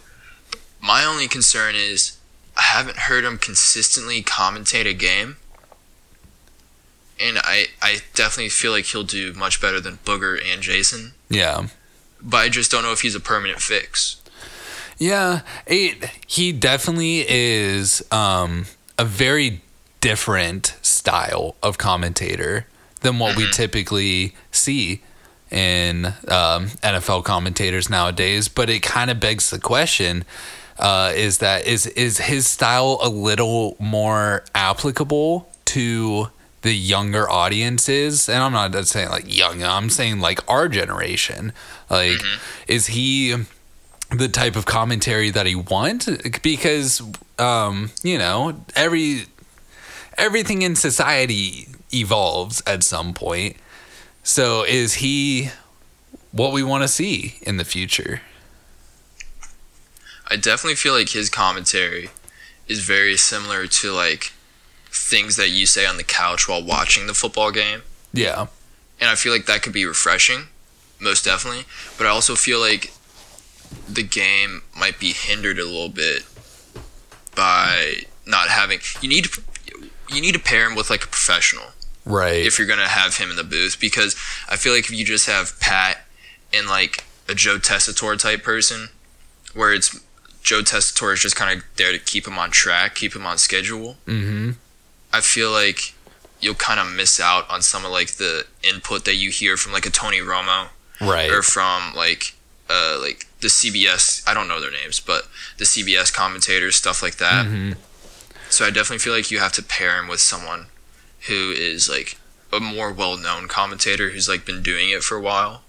My 0.80 1.04
only 1.04 1.28
concern 1.28 1.74
is 1.76 2.18
I 2.56 2.62
haven't 2.62 2.96
heard 2.96 3.24
him 3.24 3.38
consistently 3.38 4.22
commentate 4.22 4.86
a 4.86 4.94
game. 4.94 5.36
And 7.20 7.38
I, 7.38 7.66
I 7.80 7.98
definitely 8.14 8.48
feel 8.48 8.72
like 8.72 8.86
he'll 8.86 9.04
do 9.04 9.32
much 9.34 9.60
better 9.60 9.80
than 9.80 9.98
Booger 10.04 10.38
and 10.44 10.60
Jason. 10.62 11.12
Yeah. 11.28 11.68
But 12.20 12.38
I 12.38 12.48
just 12.48 12.70
don't 12.70 12.82
know 12.82 12.92
if 12.92 13.02
he's 13.02 13.14
a 13.14 13.20
permanent 13.20 13.60
fix. 13.60 14.20
Yeah, 14.98 15.40
it, 15.66 16.08
he 16.26 16.52
definitely 16.52 17.24
is 17.28 18.04
um, 18.12 18.66
a 18.98 19.04
very 19.04 19.60
different 20.04 20.76
style 20.82 21.56
of 21.62 21.78
commentator 21.78 22.66
than 23.00 23.18
what 23.18 23.38
we 23.38 23.50
typically 23.50 24.34
see 24.50 25.00
in 25.50 26.04
um, 26.28 26.66
NFL 26.84 27.24
commentators 27.24 27.88
nowadays. 27.88 28.48
But 28.48 28.68
it 28.68 28.82
kind 28.82 29.10
of 29.10 29.18
begs 29.18 29.48
the 29.48 29.58
question: 29.58 30.26
uh, 30.78 31.10
is 31.16 31.38
that 31.38 31.66
is 31.66 31.86
is 31.86 32.18
his 32.18 32.46
style 32.46 32.98
a 33.02 33.08
little 33.08 33.78
more 33.80 34.44
applicable 34.54 35.48
to 35.66 36.28
the 36.60 36.74
younger 36.74 37.26
audiences? 37.30 38.28
And 38.28 38.42
I'm 38.42 38.52
not 38.52 38.86
saying 38.86 39.08
like 39.08 39.34
young. 39.34 39.62
I'm 39.62 39.88
saying 39.88 40.20
like 40.20 40.40
our 40.50 40.68
generation. 40.68 41.54
Like, 41.88 42.20
is 42.68 42.88
he? 42.88 43.34
the 44.10 44.28
type 44.28 44.54
of 44.54 44.64
commentary 44.64 45.30
that 45.30 45.46
he 45.46 45.56
wants 45.56 46.06
because 46.42 47.02
um 47.38 47.90
you 48.04 48.16
know 48.16 48.54
every 48.76 49.24
everything 50.18 50.62
in 50.62 50.74
society 50.76 51.68
evolves 51.92 52.62
at 52.66 52.82
some 52.82 53.14
point 53.14 53.56
so 54.22 54.64
is 54.64 54.94
he 54.94 55.50
what 56.32 56.52
we 56.52 56.62
want 56.62 56.82
to 56.82 56.88
see 56.88 57.38
in 57.42 57.56
the 57.56 57.64
future 57.64 58.20
I 60.26 60.36
definitely 60.36 60.76
feel 60.76 60.94
like 60.94 61.10
his 61.10 61.28
commentary 61.28 62.10
is 62.66 62.80
very 62.80 63.16
similar 63.16 63.66
to 63.66 63.92
like 63.92 64.32
things 64.90 65.36
that 65.36 65.50
you 65.50 65.66
say 65.66 65.86
on 65.86 65.96
the 65.96 66.04
couch 66.04 66.48
while 66.48 66.64
watching 66.64 67.06
the 67.06 67.14
football 67.14 67.50
game. 67.50 67.82
yeah 68.12 68.46
And 69.00 69.10
I 69.10 69.16
feel 69.16 69.32
like 69.32 69.46
that 69.46 69.62
could 69.62 69.72
be 69.72 69.84
refreshing, 69.84 70.46
most 71.00 71.24
definitely. 71.24 71.64
But 71.98 72.06
I 72.06 72.10
also 72.10 72.34
feel 72.34 72.60
like 72.60 72.92
the 73.88 74.02
game 74.02 74.62
might 74.76 74.98
be 74.98 75.12
hindered 75.12 75.58
a 75.58 75.64
little 75.64 75.88
bit 75.88 76.22
by 77.34 78.02
not 78.26 78.48
having 78.48 78.78
you 79.02 79.08
need 79.08 79.24
to 79.24 79.42
you 80.08 80.20
need 80.20 80.32
to 80.34 80.40
pair 80.40 80.68
him 80.68 80.74
with 80.74 80.90
like 80.90 81.04
a 81.04 81.08
professional 81.08 81.66
right 82.04 82.44
if 82.46 82.58
you're 82.58 82.68
gonna 82.68 82.88
have 82.88 83.16
him 83.16 83.30
in 83.30 83.36
the 83.36 83.44
booth 83.44 83.78
because 83.80 84.14
I 84.48 84.56
feel 84.56 84.72
like 84.74 84.84
if 84.84 84.90
you 84.90 85.04
just 85.04 85.26
have 85.26 85.58
Pat 85.60 85.98
and 86.52 86.66
like 86.68 87.04
a 87.28 87.34
Joe 87.34 87.56
Tessitore 87.58 88.18
type 88.18 88.42
person, 88.42 88.88
where 89.54 89.72
it's 89.72 89.98
Joe 90.42 90.60
Tessitore 90.60 91.14
is 91.14 91.20
just 91.20 91.36
kind 91.36 91.58
of 91.58 91.64
there 91.76 91.90
to 91.92 91.98
keep 91.98 92.28
him 92.28 92.38
on 92.38 92.50
track, 92.50 92.94
keep 92.94 93.14
him 93.16 93.26
on 93.26 93.38
schedule. 93.38 93.96
mm-hmm 94.06 94.52
I 95.12 95.20
feel 95.20 95.52
like 95.52 95.94
you'll 96.40 96.54
kind 96.56 96.80
of 96.80 96.92
miss 96.92 97.20
out 97.20 97.48
on 97.48 97.62
some 97.62 97.84
of 97.84 97.92
like 97.92 98.12
the 98.16 98.46
input 98.62 99.04
that 99.04 99.14
you 99.14 99.30
hear 99.30 99.56
from 99.56 99.72
like 99.72 99.86
a 99.86 99.90
Tony 99.90 100.18
Romo 100.18 100.68
right 101.00 101.30
or 101.30 101.40
from 101.40 101.94
like 101.94 102.34
uh 102.68 102.98
like 103.00 103.26
the 103.40 103.48
CBS. 103.48 104.28
I 104.28 104.34
don't 104.34 104.48
know 104.48 104.60
their 104.60 104.72
names, 104.72 104.98
but 104.98 105.28
the 105.58 105.64
CBS 105.64 106.12
commentators, 106.12 106.76
stuff 106.76 107.00
like 107.02 107.16
that. 107.16 107.46
hmm 107.46 107.72
So 108.54 108.64
I 108.64 108.70
definitely 108.70 108.98
feel 108.98 109.12
like 109.12 109.32
you 109.32 109.40
have 109.40 109.52
to 109.52 109.62
pair 109.64 109.98
him 109.98 110.06
with 110.06 110.20
someone 110.20 110.66
who 111.26 111.50
is 111.50 111.88
like 111.88 112.18
a 112.52 112.60
more 112.60 112.92
well-known 112.92 113.48
commentator 113.48 114.10
who's 114.10 114.28
like 114.28 114.46
been 114.46 114.62
doing 114.62 114.90
it 114.90 115.02
for 115.02 115.16
a 115.16 115.20
while. 115.20 115.62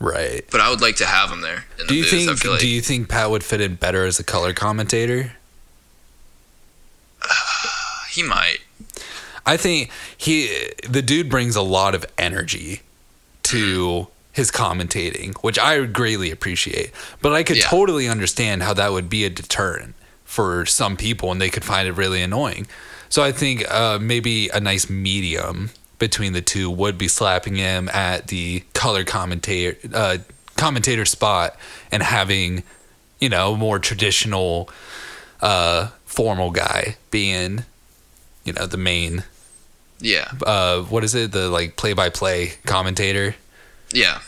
right 0.00 0.44
But 0.50 0.60
I 0.60 0.70
would 0.70 0.80
like 0.80 0.96
to 0.96 1.06
have 1.06 1.30
him 1.30 1.40
there 1.40 1.66
in 1.78 1.86
the 1.86 1.88
do 1.88 1.94
you 1.94 2.02
booth. 2.02 2.40
Think 2.40 2.44
like 2.44 2.60
do 2.60 2.66
you 2.66 2.80
think 2.80 3.08
pat 3.08 3.30
would 3.30 3.44
fit 3.44 3.60
in 3.60 3.76
better 3.76 4.04
as 4.04 4.18
a 4.18 4.24
color 4.24 4.52
commentator 4.52 5.34
he 8.10 8.24
might. 8.24 8.58
I 9.46 9.56
think 9.56 9.90
he 10.16 10.70
the 10.88 11.02
dude 11.02 11.28
brings 11.30 11.54
a 11.54 11.62
lot 11.62 11.94
of 11.94 12.04
energy 12.18 12.80
to 13.44 13.56
mm-hmm. 13.56 14.10
his 14.32 14.50
commentating, 14.50 15.36
which 15.42 15.58
I 15.60 15.78
would 15.78 15.92
greatly 15.92 16.32
appreciate. 16.32 16.90
But 17.22 17.32
I 17.34 17.44
could 17.44 17.58
Yeah. 17.58 17.68
totally 17.68 18.08
understand 18.08 18.64
how 18.64 18.74
that 18.74 18.90
would 18.92 19.08
be 19.08 19.24
a 19.24 19.30
deterrent 19.30 19.94
for 20.30 20.64
some 20.64 20.96
people 20.96 21.32
and 21.32 21.40
they 21.40 21.50
could 21.50 21.64
find 21.64 21.88
it 21.88 21.92
really 21.92 22.22
annoying. 22.22 22.64
So 23.08 23.20
I 23.24 23.32
think 23.32 23.68
uh, 23.68 23.98
maybe 24.00 24.48
a 24.50 24.60
nice 24.60 24.88
medium 24.88 25.70
between 25.98 26.32
the 26.34 26.40
two 26.40 26.70
would 26.70 26.96
be 26.96 27.08
slapping 27.08 27.56
him 27.56 27.88
at 27.88 28.28
the 28.28 28.62
color 28.72 29.02
commentator 29.02 29.76
uh, 29.92 30.18
commentator 30.56 31.04
spot 31.04 31.56
and 31.90 32.00
having 32.04 32.62
you 33.18 33.28
know 33.28 33.56
more 33.56 33.80
traditional 33.80 34.70
uh, 35.40 35.88
formal 36.04 36.52
guy 36.52 36.96
being 37.10 37.64
you 38.44 38.52
know 38.52 38.66
the 38.66 38.76
main 38.76 39.24
Yeah, 39.98 40.30
uh 40.46 40.82
what 40.82 41.02
is 41.02 41.12
it 41.16 41.32
the 41.32 41.50
like 41.50 41.76
play 41.76 41.92
by 41.92 42.08
play 42.08 42.52
commentator 42.66 43.34
yeah, 43.92 44.20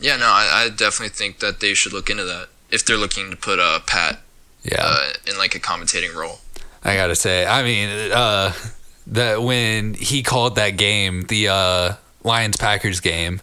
yeah. 0.00 0.16
No, 0.16 0.24
I, 0.24 0.64
I 0.64 0.68
definitely 0.70 1.14
think 1.14 1.40
that 1.40 1.60
they 1.60 1.74
should 1.74 1.92
look 1.92 2.08
into 2.08 2.24
that 2.24 2.48
if 2.70 2.84
they're 2.84 2.96
looking 2.96 3.30
to 3.30 3.36
put 3.36 3.58
uh, 3.58 3.80
Pat 3.86 4.20
yeah. 4.62 4.76
uh, 4.80 5.10
in 5.26 5.36
like 5.38 5.54
a 5.54 5.60
commentating 5.60 6.14
role. 6.14 6.40
i 6.84 6.94
gotta 6.94 7.14
say 7.16 7.44
i 7.46 7.62
mean 7.62 7.88
uh 8.12 8.52
that 9.06 9.42
when 9.42 9.94
he 9.94 10.22
called 10.22 10.54
that 10.56 10.70
game 10.76 11.22
the 11.28 11.48
uh 11.48 11.94
lions 12.24 12.56
packers 12.56 13.00
game 13.00 13.40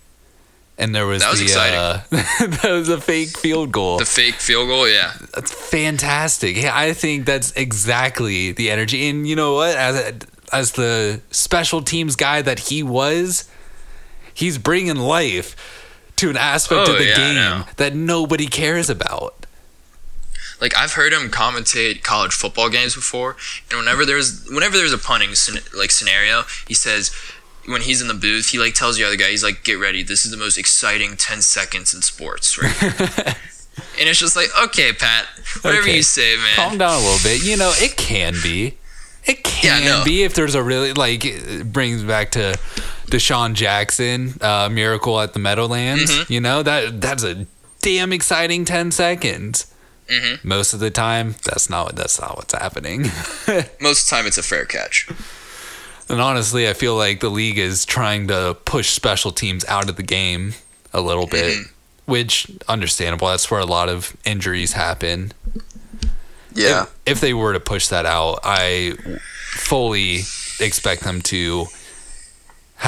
and 0.77 0.93
there 0.93 1.05
was 1.05 1.21
That 1.21 1.31
was 1.31 1.39
the 1.39 1.45
exciting. 1.45 1.79
uh 1.79 2.01
that 2.61 2.71
was 2.71 2.89
a 2.89 2.99
fake 2.99 3.29
field 3.37 3.71
goal. 3.71 3.97
The 3.97 4.05
fake 4.05 4.35
field 4.35 4.67
goal, 4.67 4.89
yeah, 4.89 5.13
that's 5.33 5.51
fantastic. 5.51 6.57
Yeah 6.57 6.71
i 6.77 6.91
think 6.93 7.25
that's 7.25 7.51
exactly 7.53 8.51
the 8.51 8.69
energy. 8.69 9.07
And 9.09 9.25
you 9.27 9.35
know 9.37 9.53
what? 9.55 9.75
As 9.75 10.13
as 10.51 10.71
the 10.73 11.21
special 11.31 11.81
teams 11.81 12.15
guy 12.15 12.41
that 12.41 12.59
he 12.59 12.83
was 12.83 13.49
he's 14.33 14.57
bringing 14.57 14.97
life 14.97 15.55
to 16.17 16.29
an 16.29 16.37
aspect 16.37 16.87
Oh, 16.87 16.93
of 16.93 16.97
the 16.97 17.05
yeah, 17.05 17.15
game 17.63 17.65
that 17.77 17.93
nobody 17.95 18.47
cares 18.47 18.89
about 18.89 19.45
like 20.61 20.75
I've 20.77 20.93
heard 20.93 21.11
him 21.11 21.29
commentate 21.29 22.01
college 22.03 22.31
football 22.31 22.69
games 22.69 22.95
before, 22.95 23.35
and 23.69 23.77
whenever 23.79 24.05
there's 24.05 24.45
whenever 24.49 24.77
there's 24.77 24.93
a 24.93 24.97
punting 24.97 25.31
like 25.77 25.91
scenario, 25.91 26.43
he 26.67 26.73
says 26.73 27.11
when 27.67 27.81
he's 27.81 28.01
in 28.01 28.07
the 28.07 28.13
booth, 28.13 28.49
he 28.49 28.57
like 28.59 28.73
tells 28.73 28.95
the 28.97 29.03
other 29.03 29.17
guy, 29.17 29.29
he's 29.31 29.43
like, 29.43 29.63
"Get 29.65 29.73
ready, 29.73 30.01
this 30.01 30.23
is 30.23 30.31
the 30.31 30.37
most 30.37 30.57
exciting 30.57 31.17
ten 31.17 31.41
seconds 31.41 31.93
in 31.93 32.01
sports." 32.01 32.57
Right? 32.61 32.81
and 33.99 34.07
it's 34.07 34.19
just 34.19 34.37
like, 34.37 34.47
okay, 34.65 34.93
Pat, 34.93 35.25
whatever 35.61 35.81
Okay. 35.83 35.97
you 35.97 36.03
say, 36.03 36.37
man. 36.37 36.55
calm 36.55 36.77
down 36.77 36.93
a 36.93 37.05
little 37.05 37.19
bit. 37.21 37.43
You 37.43 37.57
know, 37.57 37.73
it 37.75 37.97
can 37.97 38.35
be. 38.41 38.77
It 39.25 39.43
can 39.43 39.83
Yeah, 39.83 39.97
no. 39.97 40.03
be 40.05 40.23
if 40.23 40.35
there's 40.35 40.55
a 40.55 40.63
really 40.63 40.93
like 40.93 41.25
it 41.25 41.73
brings 41.73 42.01
back 42.03 42.31
to 42.31 42.55
DeSean 43.07 43.53
Jackson, 43.53 44.37
uh, 44.41 44.69
Miracle 44.69 45.19
at 45.21 45.33
the 45.33 45.39
Meadowlands. 45.39 46.11
Mhm. 46.11 46.29
You 46.29 46.41
know 46.41 46.63
that 46.63 47.01
that's 47.01 47.23
a 47.23 47.45
damn 47.81 48.11
exciting 48.13 48.65
ten 48.65 48.91
seconds. 48.91 49.67
Mhm. 50.09 50.43
Most 50.43 50.73
of 50.73 50.79
the 50.79 50.91
time, 50.91 51.35
that's 51.43 51.69
not 51.69 51.95
that's 51.95 52.19
not 52.19 52.35
what's 52.37 52.53
happening. 52.53 53.03
Most 53.79 54.03
of 54.03 54.09
the 54.09 54.15
time, 54.15 54.27
it's 54.27 54.37
a 54.37 54.43
fair 54.43 54.65
catch. 54.65 55.07
and 56.09 56.21
honestly, 56.21 56.69
I 56.69 56.73
feel 56.73 56.95
like 56.95 57.19
the 57.19 57.29
league 57.29 57.57
is 57.57 57.83
trying 57.85 58.27
to 58.27 58.55
push 58.65 58.89
special 58.91 59.31
teams 59.31 59.65
out 59.65 59.89
of 59.89 59.95
the 59.95 60.03
game 60.03 60.53
a 60.93 61.01
little 61.01 61.25
bit, 61.27 61.57
Mhm. 61.57 61.69
which 62.05 62.47
understandable. 62.67 63.27
That's 63.29 63.49
where 63.49 63.59
a 63.59 63.65
lot 63.65 63.89
of 63.89 64.15
injuries 64.25 64.73
happen. 64.73 65.33
Yeah, 66.53 66.83
if, 66.83 66.89
if 67.17 67.21
they 67.21 67.33
were 67.33 67.53
to 67.53 67.59
push 67.59 67.87
that 67.87 68.05
out, 68.05 68.39
I 68.43 68.93
fully 69.55 70.23
expect 70.59 71.01
them 71.03 71.21
to 71.23 71.67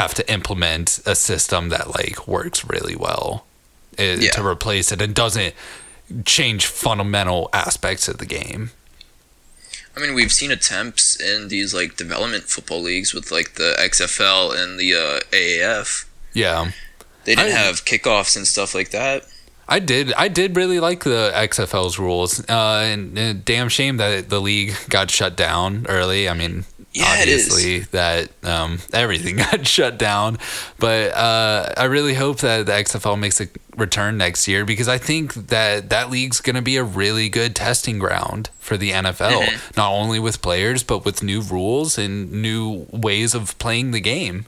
have 0.01 0.13
to 0.13 0.23
implement 0.31 0.99
a 1.05 1.15
system 1.15 1.69
that 1.69 1.85
like 1.97 2.27
works 2.27 2.63
really 2.73 2.95
well 2.95 3.45
eh, 3.97 4.15
Yeah. 4.19 4.31
to 4.31 4.45
replace 4.45 4.91
it 4.93 5.01
and 5.01 5.13
doesn't 5.13 5.53
change 6.25 6.65
fundamental 6.65 7.49
aspects 7.53 8.07
of 8.07 8.17
the 8.17 8.25
game. 8.25 8.71
I 9.95 9.99
mean, 9.99 10.13
we've 10.13 10.31
seen 10.31 10.51
attempts 10.51 11.19
in 11.19 11.47
these 11.47 11.73
like 11.73 11.97
development 11.97 12.43
football 12.45 12.81
leagues 12.81 13.13
with 13.15 13.31
like 13.31 13.55
the 13.55 13.75
XFL 13.79 14.55
and 14.55 14.79
the 14.79 14.93
uh, 14.93 15.19
AAF. 15.31 16.05
Yeah. 16.33 16.71
They 17.25 17.35
didn't 17.35 17.53
I- 17.55 17.65
have 17.65 17.83
kickoffs 17.83 18.37
and 18.37 18.45
stuff 18.47 18.73
like 18.75 18.91
that. 18.91 19.23
I 19.69 19.79
did. 19.79 20.13
I 20.13 20.29
did 20.29 20.55
really 20.55 20.79
like 20.79 21.03
the 21.03 21.29
XFL's 21.35 21.99
rules. 21.99 22.39
Uh, 22.47 22.83
and, 22.85 23.17
and 23.17 23.43
damn 23.43 23.67
shame 23.67 23.97
that 23.97 24.29
the 24.29 24.39
league 24.39 24.73
got 24.87 25.11
shut 25.11 25.35
down 25.35 25.85
early. 25.89 26.29
I 26.29 26.33
mean, 26.33 26.63
Yeah, 26.93 27.21
it 27.21 27.29
is. 27.29 27.47
obviously 27.51 27.79
that 27.91 28.29
um, 28.43 28.79
everything 28.91 29.35
got 29.51 29.67
shut 29.67 29.99
down. 29.99 30.37
But 30.79 31.11
uh, 31.13 31.73
I 31.77 31.85
really 31.85 32.15
hope 32.15 32.39
that 32.39 32.65
the 32.65 32.71
XFL 32.71 33.19
makes 33.19 33.39
a 33.39 33.47
return 33.75 34.17
next 34.17 34.47
year 34.47 34.65
because 34.65 34.87
I 34.87 34.97
think 34.97 35.33
that 35.35 35.89
that 35.91 36.09
league's 36.09 36.41
going 36.41 36.55
to 36.55 36.61
be 36.63 36.77
a 36.77 36.83
really 36.83 37.29
good 37.29 37.55
testing 37.55 37.99
ground 37.99 38.49
for 38.59 38.77
the 38.77 38.91
NFL, 38.91 39.43
Mm-hmm. 39.43 39.71
not 39.77 39.91
only 39.91 40.19
with 40.19 40.41
players 40.41 40.81
but 40.81 41.05
with 41.05 41.21
new 41.21 41.41
rules 41.41 41.97
and 41.99 42.31
new 42.31 42.87
ways 42.91 43.35
of 43.35 43.57
playing 43.59 43.91
the 43.91 43.99
game. 44.01 44.45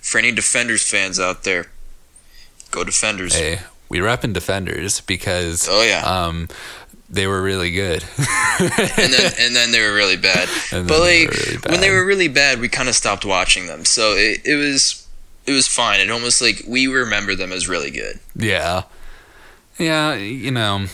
For 0.00 0.18
any 0.18 0.32
Defenders 0.32 0.82
fans 0.88 1.18
out 1.18 1.44
there, 1.44 1.66
go 2.70 2.84
Defenders. 2.84 3.34
Hey, 3.34 3.60
we 3.88 3.98
repping 3.98 4.32
defenders 4.34 5.00
because 5.00 5.66
Oh 5.70 5.82
yeah. 5.82 6.02
um, 6.04 6.48
they 7.14 7.26
were 7.26 7.40
really 7.42 7.70
good. 7.70 8.04
and 8.58 9.12
then 9.12 9.32
and 9.38 9.56
then 9.56 9.70
they 9.70 9.80
were 9.80 9.94
really 9.94 10.16
bad. 10.16 10.48
But 10.70 11.00
like 11.00 11.30
really 11.30 11.58
when 11.68 11.80
they 11.80 11.90
were 11.90 12.04
really 12.04 12.28
bad, 12.28 12.60
we 12.60 12.68
kind 12.68 12.88
of 12.88 12.94
stopped 12.94 13.24
watching 13.24 13.66
them. 13.66 13.84
So 13.84 14.12
it, 14.12 14.40
it 14.44 14.56
was 14.56 15.06
it 15.46 15.52
was 15.52 15.68
fine. 15.68 16.00
It 16.00 16.10
almost 16.10 16.42
like 16.42 16.64
we 16.66 16.86
remember 16.86 17.34
them 17.34 17.52
as 17.52 17.68
really 17.68 17.90
good. 17.90 18.20
Yeah. 18.34 18.84
Yeah, 19.78 20.14
you 20.14 20.52
know, 20.52 20.86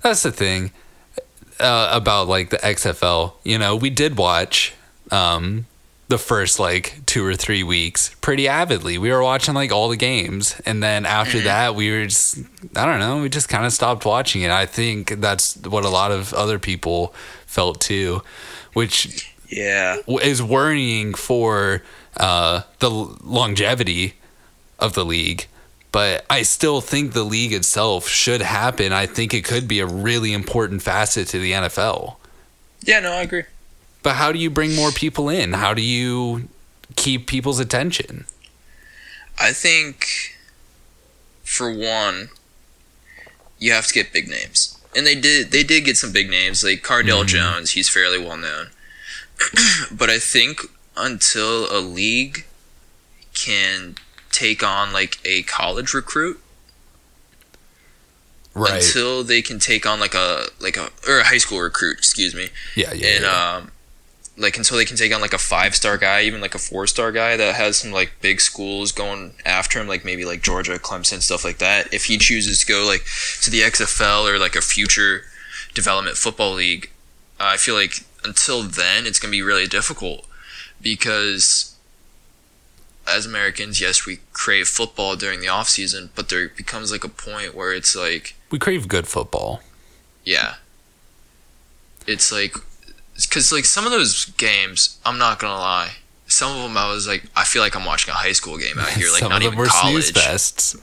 that's 0.00 0.22
the 0.22 0.32
thing 0.32 0.70
uh, 1.60 1.90
about 1.92 2.28
like 2.28 2.50
the 2.50 2.56
XFL. 2.58 3.34
You 3.44 3.58
know, 3.58 3.76
we 3.76 3.90
did 3.90 4.16
watch 4.16 4.72
um, 5.10 5.66
the 6.08 6.18
first 6.18 6.58
like 6.58 7.00
two 7.06 7.24
or 7.24 7.34
three 7.34 7.62
weeks 7.62 8.14
pretty 8.20 8.46
avidly. 8.46 8.98
We 8.98 9.10
were 9.10 9.22
watching 9.22 9.54
like 9.54 9.72
all 9.72 9.88
the 9.88 9.96
games. 9.96 10.60
And 10.66 10.82
then 10.82 11.06
after 11.06 11.40
that, 11.40 11.74
we 11.74 11.90
were 11.90 12.04
just, 12.04 12.38
I 12.76 12.84
don't 12.84 12.98
know, 13.00 13.22
we 13.22 13.28
just 13.30 13.48
kind 13.48 13.64
of 13.64 13.72
stopped 13.72 14.04
watching 14.04 14.42
it. 14.42 14.50
I 14.50 14.66
think 14.66 15.20
that's 15.20 15.56
what 15.56 15.84
a 15.84 15.88
lot 15.88 16.12
of 16.12 16.34
other 16.34 16.58
people 16.58 17.14
felt 17.46 17.80
too, 17.80 18.22
which 18.74 19.32
Yeah. 19.48 19.96
is 20.22 20.42
worrying 20.42 21.14
for 21.14 21.82
uh, 22.18 22.62
the 22.80 22.90
longevity 22.90 24.14
of 24.78 24.92
the 24.92 25.04
league. 25.04 25.46
But 25.90 26.26
I 26.28 26.42
still 26.42 26.80
think 26.80 27.12
the 27.12 27.22
league 27.24 27.52
itself 27.52 28.08
should 28.08 28.42
happen. 28.42 28.92
I 28.92 29.06
think 29.06 29.32
it 29.32 29.44
could 29.44 29.68
be 29.68 29.78
a 29.80 29.86
really 29.86 30.32
important 30.32 30.82
facet 30.82 31.28
to 31.28 31.38
the 31.38 31.52
NFL. 31.52 32.16
Yeah. 32.82 33.00
No, 33.00 33.12
I 33.12 33.22
agree. 33.22 33.44
But 34.04 34.16
how 34.16 34.32
do 34.32 34.38
you 34.38 34.50
bring 34.50 34.76
more 34.76 34.92
people 34.92 35.30
in? 35.30 35.54
How 35.54 35.72
do 35.72 35.80
you 35.82 36.48
keep 36.94 37.26
people's 37.26 37.58
attention? 37.58 38.26
I 39.40 39.52
think 39.52 40.36
for 41.42 41.72
one, 41.72 42.28
you 43.58 43.72
have 43.72 43.86
to 43.88 43.94
get 43.94 44.12
big 44.12 44.28
names, 44.28 44.78
and 44.94 45.06
they 45.06 45.14
did. 45.14 45.50
They 45.50 45.64
did 45.64 45.86
get 45.86 45.96
some 45.96 46.12
big 46.12 46.28
names 46.28 46.62
like 46.62 46.82
Cardale 46.82 47.24
Mhm. 47.24 47.28
Jones. 47.28 47.70
He's 47.72 47.88
fairly 47.88 48.18
well 48.18 48.36
known, 48.36 48.68
but 49.90 50.10
I 50.10 50.18
think 50.18 50.60
until 50.96 51.66
a 51.76 51.80
league 51.80 52.44
can 53.32 53.96
take 54.30 54.62
on 54.62 54.92
like 54.92 55.18
a 55.24 55.42
college 55.44 55.94
recruit 55.94 56.40
right. 58.52 58.82
until 58.84 59.24
they 59.24 59.40
can 59.40 59.58
take 59.58 59.86
on 59.86 59.98
like 59.98 60.14
a 60.14 60.48
like 60.60 60.76
a 60.76 60.90
or 61.08 61.20
a 61.20 61.24
high 61.24 61.38
school 61.38 61.60
recruit, 61.60 61.96
excuse 61.98 62.34
me, 62.34 62.48
yeah, 62.76 62.92
yeah. 62.92 63.08
and 63.08 63.24
yeah. 63.24 63.56
um, 63.56 63.70
like 64.36 64.56
until 64.56 64.76
they 64.76 64.84
can 64.84 64.96
take 64.96 65.14
on 65.14 65.20
like 65.20 65.32
a 65.32 65.38
five 65.38 65.74
star 65.74 65.96
guy, 65.96 66.22
even 66.22 66.40
like 66.40 66.54
a 66.54 66.58
four 66.58 66.86
star 66.86 67.12
guy 67.12 67.36
that 67.36 67.54
has 67.54 67.76
some 67.78 67.92
like 67.92 68.12
big 68.20 68.40
schools 68.40 68.92
going 68.92 69.34
after 69.44 69.80
him, 69.80 69.86
like 69.86 70.04
maybe 70.04 70.24
like 70.24 70.42
Georgia, 70.42 70.78
Clemson, 70.78 71.22
stuff 71.22 71.44
like 71.44 71.58
that. 71.58 71.92
If 71.92 72.06
he 72.06 72.18
chooses 72.18 72.60
to 72.60 72.66
go 72.66 72.84
like 72.86 73.04
to 73.42 73.50
the 73.50 73.60
XFL 73.60 74.28
or 74.28 74.38
like 74.38 74.56
a 74.56 74.60
future 74.60 75.22
development 75.74 76.16
football 76.16 76.54
league, 76.54 76.90
uh, 77.38 77.50
I 77.54 77.56
feel 77.56 77.74
like 77.74 78.04
until 78.24 78.62
then 78.62 79.06
it's 79.06 79.18
gonna 79.18 79.30
be 79.32 79.42
really 79.42 79.66
difficult 79.66 80.26
because 80.80 81.74
as 83.06 83.26
Americans, 83.26 83.80
yes, 83.80 84.06
we 84.06 84.20
crave 84.32 84.66
football 84.66 85.14
during 85.16 85.40
the 85.40 85.48
off 85.48 85.68
season, 85.68 86.10
but 86.14 86.28
there 86.28 86.48
becomes 86.48 86.90
like 86.90 87.04
a 87.04 87.08
point 87.08 87.54
where 87.54 87.72
it's 87.72 87.94
like 87.94 88.34
we 88.50 88.58
crave 88.58 88.88
good 88.88 89.06
football. 89.06 89.62
yeah. 90.24 90.54
It's 92.06 92.30
like, 92.30 92.56
because 93.26 93.52
like 93.52 93.64
some 93.64 93.84
of 93.86 93.90
those 93.92 94.26
games, 94.36 94.98
I'm 95.04 95.18
not 95.18 95.38
gonna 95.38 95.58
lie. 95.58 95.92
Some 96.26 96.56
of 96.56 96.62
them 96.62 96.76
I 96.76 96.90
was 96.90 97.06
like, 97.06 97.24
I 97.36 97.44
feel 97.44 97.62
like 97.62 97.76
I'm 97.76 97.84
watching 97.84 98.10
a 98.12 98.16
high 98.16 98.32
school 98.32 98.56
game 98.58 98.78
out 98.78 98.88
here, 98.90 99.08
like 99.10 99.20
Some 99.20 99.30
not 99.30 99.36
of 99.38 99.42
them 99.44 99.52
even 99.52 99.58
were 99.58 99.66
college. 99.66 100.04
snooze 100.06 100.12
fests. 100.12 100.80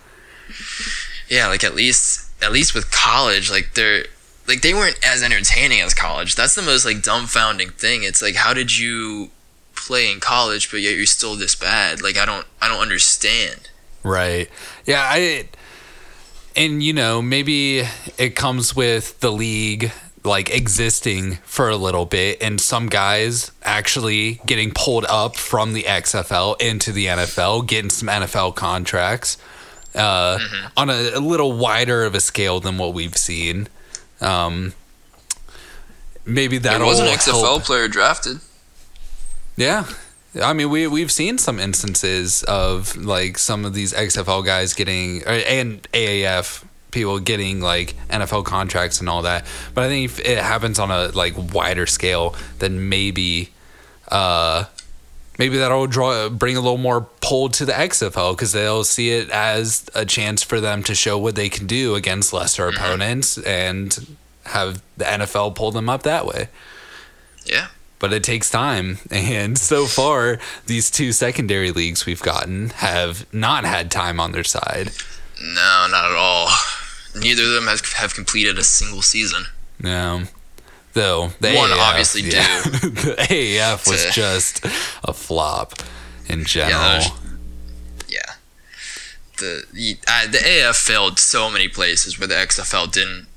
Yeah, 1.29 1.47
like 1.47 1.63
at 1.63 1.75
least 1.75 2.29
at 2.43 2.51
least 2.51 2.73
with 2.73 2.91
college, 2.91 3.49
like 3.49 3.73
they're 3.73 4.05
like 4.47 4.61
they 4.61 4.73
weren't 4.73 4.99
as 5.05 5.23
entertaining 5.23 5.81
as 5.81 5.93
college. 5.93 6.35
That's 6.35 6.55
the 6.55 6.61
most 6.61 6.85
like 6.85 6.97
dumbfounding 6.97 7.73
thing. 7.73 8.03
It's 8.03 8.21
like 8.21 8.35
how 8.35 8.53
did 8.53 8.77
you 8.77 9.29
play 9.75 10.11
in 10.11 10.19
college, 10.19 10.69
but 10.69 10.81
yet 10.81 10.95
you're 10.95 11.05
still 11.05 11.35
this 11.35 11.55
bad? 11.55 12.01
Like 12.01 12.17
I 12.17 12.25
don't 12.25 12.45
I 12.61 12.67
don't 12.67 12.81
understand. 12.81 13.69
Right. 14.03 14.49
Yeah, 14.85 15.03
I 15.05 15.47
and 16.55 16.83
you 16.83 16.93
know, 16.93 17.21
maybe 17.21 17.83
it 18.17 18.35
comes 18.35 18.75
with 18.75 19.19
the 19.21 19.31
league 19.31 19.91
like 20.23 20.49
existing 20.49 21.37
for 21.43 21.69
a 21.69 21.75
little 21.75 22.05
bit 22.05 22.41
and 22.41 22.61
some 22.61 22.87
guys 22.87 23.51
actually 23.63 24.39
getting 24.45 24.71
pulled 24.71 25.05
up 25.05 25.35
from 25.35 25.73
the 25.73 25.83
XFL 25.83 26.61
into 26.61 26.91
the 26.91 27.07
NFL, 27.07 27.67
getting 27.67 27.89
some 27.89 28.07
NFL 28.07 28.55
contracts 28.55 29.37
uh, 29.95 30.39
on 30.77 30.89
a, 30.89 31.11
a 31.15 31.19
little 31.19 31.53
wider 31.53 32.03
of 32.03 32.15
a 32.15 32.19
scale 32.19 32.59
than 32.59 32.77
what 32.77 32.93
we've 32.93 33.17
seen. 33.17 33.67
Um, 34.19 34.73
maybe 36.25 36.57
that 36.59 36.81
was 36.81 36.99
an 36.99 37.07
XFL 37.07 37.41
help. 37.41 37.63
player 37.63 37.87
drafted. 37.87 38.39
Yeah. 39.57 39.85
I 40.41 40.53
mean, 40.53 40.69
we 40.69 40.87
we've 40.87 41.11
seen 41.11 41.37
some 41.37 41.59
instances 41.59 42.43
of 42.43 42.95
like 42.95 43.37
some 43.37 43.65
of 43.65 43.73
these 43.73 43.93
XFL 43.93 44.45
guys 44.45 44.73
getting 44.73 45.23
and 45.23 45.83
AAF 45.91 46.63
people 46.91 47.19
getting 47.19 47.59
like 47.61 47.95
NFL 48.09 48.45
contracts 48.45 48.99
and 48.99 49.09
all 49.09 49.21
that. 49.23 49.45
But 49.73 49.85
I 49.85 49.87
think 49.87 50.05
if 50.05 50.19
it 50.19 50.37
happens 50.37 50.77
on 50.79 50.91
a 50.91 51.07
like 51.07 51.33
wider 51.53 51.85
scale, 51.87 52.35
then 52.59 52.89
maybe 52.89 53.49
uh 54.09 54.65
maybe 55.39 55.57
that'll 55.57 55.87
draw 55.87 56.29
bring 56.29 56.57
a 56.57 56.61
little 56.61 56.77
more 56.77 57.01
pull 57.21 57.49
to 57.49 57.65
the 57.65 57.71
XFL 57.71 58.33
because 58.35 58.51
they'll 58.51 58.83
see 58.83 59.11
it 59.11 59.29
as 59.29 59.85
a 59.95 60.05
chance 60.05 60.43
for 60.43 60.59
them 60.59 60.83
to 60.83 60.93
show 60.93 61.17
what 61.17 61.35
they 61.35 61.49
can 61.49 61.65
do 61.67 61.95
against 61.95 62.33
lesser 62.33 62.67
opponents 62.67 63.37
and 63.39 64.15
have 64.45 64.81
the 64.97 65.05
NFL 65.05 65.55
pull 65.55 65.71
them 65.71 65.87
up 65.87 66.03
that 66.03 66.25
way 66.25 66.47
Yeah. 67.45 67.67
but 67.99 68.11
it 68.11 68.23
takes 68.23 68.49
time. 68.49 68.97
And 69.11 69.57
so 69.57 69.85
far, 69.85 70.39
these 70.65 70.91
two 70.91 71.11
secondary 71.13 71.71
leagues 71.71 72.05
we've 72.05 72.21
gotten 72.21 72.71
have 72.71 73.31
not 73.33 73.63
had 73.63 73.89
time 73.91 74.19
on 74.19 74.31
their 74.33 74.43
side. 74.43 74.91
No, 75.41 75.87
not 75.89 76.11
at 76.11 76.17
all. 76.17 76.49
Neither 77.15 77.43
of 77.43 77.49
them 77.51 77.65
has 77.67 77.81
have 77.93 78.13
completed 78.15 78.57
a 78.57 78.63
single 78.63 79.01
season. 79.01 79.45
No. 79.79 80.23
Though 80.93 81.29
the 81.39 81.53
One 81.55 81.69
AAF, 81.69 81.77
obviously 81.79 82.21
yeah. 82.23 82.61
the 82.63 83.15
AAF 83.29 83.87
was 83.89 84.05
To- 84.05 84.11
just 84.11 84.65
a 85.03 85.13
flop 85.13 85.73
in 86.27 86.43
general. 86.45 86.79
was- 86.79 87.11
yeah. 88.09 88.19
The 89.37 89.63
the, 89.73 89.97
uh, 90.07 90.27
the 90.27 90.67
AF 90.69 90.75
failed 90.75 91.17
so 91.19 91.49
many 91.49 91.67
places 91.67 92.19
where 92.19 92.27
the 92.27 92.35
XFL 92.35 92.91
didn't, 92.91 93.27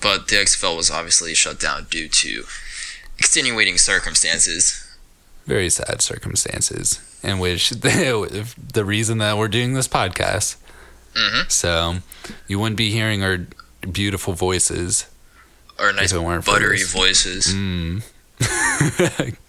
but 0.00 0.28
the 0.28 0.36
XFL 0.36 0.76
was 0.76 0.90
obviously 0.90 1.34
shut 1.34 1.60
down 1.60 1.86
due 1.90 2.08
to 2.08 2.44
extenuating 3.18 3.76
circumstances. 3.78 4.80
Very 5.46 5.68
sad 5.70 6.00
circumstances 6.00 7.00
in 7.22 7.38
which 7.38 7.68
the, 7.70 8.54
the 8.72 8.84
reason 8.84 9.18
that 9.18 9.36
we're 9.36 9.48
doing 9.48 9.74
this 9.74 9.86
podcast. 9.88 10.56
Mhm. 11.16 11.50
So 11.50 11.96
you 12.46 12.58
wouldn't 12.58 12.76
be 12.76 12.90
hearing 12.90 13.22
our 13.22 13.38
beautiful 13.90 14.32
voices. 14.34 15.06
Or 15.78 15.92
nice 15.92 16.12
it 16.12 16.18
weren't 16.22 16.44
for 16.44 16.52
buttery 16.52 16.82
voices. 16.84 17.48
Mm. 17.48 18.02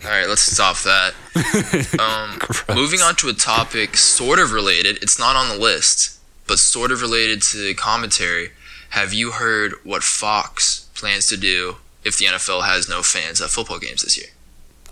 All 0.06 0.10
right, 0.12 0.28
let's 0.28 0.42
stop 0.42 0.78
that. 0.80 1.14
Um, 2.00 2.40
moving 2.76 3.02
on 3.02 3.16
to 3.18 3.30
a 3.30 3.34
topic 3.34 3.98
sort 3.98 4.40
of 4.40 4.52
related. 4.52 4.98
It's 5.02 5.18
not 5.20 5.36
on 5.36 5.50
the 5.50 5.58
list, 5.58 6.18
but 6.48 6.60
sort 6.60 6.92
of 6.92 7.02
related 7.02 7.42
to 7.44 7.74
commentary. 7.76 8.52
Have 8.90 9.14
you 9.14 9.32
heard 9.32 9.74
what 9.84 10.04
Fox 10.04 10.88
plans 10.96 11.28
to 11.28 11.38
do 11.38 11.78
if 12.04 12.18
the 12.18 12.26
NFL 12.26 12.64
has 12.66 12.88
no 12.88 13.02
fans 13.04 13.42
at 13.42 13.50
football 13.50 13.80
games 13.80 14.04
this 14.04 14.18
year? 14.18 14.28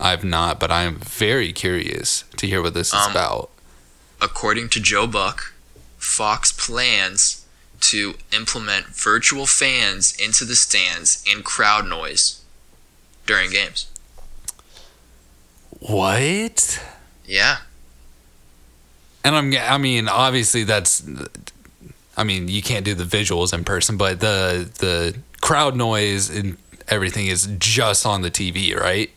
I've 0.00 0.24
not, 0.24 0.58
but 0.60 0.70
I'm 0.70 0.96
very 0.96 1.52
curious 1.52 2.24
to 2.36 2.46
hear 2.46 2.60
what 2.60 2.74
this 2.74 2.88
is 2.88 2.94
Um, 2.94 3.12
about. 3.12 3.50
According 4.20 4.68
to 4.70 4.80
Joe 4.80 5.06
Buck, 5.06 5.53
Fox 6.04 6.52
plans 6.52 7.44
to 7.80 8.14
implement 8.32 8.86
virtual 8.86 9.46
fans 9.46 10.16
into 10.22 10.44
the 10.44 10.56
stands 10.56 11.24
and 11.30 11.44
crowd 11.44 11.86
noise 11.86 12.42
during 13.26 13.50
games. 13.50 13.86
What? 15.80 16.82
Yeah. 17.26 17.58
And 19.22 19.34
I'm, 19.34 19.52
I 19.54 19.78
mean, 19.78 20.08
obviously 20.08 20.64
that's 20.64 21.02
I 22.16 22.24
mean, 22.24 22.48
you 22.48 22.62
can't 22.62 22.84
do 22.84 22.94
the 22.94 23.04
visuals 23.04 23.52
in 23.52 23.64
person, 23.64 23.96
but 23.96 24.20
the 24.20 24.70
the 24.78 25.16
crowd 25.40 25.76
noise 25.76 26.30
and 26.30 26.56
everything 26.88 27.26
is 27.26 27.48
just 27.58 28.06
on 28.06 28.22
the 28.22 28.30
TV, 28.30 28.78
right? 28.78 29.10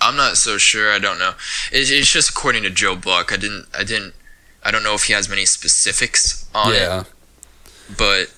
I'm 0.00 0.16
not 0.16 0.36
so 0.36 0.58
sure. 0.58 0.92
I 0.92 0.98
don't 0.98 1.18
know. 1.18 1.32
It's, 1.72 1.90
it's 1.90 2.10
just 2.10 2.30
according 2.30 2.62
to 2.64 2.70
Joe 2.70 2.94
Buck. 2.94 3.32
I 3.32 3.36
didn't. 3.36 3.66
I 3.76 3.84
didn't. 3.84 4.14
I 4.62 4.70
don't 4.70 4.82
know 4.82 4.94
if 4.94 5.04
he 5.04 5.12
has 5.12 5.28
many 5.28 5.46
specifics 5.46 6.48
on 6.54 6.74
yeah. 6.74 7.00
it, 7.00 7.06
but 7.96 8.32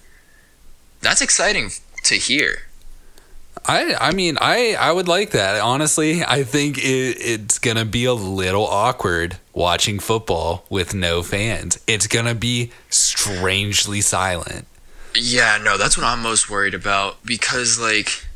that's 1.01 1.21
exciting 1.21 1.71
to 2.05 2.15
hear. 2.17 2.63
I 3.67 3.95
I 3.95 4.13
mean 4.13 4.39
I 4.41 4.75
I 4.79 4.93
would 4.93 5.09
like 5.09 5.31
that 5.31 5.61
honestly. 5.61 6.23
I 6.25 6.45
think 6.45 6.79
it, 6.79 7.17
it's 7.21 7.59
gonna 7.59 7.85
be 7.85 8.05
a 8.05 8.15
little 8.15 8.67
awkward 8.67 9.39
watching 9.53 9.99
football 9.99 10.65
with 10.71 10.95
no 10.95 11.23
fans. 11.23 11.79
It's 11.87 12.07
gonna 12.07 12.35
be 12.35 12.71
strangely 12.89 14.01
silent. 14.01 14.67
Yeah, 15.15 15.59
no, 15.63 15.77
that's 15.77 15.97
what 15.97 16.07
I'm 16.07 16.23
most 16.23 16.49
worried 16.49 16.75
about 16.75 17.25
because 17.25 17.79
like 17.79 18.27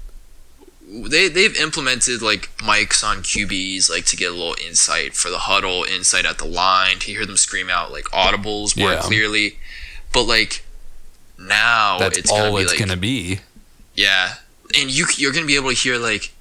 they 0.86 1.28
they've 1.28 1.56
implemented 1.56 2.20
like 2.22 2.50
mics 2.58 3.02
on 3.02 3.18
QBs 3.22 3.88
like 3.90 4.04
to 4.06 4.16
get 4.16 4.30
a 4.30 4.34
little 4.34 4.56
insight 4.66 5.14
for 5.14 5.30
the 5.30 5.38
huddle, 5.38 5.84
insight 5.84 6.24
at 6.26 6.38
the 6.38 6.44
line 6.44 6.98
to 7.00 7.06
hear 7.06 7.24
them 7.26 7.36
scream 7.36 7.70
out 7.70 7.90
like 7.92 8.04
audibles 8.06 8.76
more 8.76 8.92
Yeah. 8.92 9.00
clearly. 9.00 9.58
But 10.12 10.24
like 10.24 10.64
now 11.38 11.98
That's 11.98 12.18
it's 12.18 12.30
all 12.30 12.38
gonna 12.38 12.56
be 12.56 12.62
it's 12.62 12.72
like 12.72 12.78
gonna 12.78 12.96
be. 12.96 13.40
yeah, 13.94 14.34
and 14.78 14.90
you 14.90 15.06
you're 15.16 15.32
gonna 15.32 15.46
be 15.46 15.56
able 15.56 15.70
to 15.70 15.74
hear 15.76 15.98
like 15.98 16.32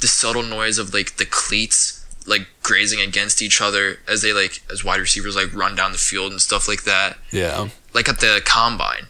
the 0.00 0.06
subtle 0.08 0.42
noise 0.42 0.78
of 0.78 0.92
like 0.92 1.16
the 1.16 1.24
cleats 1.24 2.04
like 2.26 2.46
grazing 2.62 3.00
against 3.00 3.40
each 3.42 3.60
other 3.60 3.98
as 4.08 4.22
they 4.22 4.32
like 4.32 4.62
as 4.70 4.82
wide 4.84 4.98
receivers 5.00 5.36
like 5.36 5.54
run 5.54 5.74
down 5.76 5.92
the 5.92 5.98
field 5.98 6.32
and 6.32 6.40
stuff 6.40 6.66
like 6.68 6.84
that 6.84 7.16
Yeah. 7.30 7.68
like 7.92 8.08
at 8.08 8.20
the 8.20 8.40
combine. 8.44 9.06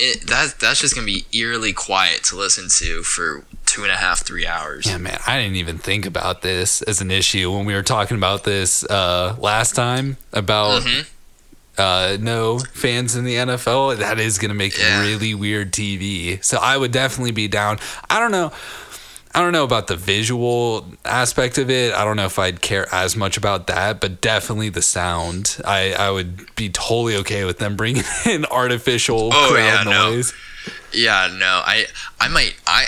It, 0.00 0.28
that 0.28 0.60
that's 0.60 0.80
just 0.80 0.94
gonna 0.94 1.06
be 1.06 1.26
eerily 1.32 1.72
quiet 1.72 2.22
to 2.24 2.36
listen 2.36 2.68
to 2.78 3.02
for 3.02 3.44
two 3.68 3.82
and 3.82 3.92
a 3.92 3.96
half, 3.96 4.20
three 4.24 4.46
hours. 4.46 4.86
Yeah, 4.86 4.98
man, 4.98 5.18
I 5.26 5.38
didn't 5.40 5.56
even 5.56 5.78
think 5.78 6.06
about 6.06 6.42
this 6.42 6.82
as 6.82 7.00
an 7.00 7.10
issue 7.10 7.50
when 7.52 7.64
we 7.66 7.74
were 7.74 7.82
talking 7.82 8.16
about 8.16 8.44
this 8.44 8.82
uh, 8.84 9.36
last 9.38 9.74
time 9.74 10.16
about 10.32 10.82
Mhm. 10.82 11.06
uh, 11.76 12.16
no 12.20 12.58
fans 12.58 13.14
in 13.14 13.24
the 13.24 13.36
NFL. 13.36 13.96
That 13.98 14.18
is 14.18 14.38
going 14.38 14.48
to 14.48 14.54
make 14.54 14.76
Yeah. 14.78 15.00
really 15.02 15.34
weird 15.34 15.72
TV. 15.72 16.38
So 16.42 16.58
I 16.58 16.76
would 16.76 16.92
definitely 16.92 17.30
be 17.32 17.46
down. 17.48 17.78
I 18.10 18.18
don't 18.18 18.32
know. 18.32 18.52
I 19.34 19.40
don't 19.42 19.52
know 19.52 19.62
about 19.64 19.86
the 19.88 19.94
visual 19.96 20.90
aspect 21.04 21.58
of 21.58 21.68
it. 21.70 21.92
I 21.94 22.02
don't 22.02 22.16
know 22.16 22.24
if 22.24 22.38
I'd 22.38 22.62
care 22.62 22.92
as 22.92 23.14
much 23.14 23.36
about 23.36 23.66
that, 23.68 24.00
but 24.00 24.20
definitely 24.22 24.70
the 24.70 24.82
sound. 24.82 25.58
I, 25.66 25.92
I 25.92 26.10
would 26.10 26.52
be 26.56 26.70
totally 26.70 27.14
okay 27.16 27.44
with 27.44 27.58
them 27.58 27.76
bringing 27.76 28.04
in 28.24 28.46
artificial 28.46 29.30
Oh, 29.32 29.50
crowd 29.52 29.62
yeah, 29.64 29.82
no. 29.84 30.10
noise. 30.10 30.32
Yeah, 30.92 31.28
no, 31.30 31.62
I 31.64 31.86
I 32.18 32.28
might 32.28 32.54
I. 32.66 32.86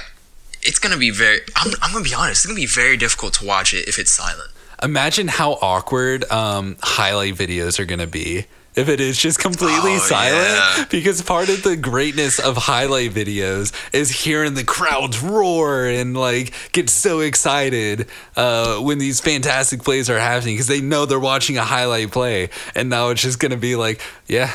It's 0.63 0.79
gonna 0.79 0.97
be 0.99 1.11
very. 1.11 1.41
I'm, 1.57 1.73
I'm 1.83 1.93
gonna 1.93 2.05
be 2.05 2.15
honest. 2.15 2.45
It's 2.45 2.47
gonna 2.47 2.57
be 2.57 2.67
very 2.67 2.97
difficult 2.97 3.35
to 3.35 3.45
watch 3.47 3.73
it 3.75 3.89
if 3.89 3.99
it's 3.99 4.11
silent. 4.13 4.51
Imagine 4.83 5.29
how 5.29 5.53
awkward 5.61 6.31
um, 6.31 6.77
highlight 6.83 7.35
videos 7.35 7.79
are 7.79 7.85
going 7.85 7.99
to 7.99 8.07
be 8.07 8.47
if 8.75 8.89
it 8.89 8.99
is 8.99 9.19
just 9.19 9.39
completely 9.39 9.97
Oh, 9.97 9.99
silent. 9.99 10.79
yeah. 10.79 10.85
Because 10.91 11.21
part 11.21 11.51
of 11.51 11.63
the 11.63 11.77
greatness 11.77 12.39
of 12.39 12.57
highlight 12.57 13.11
videos 13.13 13.75
is 13.93 14.11
hearing 14.25 14.55
the 14.55 14.65
crowds 14.65 15.21
roar 15.21 15.85
and 15.85 16.17
like 16.17 16.55
get 16.73 16.89
so 16.89 17.21
excited 17.21 18.07
uh, 18.37 18.79
when 18.79 18.97
these 18.97 19.21
fantastic 19.21 19.83
plays 19.83 20.09
are 20.09 20.19
happening 20.19 20.55
because 20.55 20.69
they 20.69 20.81
know 20.81 21.05
they're 21.05 21.21
watching 21.21 21.59
a 21.59 21.65
highlight 21.65 22.11
play. 22.11 22.49
And 22.75 22.89
now 22.89 23.11
it's 23.11 23.21
just 23.21 23.39
going 23.39 23.51
to 23.53 23.59
be 23.59 23.77
like, 23.77 24.01
yeah, 24.29 24.51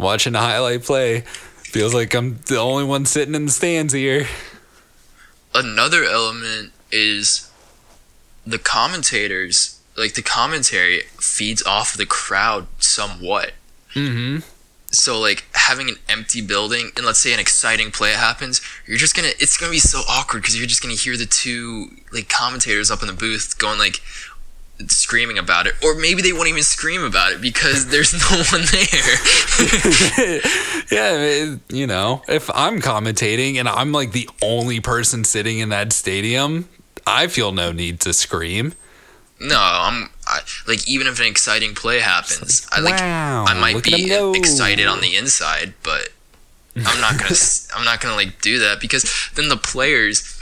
watching 0.00 0.34
a 0.34 0.40
highlight 0.40 0.82
play. 0.82 1.20
Feels 1.20 1.94
like 1.94 2.12
I'm 2.14 2.40
the 2.48 2.58
only 2.58 2.82
one 2.82 3.06
sitting 3.06 3.36
in 3.36 3.46
the 3.46 3.52
stands 3.52 3.92
here. 3.92 4.26
Another 5.54 6.04
element 6.04 6.72
is 6.92 7.50
the 8.46 8.58
commentators. 8.58 9.80
Like 9.96 10.14
the 10.14 10.22
commentary 10.22 11.02
feeds 11.18 11.62
off 11.64 11.92
of 11.92 11.98
the 11.98 12.06
crowd 12.06 12.66
somewhat. 12.78 13.52
Mm-hmm. 13.94 14.46
so 14.92 15.18
like 15.18 15.44
having 15.52 15.88
an 15.88 15.96
empty 16.08 16.40
building 16.40 16.92
and 16.96 17.04
let's 17.04 17.18
say 17.18 17.32
an 17.34 17.40
exciting 17.40 17.90
play 17.90 18.12
happens 18.12 18.60
you're 18.86 18.98
just 18.98 19.16
gonna 19.16 19.32
it's 19.40 19.56
gonna 19.56 19.72
be 19.72 19.80
so 19.80 20.02
awkward 20.08 20.42
because 20.42 20.56
you're 20.56 20.68
just 20.68 20.80
gonna 20.80 20.94
hear 20.94 21.16
the 21.16 21.26
two 21.26 21.90
like 22.12 22.28
commentators 22.28 22.88
up 22.88 23.02
in 23.02 23.08
the 23.08 23.12
booth 23.12 23.58
going 23.58 23.80
like 23.80 24.00
screaming 24.88 25.36
about 25.38 25.66
it 25.66 25.74
or 25.84 25.94
maybe 25.94 26.22
they 26.22 26.32
won't 26.32 26.48
even 26.48 26.62
scream 26.62 27.02
about 27.02 27.32
it 27.32 27.40
because 27.40 27.88
there's 27.88 28.12
no 28.14 28.42
one 28.52 28.64
there. 28.72 30.40
Yeah, 30.90 31.12
it- 31.18 31.60
you 31.68 31.86
know, 31.86 32.22
if 32.28 32.50
I'm 32.54 32.80
commentating 32.80 33.56
and 33.56 33.68
I'm 33.68 33.92
like 33.92 34.12
the 34.12 34.28
only 34.42 34.80
person 34.80 35.24
sitting 35.24 35.58
in 35.58 35.68
that 35.68 35.92
stadium, 35.92 36.68
I 37.06 37.26
feel 37.28 37.52
no 37.52 37.72
need 37.72 38.00
to 38.00 38.12
scream. 38.12 38.74
no 39.40 39.56
i'm 39.58 40.10
I, 40.26 40.40
like 40.68 40.86
even 40.88 41.06
if 41.06 41.18
an 41.18 41.26
exciting 41.26 41.74
play 41.74 41.98
happens 42.00 42.66
i 42.72 42.80
like 42.80 43.00
wow, 43.00 43.46
i 43.48 43.54
might 43.58 43.82
be 43.82 44.12
excited 44.36 44.86
on 44.86 45.00
the 45.00 45.16
inside 45.16 45.72
but 45.82 46.10
i'm 46.76 47.00
not 47.00 47.18
gonna 47.18 47.34
i'm 47.74 47.84
not 47.86 48.00
gonna 48.02 48.14
like 48.16 48.42
do 48.42 48.58
that 48.58 48.80
because 48.82 49.04
then 49.34 49.48
the 49.48 49.56
players 49.56 50.36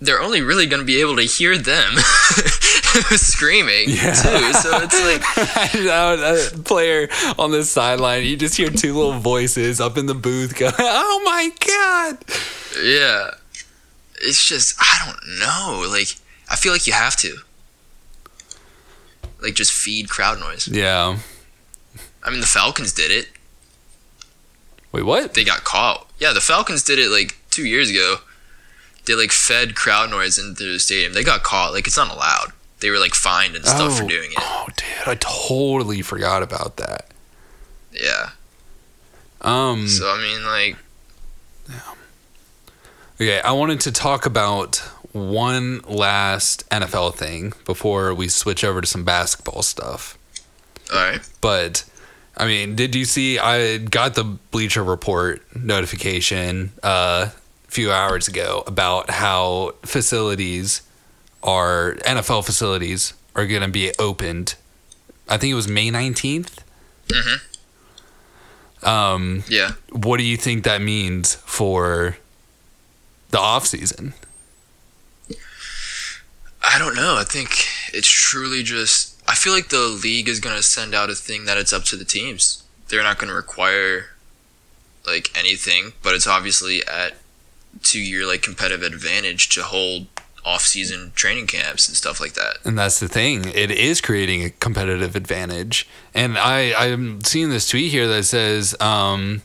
they're 0.00 0.22
only 0.22 0.40
really 0.40 0.64
gonna 0.66 0.84
be 0.84 1.00
able 1.02 1.16
to 1.16 1.22
hear 1.22 1.58
them 1.58 1.92
screaming 3.16 3.88
Yeah. 3.88 4.12
too 4.12 4.52
so 4.54 4.78
it's 4.82 5.00
like 6.54 6.54
a 6.58 6.62
player 6.62 7.08
on 7.38 7.50
the 7.50 7.64
sideline, 7.64 8.24
you 8.24 8.36
just 8.36 8.56
hear 8.56 8.70
two 8.70 8.94
little 8.94 9.18
voices 9.20 9.80
up 9.80 9.96
in 9.98 10.06
the 10.06 10.14
booth 10.14 10.56
going, 10.56 10.72
"Oh 10.78 11.22
my 11.24 11.50
god!" 11.66 12.18
yeah 12.82 13.30
it's 14.20 14.44
just 14.44 14.74
i 14.80 15.04
don't 15.06 15.38
know 15.40 15.86
like 15.90 16.08
i 16.50 16.56
feel 16.56 16.72
like 16.72 16.86
you 16.86 16.92
have 16.92 17.14
to 17.16 17.36
like 19.40 19.54
just 19.54 19.72
feed 19.72 20.08
crowd 20.08 20.40
noise 20.40 20.66
Yeah. 20.68 21.18
i 22.24 22.30
mean 22.30 22.40
the 22.40 22.46
falcons 22.46 22.92
did 22.92 23.10
it 23.10 23.28
Wait, 24.90 25.02
what? 25.02 25.34
they 25.34 25.44
got 25.44 25.64
caught. 25.64 26.08
Yeah, 26.18 26.32
the 26.32 26.40
Falcons 26.40 26.82
did 26.82 26.98
it 26.98 27.10
like 27.10 27.36
two 27.50 27.66
years 27.66 27.90
ago. 27.90 28.16
They 29.04 29.14
like 29.14 29.32
fed 29.32 29.74
crowd 29.76 30.08
noise 30.10 30.38
into 30.38 30.64
the 30.64 30.78
stadium. 30.80 31.12
They 31.12 31.22
got 31.22 31.42
caught. 31.42 31.74
Like 31.74 31.86
it's 31.86 31.98
not 31.98 32.10
allowed. 32.10 32.52
They 32.80 32.90
were 32.90 32.98
like 32.98 33.14
fined 33.14 33.56
and 33.56 33.64
stuff 33.64 33.98
for 33.98 34.06
doing 34.06 34.30
it. 34.32 34.38
Oh, 34.40 34.66
dude, 34.76 35.08
I 35.08 35.14
totally 35.16 36.02
forgot 36.02 36.42
about 36.42 36.76
that. 36.76 37.06
Yeah. 37.92 38.30
Um, 39.40 39.88
So 39.88 40.10
I 40.10 40.18
mean, 40.20 40.44
like, 40.44 40.76
Yeah. 41.68 41.94
Okay, 43.20 43.40
I 43.40 43.52
wanted 43.52 43.80
to 43.80 43.92
talk 43.92 44.26
about 44.26 44.76
one 45.12 45.80
last 45.88 46.68
NFL 46.70 47.14
thing 47.16 47.52
before 47.64 48.14
we 48.14 48.28
switch 48.28 48.62
over 48.62 48.80
to 48.80 48.86
some 48.86 49.04
basketball 49.04 49.62
stuff. 49.62 50.16
all 50.92 50.98
right. 51.00 51.20
But 51.40 51.84
I 52.36 52.46
mean, 52.46 52.76
did 52.76 52.94
you 52.94 53.04
see? 53.04 53.38
I 53.40 53.78
got 53.78 54.14
the 54.14 54.22
Bleacher 54.22 54.84
Report 54.84 55.42
notification 55.56 56.70
uh, 56.84 57.30
a 57.30 57.70
few 57.70 57.90
hours 57.90 58.28
ago 58.28 58.62
about 58.66 59.10
how 59.10 59.74
facilities 59.82 60.82
are 61.42 61.94
NFL 62.04 62.44
facilities 62.44 63.12
are 63.34 63.46
going 63.46 63.62
to 63.62 63.68
be 63.68 63.92
opened. 63.98 64.54
I 65.28 65.36
think 65.36 65.52
it 65.52 65.54
was 65.54 65.68
May 65.68 65.90
nineteenth. 65.90 66.62
Mhm. 67.08 67.40
Um, 68.82 69.44
Yeah. 69.48 69.72
what 69.90 70.18
do 70.18 70.22
you 70.24 70.36
think 70.36 70.64
that 70.64 70.80
means 70.82 71.36
for 71.46 72.16
the 73.30 73.38
off 73.38 73.66
season? 73.66 74.14
I 76.62 76.78
don't 76.78 76.94
know. 76.96 77.16
I 77.16 77.24
think 77.24 77.66
it's 77.92 78.08
truly 78.08 78.62
just. 78.62 79.14
I 79.26 79.34
feel 79.34 79.52
like 79.52 79.68
the 79.68 79.80
league 79.88 80.28
is 80.28 80.40
gonna 80.40 80.62
send 80.62 80.94
out 80.94 81.10
a 81.10 81.14
thing 81.14 81.44
that 81.44 81.58
it's 81.58 81.72
up 81.72 81.84
to 81.84 81.96
the 81.96 82.04
teams. 82.04 82.62
They're 82.88 83.02
not 83.02 83.18
gonna 83.18 83.34
require 83.34 84.10
like 85.06 85.30
anything, 85.36 85.92
but 86.02 86.14
it's 86.14 86.26
obviously 86.26 86.86
at 86.86 87.16
to 87.84 88.00
your 88.00 88.26
like 88.26 88.42
competitive 88.42 88.82
advantage 88.92 89.48
to 89.50 89.62
hold 89.62 90.06
off-season 90.44 91.12
training 91.14 91.46
camps 91.46 91.88
and 91.88 91.96
stuff 91.96 92.20
like 92.20 92.34
that. 92.34 92.58
And 92.64 92.78
that's 92.78 93.00
the 93.00 93.08
thing. 93.08 93.48
It 93.54 93.70
is 93.70 94.00
creating 94.00 94.44
a 94.44 94.50
competitive 94.50 95.16
advantage. 95.16 95.88
And 96.14 96.38
I, 96.38 96.72
I'm 96.76 97.22
seeing 97.22 97.50
this 97.50 97.68
tweet 97.68 97.90
here 97.90 98.08
that 98.08 98.24
says 98.24 98.74
um, 98.80 99.42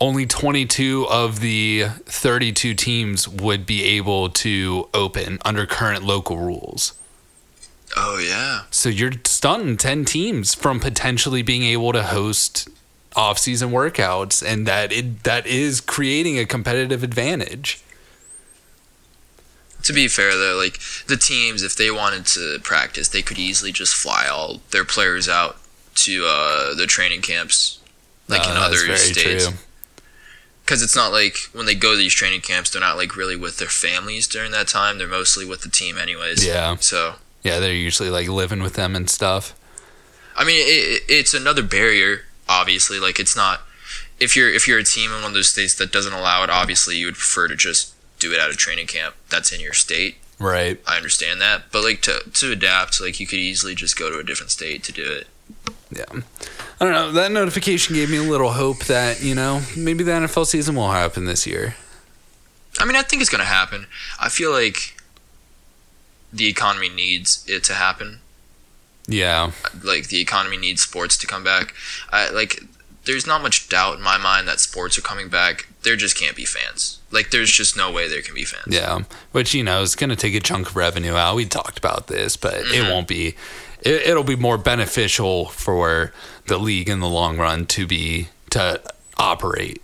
only 0.00 0.26
22 0.26 1.06
of 1.08 1.40
the 1.40 1.86
32 2.04 2.74
teams 2.74 3.28
would 3.28 3.66
be 3.66 3.84
able 3.84 4.28
to 4.30 4.88
open 4.94 5.38
under 5.44 5.66
current 5.66 6.04
local 6.04 6.38
rules. 6.38 6.94
Oh 7.96 8.18
yeah. 8.18 8.62
So 8.70 8.88
you're 8.88 9.12
stunting 9.24 9.76
10 9.76 10.04
teams 10.04 10.54
from 10.54 10.78
potentially 10.78 11.42
being 11.42 11.62
able 11.62 11.92
to 11.92 12.02
host 12.02 12.68
off-season 13.16 13.70
workouts 13.70 14.46
and 14.46 14.66
that 14.66 14.92
it 14.92 15.24
that 15.24 15.46
is 15.46 15.80
creating 15.80 16.38
a 16.38 16.44
competitive 16.44 17.02
advantage. 17.02 17.82
To 19.84 19.92
be 19.92 20.08
fair 20.08 20.36
though, 20.36 20.56
like 20.56 20.78
the 21.06 21.16
teams, 21.16 21.62
if 21.62 21.76
they 21.76 21.90
wanted 21.90 22.26
to 22.26 22.58
practice, 22.62 23.08
they 23.08 23.22
could 23.22 23.38
easily 23.38 23.72
just 23.72 23.94
fly 23.94 24.26
all 24.30 24.60
their 24.70 24.84
players 24.84 25.28
out 25.28 25.56
to 25.96 26.26
uh, 26.28 26.74
the 26.74 26.86
training 26.86 27.22
camps 27.22 27.78
like 28.28 28.42
No, 28.44 28.50
in 28.52 28.56
other 28.58 28.76
states. 28.96 29.48
Because 30.64 30.82
it's 30.82 30.94
not 30.96 31.12
like 31.12 31.36
when 31.52 31.64
they 31.64 31.74
go 31.74 31.92
to 31.92 31.96
these 31.96 32.12
training 32.12 32.42
camps, 32.42 32.70
they're 32.70 32.80
not 32.82 32.96
like 32.98 33.16
really 33.16 33.36
with 33.36 33.56
their 33.58 33.68
families 33.68 34.26
during 34.26 34.52
that 34.52 34.68
time. 34.68 34.98
They're 34.98 35.08
mostly 35.08 35.46
with 35.46 35.62
the 35.62 35.70
team, 35.70 35.96
anyways. 35.96 36.44
Yeah. 36.46 36.76
So 36.80 37.14
Yeah, 37.42 37.58
they're 37.58 37.72
usually 37.72 38.10
like 38.10 38.28
living 38.28 38.62
with 38.62 38.74
them 38.74 38.94
and 38.94 39.08
stuff. 39.08 39.54
I 40.36 40.44
mean, 40.44 40.56
it, 40.60 40.68
it- 40.70 41.02
it's 41.08 41.32
another 41.34 41.62
barrier. 41.62 42.22
Obviously, 42.48 42.98
like 43.00 43.18
it's 43.18 43.34
not 43.36 43.60
if 44.20 44.36
you're 44.36 44.50
if 44.52 44.66
you're 44.68 44.78
a 44.78 44.84
team 44.84 45.10
in 45.10 45.16
one 45.22 45.30
of 45.30 45.34
those 45.34 45.48
states 45.48 45.74
that 45.76 45.90
doesn't 45.92 46.12
allow 46.12 46.42
it. 46.44 46.50
Obviously, 46.50 46.96
you 46.96 47.06
would 47.06 47.14
prefer 47.14 47.48
to 47.48 47.56
just 47.56 47.94
do 48.18 48.32
it 48.32 48.40
out 48.40 48.50
of 48.50 48.56
training 48.56 48.86
camp 48.86 49.14
that's 49.30 49.52
in 49.52 49.60
your 49.60 49.72
state. 49.72 50.16
Right. 50.38 50.80
I 50.86 50.96
understand 50.96 51.40
that, 51.40 51.64
but 51.72 51.82
like 51.82 52.00
to 52.02 52.20
to 52.32 52.52
adapt, 52.52 53.00
like 53.00 53.18
you 53.18 53.26
could 53.26 53.38
easily 53.38 53.74
just 53.74 53.98
go 53.98 54.10
to 54.10 54.18
a 54.18 54.24
different 54.24 54.50
state 54.50 54.84
to 54.84 54.92
do 54.92 55.04
it. 55.10 55.26
Yeah. 55.90 56.22
I 56.80 56.84
don't 56.84 56.92
know. 56.92 57.10
That 57.12 57.32
notification 57.32 57.94
gave 57.94 58.10
me 58.10 58.18
a 58.18 58.22
little 58.22 58.52
hope 58.52 58.84
that, 58.84 59.20
you 59.22 59.34
know, 59.34 59.62
maybe 59.76 60.04
the 60.04 60.12
NFL 60.12 60.46
season 60.46 60.76
will 60.76 60.92
happen 60.92 61.24
this 61.24 61.46
year. 61.46 61.74
I 62.78 62.84
mean, 62.84 62.94
I 62.94 63.02
think 63.02 63.20
it's 63.20 63.30
gonna 63.30 63.44
happen. 63.44 63.86
I 64.20 64.28
feel 64.28 64.52
like 64.52 64.96
the 66.32 66.46
economy 66.46 66.88
needs 66.88 67.44
it 67.48 67.64
to 67.64 67.74
happen. 67.74 68.20
Yeah. 69.08 69.52
Like 69.82 70.08
the 70.08 70.20
economy 70.20 70.58
needs 70.58 70.82
sports 70.82 71.16
to 71.18 71.26
come 71.26 71.42
back. 71.42 71.74
I 72.12 72.30
like. 72.30 72.62
There's 73.04 73.26
not 73.26 73.40
much 73.40 73.70
doubt 73.70 73.96
in 73.96 74.02
my 74.02 74.18
mind 74.18 74.46
that 74.48 74.60
sports 74.60 74.98
are 74.98 75.02
coming 75.02 75.30
back. 75.30 75.68
There 75.82 75.96
just 75.96 76.14
can't 76.18 76.36
be 76.36 76.44
fans. 76.44 76.97
Like 77.10 77.30
there's 77.30 77.50
just 77.52 77.76
no 77.76 77.90
way 77.90 78.06
there 78.08 78.20
can 78.22 78.34
be 78.34 78.44
fans. 78.44 78.66
Yeah. 78.68 79.00
Which, 79.32 79.54
you 79.54 79.64
know, 79.64 79.80
is 79.82 79.94
going 79.96 80.10
to 80.10 80.16
take 80.16 80.34
a 80.34 80.40
chunk 80.40 80.68
of 80.70 80.76
revenue 80.76 81.14
out. 81.14 81.36
We 81.36 81.46
talked 81.46 81.78
about 81.78 82.06
this, 82.08 82.36
but 82.36 82.54
it 82.54 82.66
Mhm. 82.66 82.90
won't 82.90 83.08
be, 83.08 83.28
it, 83.82 84.06
it'll 84.08 84.24
be 84.24 84.36
more 84.36 84.58
beneficial 84.58 85.46
for 85.46 86.12
the 86.46 86.58
league 86.58 86.88
in 86.88 87.00
the 87.00 87.08
long 87.08 87.38
run 87.38 87.64
to 87.66 87.86
be, 87.86 88.28
to 88.50 88.80
operate 89.16 89.80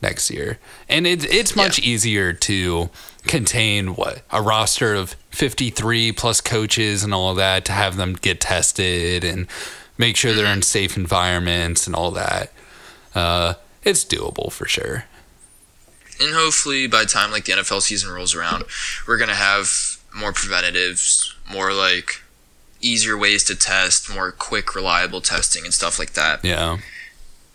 next 0.00 0.30
year. 0.30 0.58
And 0.88 1.06
it, 1.06 1.24
it's 1.24 1.54
much 1.54 1.78
easier 1.78 2.32
to 2.32 2.88
contain 3.26 3.94
what 3.94 4.22
a 4.30 4.40
roster 4.42 4.94
of 4.94 5.16
53 5.30 6.12
plus 6.12 6.40
coaches 6.40 7.02
and 7.04 7.12
all 7.14 7.34
that 7.34 7.64
to 7.66 7.72
have 7.72 7.96
them 7.96 8.14
get 8.14 8.40
tested 8.40 9.22
and 9.24 9.46
make 9.98 10.16
sure 10.16 10.32
they're 10.34 10.46
in 10.52 10.62
safe 10.62 10.96
environments 10.96 11.86
and 11.86 11.94
all 11.96 12.10
that. 12.12 12.52
Uh, 13.14 13.54
it's 13.82 14.04
doable 14.04 14.50
for 14.50 14.66
sure. 14.66 15.04
And 16.20 16.34
hopefully 16.34 16.86
by 16.86 17.00
the 17.00 17.08
time 17.08 17.30
like 17.30 17.44
the 17.44 17.52
NFL 17.52 17.82
season 17.82 18.10
rolls 18.10 18.34
around, 18.34 18.64
we're 19.06 19.18
gonna 19.18 19.34
have 19.34 19.98
more 20.14 20.32
preventatives, 20.32 21.34
more 21.50 21.72
like 21.72 22.22
easier 22.80 23.16
ways 23.16 23.44
to 23.44 23.56
test, 23.56 24.12
more 24.12 24.30
quick, 24.30 24.74
reliable 24.74 25.20
testing 25.20 25.64
and 25.64 25.74
stuff 25.74 25.98
like 25.98 26.12
that. 26.12 26.44
Yeah. 26.44 26.78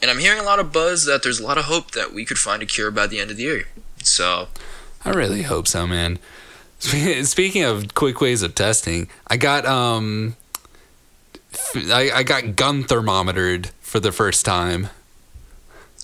And 0.01 0.09
I'm 0.09 0.19
hearing 0.19 0.39
a 0.39 0.43
lot 0.43 0.59
of 0.59 0.71
buzz 0.71 1.05
that 1.05 1.23
there's 1.23 1.39
a 1.39 1.43
lot 1.43 1.57
of 1.57 1.65
hope 1.65 1.91
that 1.91 2.13
we 2.13 2.25
could 2.25 2.37
find 2.37 2.63
a 2.63 2.65
cure 2.65 2.89
by 2.89 3.07
the 3.07 3.19
end 3.19 3.31
of 3.31 3.37
the 3.37 3.43
year. 3.43 3.65
So 4.03 4.47
I 5.05 5.11
really 5.11 5.43
hope 5.43 5.67
so, 5.67 5.85
man. 5.85 6.19
Speaking 6.79 7.63
of 7.63 7.93
quick 7.93 8.21
ways 8.21 8.41
of 8.41 8.55
testing, 8.55 9.09
I 9.27 9.37
got 9.37 9.65
um, 9.65 10.35
I, 11.75 12.11
I 12.15 12.23
got 12.23 12.55
gun 12.55 12.83
thermometered 12.83 13.71
for 13.81 13.99
the 13.99 14.11
first 14.11 14.45
time 14.45 14.89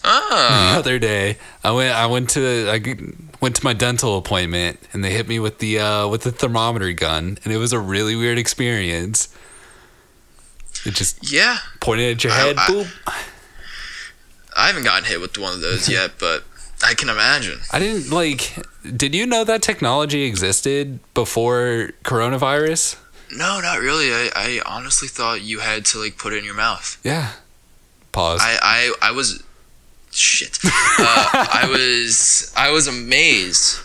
the 0.02 0.10
ah, 0.10 0.78
other 0.78 1.00
day. 1.00 1.38
I 1.64 1.72
went 1.72 1.96
I 1.96 2.06
went 2.06 2.30
to 2.32 2.70
I 2.70 2.96
went 3.42 3.56
to 3.56 3.64
my 3.64 3.74
dental 3.74 4.18
appointment 4.18 4.80
and 4.94 5.04
they 5.04 5.12
hit 5.12 5.28
me 5.28 5.40
with 5.40 5.60
the 5.60 5.80
uh, 5.80 6.08
with 6.08 6.24
the 6.24 6.32
thermometer 6.32 6.92
gun 6.94 7.38
and 7.44 7.54
it 7.54 7.58
was 7.58 7.74
a 7.74 7.80
really 7.80 8.16
weird 8.16 8.38
experience. 8.38 9.36
It 10.86 10.94
just 10.94 11.32
yeah, 11.32 11.58
pointed 11.80 12.16
at 12.18 12.24
your 12.24 12.34
head. 12.34 12.58
I- 12.58 12.68
boop. 12.68 12.88
I 14.58 14.68
haven't 14.68 14.84
gotten 14.84 15.04
hit 15.04 15.20
with 15.20 15.38
one 15.38 15.54
of 15.54 15.62
those 15.62 15.90
yet, 15.90 16.12
but 16.20 16.44
I 16.84 16.94
can 16.94 17.10
imagine. 17.10 17.60
I 17.72 17.80
didn't 17.80 18.12
like. 18.12 18.56
Did 18.96 19.16
you 19.16 19.26
know 19.26 19.44
that 19.44 19.62
technology 19.62 20.24
existed 20.24 21.00
before 21.14 21.92
coronavirus? 22.04 22.98
No, 23.32 23.60
not 23.60 23.80
really. 23.80 24.12
I, 24.12 24.30
I 24.36 24.62
honestly 24.66 25.08
thought 25.08 25.42
you 25.42 25.60
had 25.60 25.86
to 25.86 26.00
like 26.00 26.18
put 26.18 26.34
it 26.34 26.38
in 26.38 26.46
your 26.46 26.56
mouth. 26.56 27.00
Yeah. 27.04 27.32
Pause. 28.12 28.42
I, 28.44 28.60
I, 29.02 29.10
I 29.10 29.12
was 29.12 29.44
shit. 30.16 30.60
Uh, 30.64 30.70
I 31.54 31.68
was 31.70 32.54
I 32.56 32.72
was 32.72 32.88
amazed 32.88 33.80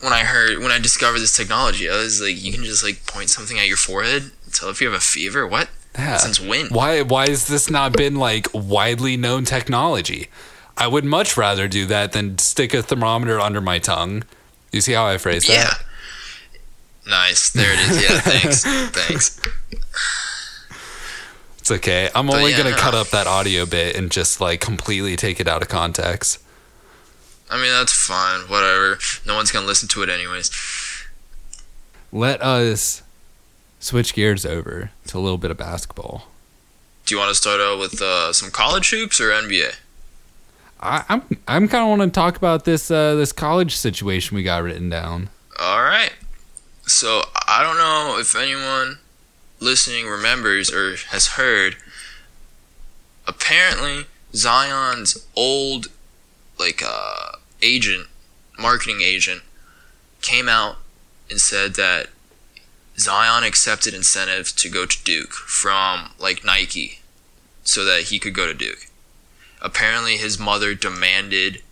when 0.00 0.12
I 0.12 0.20
heard 0.24 0.58
when 0.58 0.70
I 0.70 0.78
discovered 0.78 1.18
this 1.20 1.36
technology. 1.36 1.88
I 1.88 1.96
was 1.96 2.20
like, 2.20 2.42
you 2.42 2.52
can 2.52 2.64
just 2.64 2.82
like 2.84 3.06
point 3.06 3.30
something 3.30 3.58
at 3.58 3.66
your 3.66 3.76
forehead, 3.76 4.30
tell 4.52 4.68
if 4.70 4.80
you 4.80 4.88
have 4.88 4.96
a 4.96 5.00
fever. 5.00 5.46
What? 5.46 5.68
yeah. 5.94 6.16
Since 6.18 6.40
when? 6.40 6.66
Why 6.68 7.02
why 7.02 7.28
has 7.28 7.46
this 7.48 7.70
not 7.70 7.92
been 7.92 8.16
like 8.16 8.48
widely 8.52 9.16
known 9.16 9.44
technology? 9.44 10.28
I 10.76 10.86
would 10.88 11.04
much 11.06 11.36
rather 11.38 11.68
do 11.68 11.86
that 11.86 12.12
than 12.12 12.36
stick 12.38 12.74
a 12.74 12.82
thermometer 12.82 13.40
under 13.40 13.60
my 13.62 13.78
tongue. 13.78 14.24
You 14.72 14.80
see 14.82 14.92
how 14.92 15.06
I 15.06 15.16
phrased 15.16 15.48
Yeah. 15.48 15.64
that? 15.64 15.82
Nice. 17.08 17.50
There 17.50 17.72
it 17.72 17.78
is. 17.78 18.02
Yeah. 18.02 18.20
Thanks. 18.20 18.64
thanks. 18.96 19.40
It's 21.66 21.72
okay. 21.72 22.08
I'm 22.14 22.30
only 22.30 22.52
yeah, 22.52 22.58
gonna 22.58 22.70
no. 22.70 22.76
cut 22.76 22.94
up 22.94 23.08
that 23.08 23.26
audio 23.26 23.66
bit 23.66 23.96
and 23.96 24.08
just 24.08 24.40
like 24.40 24.60
completely 24.60 25.16
take 25.16 25.40
it 25.40 25.48
out 25.48 25.62
of 25.62 25.68
context. 25.68 26.40
I 27.50 27.60
mean, 27.60 27.72
that's 27.72 27.92
fine. 27.92 28.42
Whatever. 28.42 29.00
No 29.26 29.34
one's 29.34 29.50
gonna 29.50 29.66
listen 29.66 29.88
to 29.88 30.04
it 30.04 30.08
anyways. 30.08 30.48
Let 32.12 32.40
us 32.40 33.02
switch 33.80 34.14
gears 34.14 34.46
over 34.46 34.92
to 35.08 35.18
a 35.18 35.20
little 35.20 35.38
bit 35.38 35.50
of 35.50 35.56
basketball. 35.56 36.28
Do 37.04 37.16
you 37.16 37.18
want 37.18 37.30
to 37.30 37.34
start 37.34 37.60
out 37.60 37.80
with 37.80 38.00
uh, 38.00 38.32
some 38.32 38.52
college 38.52 38.90
hoops 38.90 39.20
or 39.20 39.30
NBA? 39.30 39.74
I, 40.78 41.04
I'm 41.08 41.22
I'm 41.48 41.66
kind 41.66 41.82
of 41.82 41.98
want 41.98 42.02
to 42.02 42.16
talk 42.16 42.36
about 42.36 42.64
this 42.64 42.92
uh, 42.92 43.16
this 43.16 43.32
college 43.32 43.74
situation 43.74 44.36
we 44.36 44.44
got 44.44 44.62
written 44.62 44.88
down. 44.88 45.30
All 45.58 45.82
right. 45.82 46.12
So 46.86 47.22
I 47.48 47.64
don't 47.64 47.76
know 47.76 48.20
if 48.20 48.36
anyone 48.36 49.00
listening 49.60 50.06
remembers 50.06 50.72
or 50.72 50.96
has 51.10 51.28
heard. 51.28 51.76
Apparently, 53.26 54.06
Zion's 54.34 55.26
old, 55.34 55.88
like, 56.58 56.82
uh, 56.84 57.32
agent, 57.62 58.06
marketing 58.58 59.00
agent, 59.00 59.42
came 60.22 60.48
out 60.48 60.76
and 61.30 61.40
said 61.40 61.74
that 61.74 62.08
Zion 62.98 63.44
accepted 63.44 63.94
incentives 63.94 64.52
to 64.52 64.68
go 64.68 64.86
to 64.86 65.04
Duke 65.04 65.32
from, 65.32 66.10
like, 66.18 66.44
Nike 66.44 67.00
so 67.64 67.84
that 67.84 68.04
he 68.04 68.18
could 68.18 68.34
go 68.34 68.46
to 68.46 68.54
Duke. 68.54 68.86
Apparently, 69.60 70.16
his 70.16 70.38
mother 70.38 70.74
demanded 70.74 71.62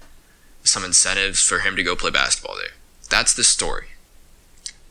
some 0.64 0.84
incentives 0.84 1.40
for 1.40 1.60
him 1.60 1.76
to 1.76 1.82
go 1.82 1.94
play 1.94 2.10
basketball 2.10 2.56
there. 2.56 2.74
That's 3.10 3.34
the 3.34 3.44
story. 3.44 3.88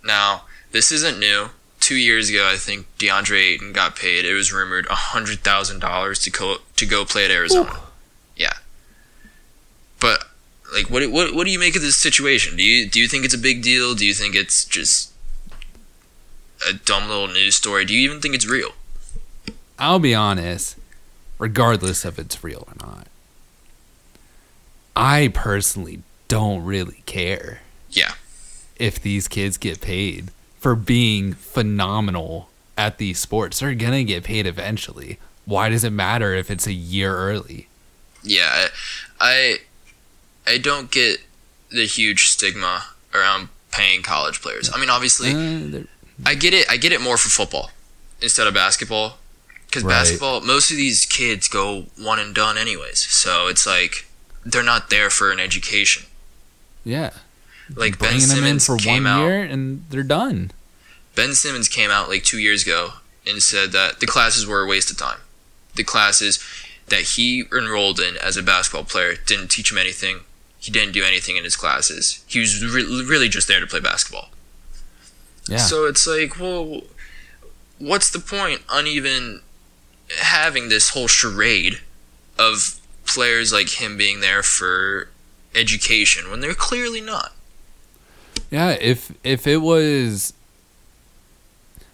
Now, 0.04 0.44
this 0.72 0.92
isn't 0.92 1.20
new. 1.20 1.50
Two 1.84 1.96
years 1.96 2.30
ago, 2.30 2.50
I 2.50 2.56
think 2.56 2.88
DeAndre 2.98 3.56
Ayton 3.56 3.74
got 3.74 3.98
paid. 3.98 4.24
It 4.24 4.34
was 4.34 4.54
rumored 4.54 4.88
hundred 4.88 5.40
thousand 5.40 5.80
dollars 5.80 6.18
to 6.20 6.32
go 6.32 6.60
to 6.78 6.86
go 6.86 7.04
play 7.04 7.26
at 7.26 7.32
Arizona. 7.32 7.78
Yeah, 8.38 8.54
but 10.00 10.24
like, 10.74 10.90
what 10.90 11.06
what 11.12 11.36
what 11.36 11.44
do 11.44 11.52
you 11.52 11.60
make 11.60 11.76
of 11.76 11.82
this 11.82 11.98
situation? 11.98 12.56
Do 12.56 12.64
you 12.64 12.88
do 12.88 13.02
you 13.02 13.10
think 13.10 13.26
it's 13.26 13.34
a 13.34 13.38
big 13.38 13.62
deal? 13.62 13.96
Do 13.96 14.06
you 14.06 14.14
think 14.14 14.34
it's 14.34 14.64
just 14.64 15.12
a 16.66 16.72
dumb 16.72 17.10
little 17.10 17.28
news 17.28 17.56
story? 17.56 17.84
Do 17.84 17.94
you 17.94 18.10
even 18.10 18.22
think 18.22 18.34
it's 18.34 18.48
real? 18.48 18.72
I'll 19.78 20.00
be 20.00 20.16
honest, 20.16 20.78
regardless 21.38 22.06
if 22.06 22.18
it's 22.18 22.42
real 22.46 22.66
or 22.66 22.88
not, 22.88 23.08
I 24.96 25.32
personally 25.34 26.02
don't 26.30 26.64
really 26.64 27.04
care. 27.06 27.60
Yeah. 27.92 28.14
If 28.78 29.02
these 29.02 29.28
kids 29.28 29.58
get 29.58 29.82
paid 29.82 30.32
for 30.64 30.76
being 30.76 31.34
phenomenal 31.34 32.50
at 32.78 32.98
these 32.98 33.20
sports, 33.20 33.60
they're 33.60 33.76
gonna 33.76 34.04
get 34.04 34.24
paid 34.24 34.48
eventually. 34.48 35.20
Why 35.46 35.68
does 35.70 35.84
it 35.84 35.90
matter 35.92 36.34
if 36.34 36.50
it's 36.50 36.66
a 36.66 36.74
year 36.74 37.16
early? 37.16 37.68
Yeah, 38.24 38.70
I 39.20 39.58
I 40.48 40.58
don't 40.58 40.90
get 40.90 41.20
the 41.70 41.86
huge 41.86 42.28
stigma 42.30 42.86
around 43.14 43.50
paying 43.72 44.02
college 44.04 44.42
players. 44.42 44.70
I 44.74 44.80
mean, 44.80 44.90
obviously, 44.90 45.32
Uh, 45.32 45.82
I 46.26 46.36
get 46.36 46.54
it. 46.54 46.66
I 46.70 46.78
get 46.78 46.92
it 46.94 47.02
more 47.02 47.18
for 47.18 47.30
football 47.30 47.72
instead 48.22 48.48
of 48.48 48.54
basketball. 48.54 49.20
Because 49.68 49.84
Right. 49.84 49.94
basketball, 50.00 50.42
most 50.42 50.72
of 50.72 50.78
these 50.78 51.06
kids 51.06 51.48
go 51.48 51.88
one 51.98 52.20
and 52.20 52.34
done 52.34 52.58
anyways. 52.58 53.00
So 53.12 53.48
it's 53.48 53.66
like 53.66 54.06
they're 54.46 54.64
not 54.64 54.90
there 54.90 55.10
for 55.10 55.32
an 55.32 55.40
education. 55.40 56.04
yeah, 56.86 57.10
Like 57.76 58.00
Ben 58.00 58.10
bringing 58.12 58.28
them 58.28 58.38
in 58.38 58.60
Simmons 58.60 58.66
for 58.66 58.78
came 58.78 59.04
one 59.04 59.14
out. 59.14 59.26
year 59.26 59.44
and 59.44 59.86
they're 59.90 60.04
done. 60.04 60.52
Ben 61.16 61.34
Simmons 61.34 61.68
came 61.68 61.92
out 61.92 62.10
like 62.10 62.24
two 62.24 62.40
years 62.40 62.64
ago 62.64 62.94
and 63.28 63.42
said 63.42 63.72
that 63.72 64.00
the 64.00 64.06
classes 64.06 64.46
were 64.46 64.62
a 64.62 64.68
waste 64.68 64.92
of 64.92 64.98
time. 64.98 65.20
The 65.76 65.84
classes 65.84 66.44
that 66.88 67.02
he 67.02 67.46
enrolled 67.52 68.00
in 68.00 68.18
as 68.18 68.38
a 68.38 68.44
basketball 68.44 68.84
player 68.84 69.16
didn't 69.16 69.50
teach 69.50 69.72
him 69.72 69.78
anything. 69.78 70.22
He 70.60 70.72
didn't 70.72 70.94
do 70.94 71.04
anything 71.04 71.38
in 71.38 71.44
his 71.44 71.56
classes. 71.56 72.24
He 72.28 72.40
was 72.40 72.64
re- 72.64 72.84
really 73.06 73.30
just 73.30 73.48
there 73.48 73.60
to 73.60 73.68
play 73.68 73.80
basketball. 73.80 74.30
Yeah, 75.48 75.58
So 75.58 75.86
it's 75.86 76.08
like, 76.08 76.40
well, 76.40 76.82
what's 77.80 78.10
the 78.10 78.20
point 78.20 78.62
on 78.70 78.88
even 78.88 79.42
having 80.20 80.70
this 80.70 80.90
whole 80.90 81.08
charade 81.08 81.80
of 82.38 82.80
players 83.06 83.52
like 83.54 83.82
him 83.82 83.98
being 83.98 84.20
there 84.20 84.44
for 84.44 85.10
education 85.56 86.30
when 86.30 86.40
they're 86.40 86.54
clearly 86.54 87.02
not. 87.02 87.34
Yeah, 88.54 88.78
if 88.80 89.12
if 89.24 89.48
it 89.48 89.64
was 89.64 90.34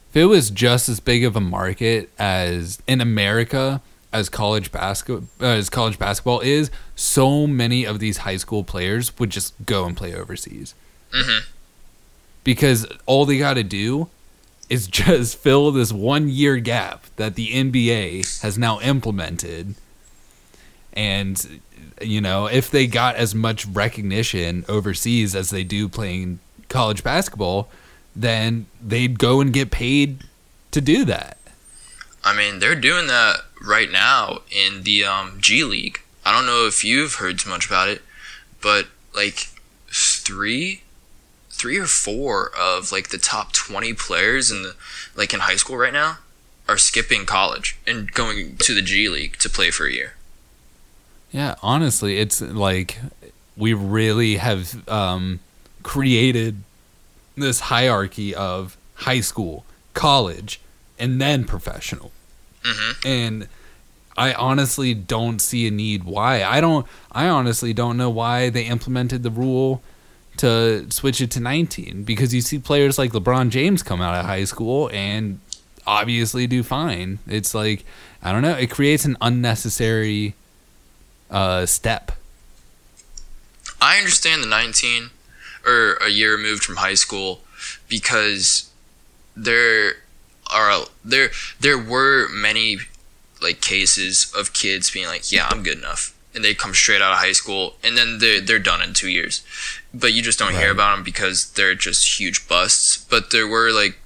if 0.10 0.18
it 0.18 0.26
was 0.26 0.50
just 0.50 0.90
as 0.90 1.00
big 1.00 1.24
of 1.24 1.38
a 1.38 1.40
market 1.40 2.10
as 2.20 2.82
in 2.86 3.00
America 3.00 3.82
as 4.12 4.28
college 4.28 4.70
basketball 4.70 5.24
as 5.40 5.70
college 5.70 5.98
basketball 5.98 6.42
is, 6.42 6.70
so 6.98 7.48
many 7.48 7.86
of 7.86 8.00
these 8.00 8.18
high 8.18 8.36
school 8.36 8.66
players 8.66 9.18
would 9.18 9.30
just 9.30 9.54
go 9.66 9.86
and 9.86 9.96
play 9.96 10.14
overseas. 10.14 10.76
Mhm. 11.16 11.44
Because 12.44 12.86
all 13.06 13.26
they 13.26 13.38
got 13.38 13.54
to 13.54 13.64
do 13.64 14.10
is 14.68 14.86
just 15.02 15.38
fill 15.38 15.72
this 15.72 15.94
one 15.94 16.28
year 16.28 16.58
gap 16.58 17.06
that 17.16 17.36
the 17.36 17.54
NBA 17.54 18.42
has 18.42 18.58
now 18.58 18.82
implemented. 18.82 19.76
And 20.92 21.62
you 22.02 22.20
know, 22.20 22.48
if 22.48 22.70
they 22.70 22.86
got 22.86 23.16
as 23.16 23.34
much 23.34 23.66
recognition 23.66 24.66
overseas 24.68 25.36
as 25.36 25.52
they 25.52 25.64
do 25.64 25.88
playing 25.88 26.40
college 26.70 27.04
basketball, 27.04 27.70
then 28.16 28.68
they'd 28.82 29.20
go 29.20 29.42
and 29.42 29.52
get 29.54 29.72
paid 29.72 30.24
to 30.72 30.82
do 30.82 31.06
that. 31.06 31.38
I 32.24 32.36
mean, 32.36 32.60
they're 32.60 32.76
doing 32.76 33.08
that 33.08 33.42
right 33.66 33.92
now 33.92 34.40
in 34.52 34.84
the 34.84 35.04
um, 35.04 35.38
G 35.40 35.64
League. 35.64 36.02
I 36.26 36.32
don't 36.32 36.46
know 36.46 36.66
if 36.68 36.84
you've 36.84 37.16
heard 37.16 37.40
too 37.40 37.50
much 37.50 37.66
about 37.66 37.88
it, 37.88 38.02
but 38.62 38.88
like 39.16 39.48
three, 39.88 40.84
three 41.50 41.78
or 41.78 41.86
four 41.86 42.52
of 42.58 42.92
like 42.92 43.10
the 43.10 43.18
top 43.18 43.54
twenty 43.54 43.94
players 43.94 44.52
in 44.52 44.64
the 44.64 44.76
like 45.16 45.34
in 45.34 45.42
high 45.42 45.56
school 45.56 45.78
right 45.78 45.94
now 45.94 46.18
are 46.68 46.78
skipping 46.78 47.26
college 47.26 47.78
and 47.88 48.12
going 48.12 48.58
to 48.58 48.76
the 48.76 48.82
G 48.82 49.10
League 49.10 49.38
to 49.40 49.50
play 49.50 49.72
for 49.72 49.88
a 49.88 49.92
year. 49.92 50.14
Yeah, 51.32 51.56
honestly, 51.62 52.18
it's 52.18 52.42
like 52.42 53.00
we 53.56 53.74
really 53.74 54.38
have 54.38 54.88
um, 54.88 55.40
created 55.84 56.64
this 57.36 57.62
hierarchy 57.62 58.36
of 58.36 58.78
high 58.96 59.22
school, 59.22 59.66
college, 59.94 60.60
and 60.98 61.22
then 61.22 61.46
professional. 61.46 62.12
Mhm. 62.64 63.06
And 63.06 63.48
I 64.18 64.34
honestly 64.34 64.94
don't 64.94 65.40
see 65.40 65.66
a 65.68 65.72
need 65.72 66.04
why. 66.04 66.44
I 66.44 66.60
don't. 66.60 66.86
I 67.12 67.28
honestly 67.30 67.74
don't 67.74 67.96
know 67.96 68.10
why 68.10 68.50
they 68.50 68.64
implemented 68.64 69.24
the 69.24 69.30
rule 69.32 69.82
to 70.38 70.86
switch 70.90 71.22
it 71.22 71.32
to 71.32 71.40
19 71.40 72.04
because 72.04 72.34
you 72.34 72.42
see 72.42 72.60
players 72.60 72.98
like 72.98 73.12
LeBron 73.12 73.50
James 73.50 73.84
come 73.84 74.02
out 74.02 74.16
of 74.16 74.26
high 74.26 74.44
school 74.46 74.90
and 74.94 75.40
obviously 75.88 76.48
do 76.48 76.64
fine. 76.64 77.20
It's 77.28 77.54
like 77.56 77.86
I 78.22 78.34
don't 78.34 78.42
know. 78.42 78.56
It 78.56 78.70
creates 78.70 79.06
an 79.06 79.16
unnecessary 79.22 80.36
uh, 81.32 81.66
step. 81.66 82.12
I 83.82 83.98
understand 83.98 84.44
the 84.44 84.48
19 84.48 85.12
or 85.70 85.94
a 85.96 86.10
year 86.10 86.36
removed 86.36 86.64
from 86.64 86.78
high 86.78 86.96
school 86.96 87.42
because 87.88 88.70
there 89.36 89.94
are 90.52 90.86
there 91.06 91.30
there 91.60 91.78
were 91.78 92.28
many 92.30 92.78
like 93.42 93.62
cases 93.62 94.32
of 94.38 94.54
kids 94.54 94.92
being 94.92 95.08
like, 95.08 95.32
"Yeah, 95.32 95.48
I'm 95.50 95.64
good 95.64 95.78
enough." 95.78 96.16
And 96.34 96.44
they 96.44 96.54
come 96.54 96.74
straight 96.74 97.02
out 97.02 97.12
of 97.12 97.18
high 97.18 97.32
school 97.32 97.76
and 97.84 97.98
then 97.98 98.20
they're, 98.20 98.40
they're 98.40 98.60
done 98.60 98.84
in 98.84 98.94
2 98.94 99.10
years. 99.10 99.42
But 99.92 100.14
you 100.14 100.22
just 100.22 100.38
don't 100.38 100.54
hear 100.54 100.70
about 100.72 100.96
them 100.96 101.04
because 101.04 101.50
they're 101.54 101.74
just 101.74 102.20
huge 102.20 102.48
busts. 102.48 102.98
But 102.98 103.32
there 103.32 103.48
were 103.48 103.72
like 103.72 103.98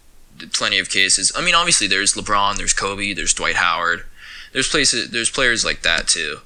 plenty 0.53 0.79
of 0.79 0.89
cases. 0.89 1.33
I 1.35 1.41
mean, 1.43 1.53
obviously 1.53 1.85
there's 1.85 2.13
LeBron, 2.13 2.55
there's 2.55 2.73
Kobe, 2.73 3.13
there's 3.13 3.33
Dwight 3.33 3.55
Howard. 3.55 4.05
There's 4.53 4.69
places 4.69 5.11
there's 5.11 5.29
players 5.29 5.65
like 5.65 5.81
that 5.81 6.07
too. 6.07 6.37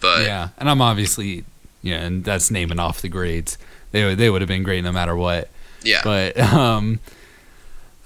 But 0.00 0.22
yeah, 0.22 0.48
and 0.56 0.70
I'm 0.70 0.80
obviously 0.80 1.44
yeah, 1.82 2.00
and 2.00 2.24
that's 2.24 2.50
naming 2.50 2.78
off 2.78 3.02
the 3.02 3.08
grades. 3.08 3.58
They 3.92 4.04
would- 4.04 4.18
they 4.18 4.30
would 4.30 4.40
have 4.42 4.48
been 4.48 4.62
great 4.62 4.84
no 4.84 4.92
matter 4.92 5.16
what. 5.16 5.48
yeah. 5.82 6.00
But 6.04 6.38
um, 6.38 7.00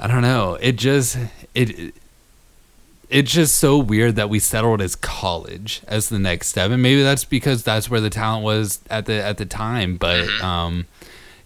I 0.01 0.07
don't 0.07 0.23
know. 0.23 0.55
It 0.61 0.77
just 0.77 1.17
it 1.55 1.95
it's 3.11 3.31
just 3.33 3.57
so 3.57 3.79
weird 3.79 4.17
that 4.17 4.29
we 4.31 4.39
settled 4.39 4.81
as 4.81 4.97
college 4.97 5.83
as 5.87 6.09
the 6.09 6.19
next 6.19 6.49
step, 6.49 6.71
and 6.71 6.83
maybe 6.83 7.03
that's 7.03 7.25
because 7.25 7.63
that's 7.63 7.89
where 7.91 8.01
the 8.01 8.11
talent 8.11 8.45
was 8.45 8.81
at 8.91 9.07
the 9.07 9.23
at 9.23 9.37
the 9.39 9.47
time. 9.47 9.97
But 9.97 10.29
um, 10.43 10.87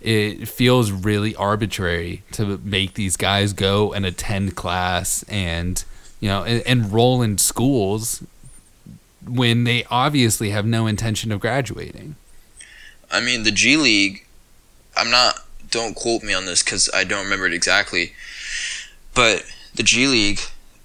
it 0.00 0.48
feels 0.48 0.90
really 0.92 1.34
arbitrary 1.34 2.22
to 2.32 2.58
make 2.62 2.94
these 2.94 3.16
guys 3.16 3.52
go 3.52 3.92
and 3.92 4.06
attend 4.06 4.54
class 4.56 5.24
and 5.28 5.84
you 6.20 6.28
know 6.28 6.44
en- 6.44 6.62
enroll 6.64 7.20
in 7.22 7.36
schools 7.38 8.22
when 9.26 9.64
they 9.64 9.84
obviously 9.90 10.50
have 10.50 10.64
no 10.64 10.86
intention 10.86 11.32
of 11.32 11.40
graduating. 11.40 12.14
I 13.10 13.20
mean, 13.20 13.42
the 13.42 13.50
G 13.50 13.76
League, 13.76 14.24
I'm 14.98 15.10
not, 15.10 15.44
don't 15.70 15.94
quote 15.94 16.22
me 16.22 16.34
on 16.34 16.46
this 16.46 16.62
because 16.62 16.90
I 16.92 17.04
don't 17.04 17.24
remember 17.24 17.46
it 17.46 17.52
exactly, 17.54 18.12
but 19.14 19.44
the 19.74 19.82
G 19.82 20.06
League 20.06 20.40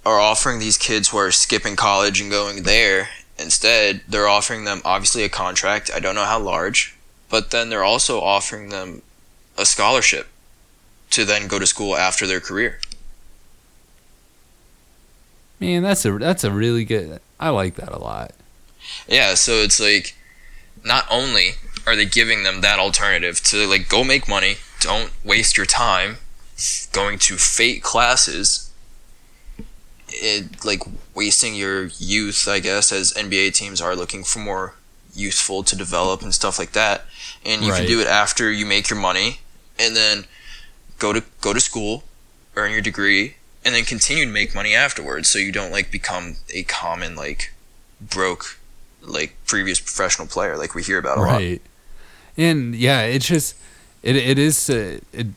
are 0.06 0.20
offering 0.20 0.60
these 0.60 0.78
kids 0.78 1.10
who 1.10 1.18
are 1.18 1.32
skipping 1.32 1.76
college 1.76 2.22
and 2.22 2.30
going 2.30 2.64
there. 2.64 3.10
Instead, 3.40 4.02
they're 4.08 4.28
offering 4.28 4.66
them 4.66 4.82
obviously 4.86 5.24
a 5.24 5.30
contract. 5.30 5.90
I 5.94 6.00
don't 6.00 6.16
know 6.16 6.26
how 6.26 6.40
large, 6.40 6.96
but 7.30 7.52
then 7.52 7.70
they're 7.70 7.84
also 7.84 8.22
offering 8.22 8.70
them 8.70 9.02
a 9.58 9.66
scholarship 9.66 10.28
to 11.12 11.26
then 11.26 11.48
go 11.48 11.60
to 11.60 11.66
school 11.66 11.96
after 11.96 12.28
their 12.28 12.40
career. 12.40 12.80
Man, 15.60 15.84
that's 15.84 16.06
a 16.06 16.12
that's 16.18 16.44
a 16.44 16.52
really 16.52 16.84
good. 16.84 17.22
I 17.40 17.50
like 17.50 17.76
that 17.76 17.92
a 17.92 18.00
lot. 18.00 18.34
Yeah, 19.08 19.36
so 19.36 19.54
it's 19.54 19.80
like 19.80 20.16
not 20.84 21.06
only 21.10 21.52
are 21.86 21.96
they 21.96 22.06
giving 22.06 22.44
them 22.44 22.62
that 22.62 22.80
alternative 22.80 23.42
to 23.44 23.68
like 23.68 23.90
go 23.90 24.04
make 24.04 24.28
money, 24.28 24.56
don't 24.80 25.12
waste 25.24 25.58
your 25.58 25.66
time 25.66 26.18
going 26.92 27.18
to 27.20 27.36
fake 27.36 27.84
classes, 27.84 28.72
it 30.08 30.64
like 30.64 30.82
wasting 31.16 31.56
your 31.56 31.86
youth, 31.98 32.48
I 32.48 32.60
guess, 32.60 32.92
as 32.92 33.14
NBA 33.14 33.54
teams 33.54 33.82
are 33.82 33.96
looking 33.96 34.24
for 34.24 34.40
more 34.40 34.76
youthful 35.14 35.64
to 35.64 35.76
develop 35.76 36.22
and 36.22 36.34
stuff 36.34 36.58
like 36.60 36.72
that. 36.74 37.06
And 37.46 37.64
you 37.64 37.72
can 37.74 37.88
do 37.88 38.00
it 38.00 38.08
after 38.08 38.52
you 38.52 38.66
make 38.66 38.90
your 38.90 39.00
money 39.00 39.40
and 39.80 39.96
then 39.96 40.26
go 41.00 41.12
to 41.14 41.24
go 41.42 41.54
to 41.54 41.60
school, 41.60 42.04
earn 42.56 42.72
your 42.72 42.82
degree, 42.82 43.36
and 43.66 43.74
then 43.76 43.84
continue 43.84 44.26
to 44.26 44.32
make 44.32 44.56
money 44.56 44.74
afterwards 44.76 45.30
so 45.30 45.40
you 45.40 45.52
don't 45.52 45.72
like 45.72 45.92
become 45.92 46.38
a 46.54 46.64
common 46.64 47.16
like 47.16 47.54
broke 48.00 48.60
like 49.02 49.36
previous 49.46 49.80
professional 49.80 50.28
player 50.28 50.56
like 50.58 50.76
we 50.76 50.84
hear 50.84 50.98
about 50.98 51.18
a 51.18 51.22
lot. 51.22 51.42
And 52.38 52.76
yeah 52.76 53.02
it's 53.02 53.28
just 53.28 53.56
it, 54.02 54.16
it 54.16 54.38
is 54.38 54.70
uh, 54.70 55.00
it, 55.12 55.28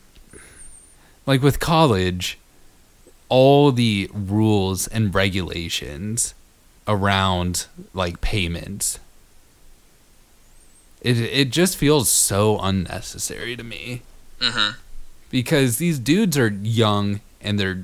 like 1.25 1.41
with 1.41 1.59
college 1.59 2.37
all 3.29 3.71
the 3.71 4.09
rules 4.13 4.87
and 4.87 5.13
regulations 5.13 6.33
around 6.87 7.67
like 7.93 8.21
payments 8.21 8.99
it 11.01 11.17
it 11.19 11.49
just 11.51 11.77
feels 11.77 12.09
so 12.09 12.57
unnecessary 12.59 13.55
to 13.55 13.63
me 13.63 14.01
hmm 14.41 14.71
because 15.29 15.77
these 15.77 15.99
dudes 15.99 16.37
are 16.37 16.49
young 16.63 17.19
and 17.41 17.59
they're 17.59 17.83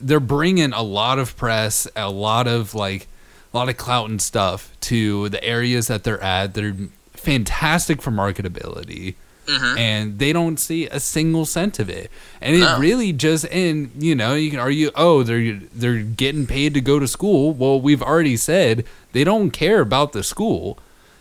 they're 0.00 0.20
bringing 0.20 0.72
a 0.72 0.82
lot 0.82 1.18
of 1.18 1.36
press, 1.36 1.86
a 1.94 2.10
lot 2.10 2.46
of 2.46 2.74
like 2.74 3.06
a 3.52 3.56
lot 3.56 3.68
of 3.68 3.76
clout 3.76 4.10
and 4.10 4.20
stuff 4.20 4.72
to 4.80 5.28
the 5.28 5.42
areas 5.42 5.86
that 5.88 6.04
they're 6.04 6.22
at. 6.22 6.54
They're 6.54 6.76
fantastic 7.18 8.00
for 8.02 8.10
marketability. 8.10 9.14
hmm 9.48 9.76
And 9.78 10.18
they 10.18 10.32
don't 10.32 10.58
see 10.58 10.86
a 10.88 11.00
single 11.00 11.46
cent 11.46 11.78
of 11.78 11.88
it, 11.88 12.10
and 12.40 12.54
it 12.56 12.60
No. 12.60 12.78
really 12.78 13.12
just 13.12 13.44
and 13.46 13.90
you 13.98 14.14
know 14.14 14.34
you 14.34 14.50
can 14.50 14.58
argue 14.60 14.90
oh 14.94 15.22
they're 15.22 15.58
they're 15.74 16.02
getting 16.02 16.46
paid 16.46 16.74
to 16.74 16.80
go 16.80 16.98
to 16.98 17.08
school. 17.08 17.52
Well, 17.54 17.80
we've 17.80 18.02
already 18.02 18.36
said 18.36 18.84
they 19.12 19.24
don't 19.24 19.50
care 19.50 19.80
about 19.80 20.12
the 20.12 20.22
school, 20.22 20.78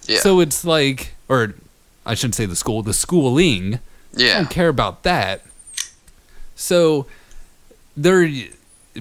Yeah. 0.08 0.20
so 0.20 0.40
it's 0.42 0.66
like 0.66 1.14
or 1.30 1.54
I 2.06 2.16
shouldn't 2.16 2.36
say 2.36 2.46
the 2.46 2.56
school, 2.56 2.84
the 2.84 2.94
schooling. 2.94 3.80
Yeah. 4.16 4.38
don't 4.40 4.50
care 4.50 4.70
about 4.70 5.04
that. 5.04 5.44
So 6.56 7.06
they're 7.96 8.30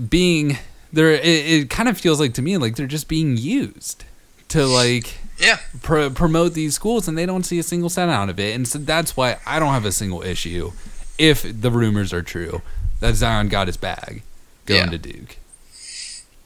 being 0.09 0.59
they're 0.92 1.12
it, 1.12 1.24
it 1.24 1.70
kind 1.70 1.88
of 1.88 1.99
feels 1.99 2.20
like 2.20 2.34
to 2.34 2.42
me 2.42 2.57
like 2.59 2.76
they're 2.76 2.86
just 2.86 3.09
being 3.09 3.36
used 3.36 4.05
to 4.49 4.66
like 4.66 5.18
Yeah. 5.39 5.59
pro- 5.82 6.11
promote 6.11 6.55
these 6.55 6.74
schools 6.74 7.07
and 7.09 7.16
they 7.18 7.26
don't 7.26 7.45
see 7.45 7.59
a 7.59 7.62
single 7.62 7.91
cent 7.91 8.11
out 8.11 8.28
of 8.30 8.39
it 8.41 8.55
and 8.55 8.66
so 8.66 8.78
that's 8.78 9.16
why 9.16 9.37
I 9.47 9.59
don't 9.59 9.72
have 9.74 9.84
a 9.84 9.93
single 9.93 10.22
issue 10.22 10.72
if 11.18 11.43
the 11.61 11.70
rumors 11.70 12.12
are 12.12 12.22
true 12.22 12.62
that 13.01 13.14
Zion 13.16 13.49
got 13.49 13.66
his 13.66 13.76
bag 13.76 14.22
going 14.64 14.84
Yeah. 14.84 14.91
to 14.91 14.99
Duke. 14.99 15.37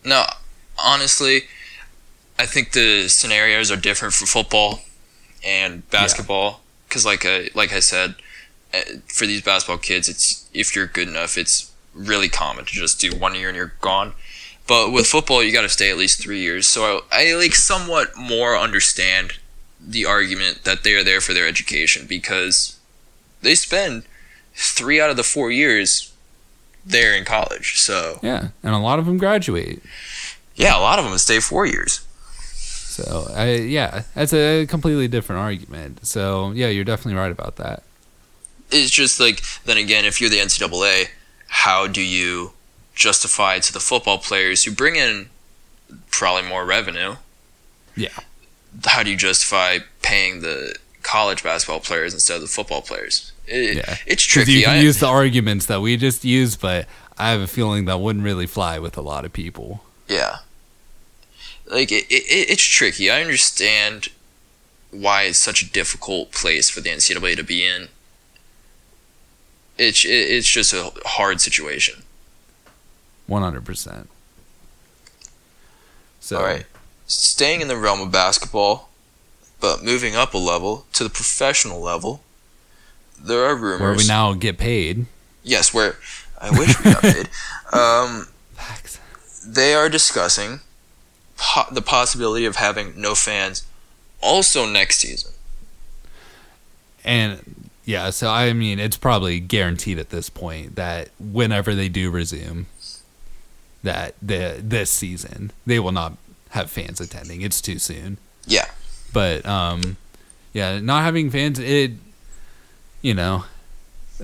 No, 0.05 0.25
honestly, 0.79 1.43
I 2.39 2.47
think 2.47 2.73
the 2.73 3.09
scenarios 3.09 3.71
are 3.71 3.77
different 3.77 4.15
for 4.15 4.27
football 4.27 4.81
and 5.45 5.89
basketball 5.91 6.61
because, 6.89 7.05
like 7.05 7.25
I 7.27 7.51
like 7.55 7.73
I 7.73 7.81
said, 7.81 8.15
uh, 8.75 8.81
for 9.07 9.27
these 9.27 9.43
basketball 9.43 9.79
kids, 9.79 10.09
it's 10.09 10.47
if 10.55 10.75
you're 10.75 10.87
good 10.87 11.07
enough, 11.09 11.37
it's 11.37 11.71
really 11.95 12.29
common 12.29 12.65
to 12.65 12.73
just 12.73 13.01
do 13.01 13.11
one 13.15 13.35
year 13.35 13.49
and 13.49 13.57
you're 13.57 13.75
gone. 13.81 14.15
But 14.67 14.93
with 14.93 15.07
football, 15.07 15.43
you 15.43 15.53
got 15.53 15.63
to 15.63 15.69
stay 15.69 15.91
at 15.91 15.97
least 15.97 16.23
three 16.23 16.41
years. 16.41 16.67
So 16.69 17.03
I, 17.11 17.31
I 17.31 17.35
like 17.35 17.55
somewhat 17.55 18.17
more 18.17 18.57
understand 18.57 19.35
the 19.81 20.07
argument 20.07 20.65
that 20.65 20.85
they 20.85 20.95
are 20.95 21.03
there 21.03 21.21
for 21.21 21.33
their 21.33 21.47
education 21.49 22.07
because 22.07 22.79
they 23.43 23.55
spend 23.55 24.05
three 24.55 25.01
out 25.01 25.11
of 25.11 25.17
the 25.17 25.23
four 25.25 25.51
years 25.51 26.13
there 26.85 27.15
in 27.15 27.25
college. 27.25 27.79
So 27.81 28.21
Yeah, 28.23 28.49
and 28.63 28.75
a 28.75 28.79
lot 28.79 28.99
of 28.99 29.07
them 29.07 29.19
graduate. 29.19 29.83
yeah, 30.55 30.77
a 30.77 30.81
lot 30.81 30.99
of 30.99 31.05
them 31.05 31.17
stay 31.19 31.41
four 31.41 31.67
years. 31.67 32.07
So 32.53 33.29
I 33.35 33.53
yeah, 33.55 34.03
that's 34.15 34.35
a 34.35 34.67
completely 34.67 35.09
different 35.09 35.41
argument. 35.41 36.07
So 36.07 36.53
yeah, 36.53 36.69
you're 36.69 36.85
definitely 36.85 37.19
right 37.19 37.33
about 37.33 37.57
that. 37.57 37.83
It's 38.71 38.91
just 38.91 39.19
like 39.19 39.43
then 39.65 39.79
again, 39.79 40.05
if 40.05 40.21
you're 40.21 40.31
the 40.31 40.39
NCAA, 40.39 41.09
how 41.49 41.87
do 41.87 42.03
you 42.03 42.53
justify 43.01 43.59
to 43.59 43.73
the 43.73 43.81
football 43.81 44.19
players 44.19 44.65
who 44.65 44.71
bring 44.71 44.95
in 44.97 45.31
probably 46.11 46.49
more 46.49 46.65
revenue? 46.67 47.17
Yeah. 47.97 48.11
How 48.87 49.03
do 49.03 49.11
you 49.11 49.17
justify 49.17 49.79
paying 50.03 50.43
the 50.43 50.77
college 51.03 51.43
basketball 51.43 51.81
players 51.81 52.13
instead 52.15 52.37
of 52.37 52.43
the 52.43 52.49
football 52.49 52.83
players? 52.83 53.33
It, 53.47 53.79
Yeah. 53.79 53.97
It's 54.07 54.23
tricky. 54.23 54.53
you 54.53 54.65
can 54.65 54.77
I- 54.77 54.81
use 54.83 54.99
the 55.01 55.07
arguments 55.09 55.67
that 55.67 55.81
we 55.81 55.97
just 55.97 56.25
used, 56.25 56.61
but 56.61 56.87
I 57.19 57.31
have 57.31 57.41
a 57.41 57.47
feeling 57.47 57.87
that 57.87 57.99
wouldn't 58.01 58.25
really 58.25 58.47
fly 58.47 58.79
with 58.79 58.97
a 58.97 59.03
lot 59.03 59.25
of 59.25 59.33
people. 59.33 59.83
Yeah. 60.09 60.37
Like 61.67 61.91
it, 61.91 62.05
it, 62.11 62.51
it's 62.51 62.63
tricky. 62.63 63.11
I 63.11 63.21
understand 63.23 64.09
why 64.91 65.23
it's 65.23 65.39
such 65.39 65.63
a 65.63 65.71
difficult 65.71 66.33
place 66.33 66.69
for 66.69 66.81
the 66.81 66.91
NCAA 66.91 67.37
to 67.37 67.45
be 67.45 67.65
in. 67.67 67.89
It's 69.79 70.05
it, 70.05 70.09
it's 70.11 70.49
just 70.49 70.73
a 70.73 70.93
hard 71.07 71.41
situation. 71.41 72.03
One 73.31 73.43
hundred 73.43 73.65
percent. 73.65 74.11
So 76.19 76.39
All 76.39 76.43
right. 76.43 76.67
Staying 77.07 77.61
in 77.61 77.69
the 77.69 77.77
realm 77.77 78.01
of 78.01 78.11
basketball, 78.11 78.89
but 79.61 79.85
moving 79.85 80.17
up 80.17 80.35
a 80.35 80.39
level 80.39 80.85
to 80.95 81.05
the 81.05 81.11
professional 81.11 81.81
level, 81.81 82.23
there 83.17 83.45
are 83.45 83.55
rumors. 83.55 83.81
where 83.81 83.95
we 83.95 84.05
now 84.09 84.33
get 84.33 84.59
paid. 84.59 85.07
Yes, 85.45 85.73
where 85.73 85.95
I 86.41 86.51
wish 86.51 86.77
we 86.79 86.93
got 86.93 87.03
paid. 87.03 87.29
Um, 87.73 88.27
they 89.47 89.75
are 89.75 89.89
discussing 89.89 90.59
po- 91.37 91.73
the 91.73 91.83
possibility 91.83 92.45
of 92.47 92.57
having 92.57 93.01
no 93.01 93.15
fans 93.15 93.65
also 94.21 94.67
next 94.67 94.99
season. 94.99 95.31
And 97.05 97.71
yeah, 97.85 98.11
so 98.11 98.29
I 98.29 98.53
mean, 98.55 98.81
it's 98.81 98.97
probably 98.97 99.39
guaranteed 99.39 100.01
at 100.01 100.11
this 100.11 100.29
point 100.31 100.75
that 100.75 101.11
whenever 101.21 101.77
they 101.77 101.89
do 101.89 102.11
resume, 102.11 102.67
that 103.83 104.15
the 104.21 104.57
this 104.63 104.91
season 104.91 105.53
they 105.67 105.79
will 105.79 105.93
not 105.93 106.17
have 106.51 106.71
fans 106.71 107.01
attending. 107.01 107.41
It's 107.43 107.61
too 107.61 107.79
soon. 107.79 108.19
Yeah. 108.47 108.67
But 109.13 109.47
um, 109.47 109.97
yeah, 110.53 110.81
not 110.81 111.03
having 111.05 111.31
fans, 111.31 111.59
it, 111.59 111.93
you 113.03 113.15
know, 113.15 113.45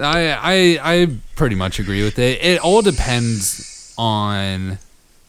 I 0.00 0.30
I 0.32 0.92
I 1.02 1.08
pretty 1.36 1.56
much 1.56 1.78
agree 1.78 2.02
with 2.02 2.18
it. 2.18 2.42
It 2.42 2.60
all 2.60 2.82
depends 2.82 3.94
on 3.98 4.78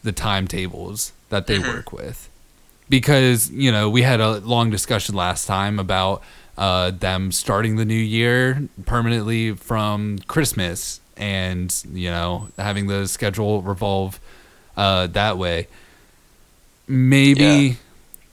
the 0.02 0.12
timetables 0.12 1.12
that 1.30 1.46
they 1.46 1.58
Mhm. 1.58 1.68
work 1.68 1.92
with, 1.92 2.28
because 2.88 3.50
you 3.50 3.70
know 3.72 3.88
we 3.90 4.02
had 4.02 4.20
a 4.20 4.38
long 4.38 4.70
discussion 4.70 5.14
last 5.14 5.46
time 5.46 5.78
about 5.78 6.22
uh, 6.56 6.90
them 6.90 7.30
starting 7.32 7.76
the 7.76 7.84
new 7.84 7.94
year 7.94 8.68
permanently 8.84 9.52
from 9.54 10.18
Christmas, 10.26 11.00
and 11.18 11.74
you 11.92 12.10
know 12.10 12.48
having 12.58 12.86
the 12.86 13.06
schedule 13.08 13.62
revolve 13.62 14.20
uh, 14.76 15.06
that 15.08 15.36
way. 15.38 15.66
Maybe 16.86 17.42
Yeah. 17.44 17.74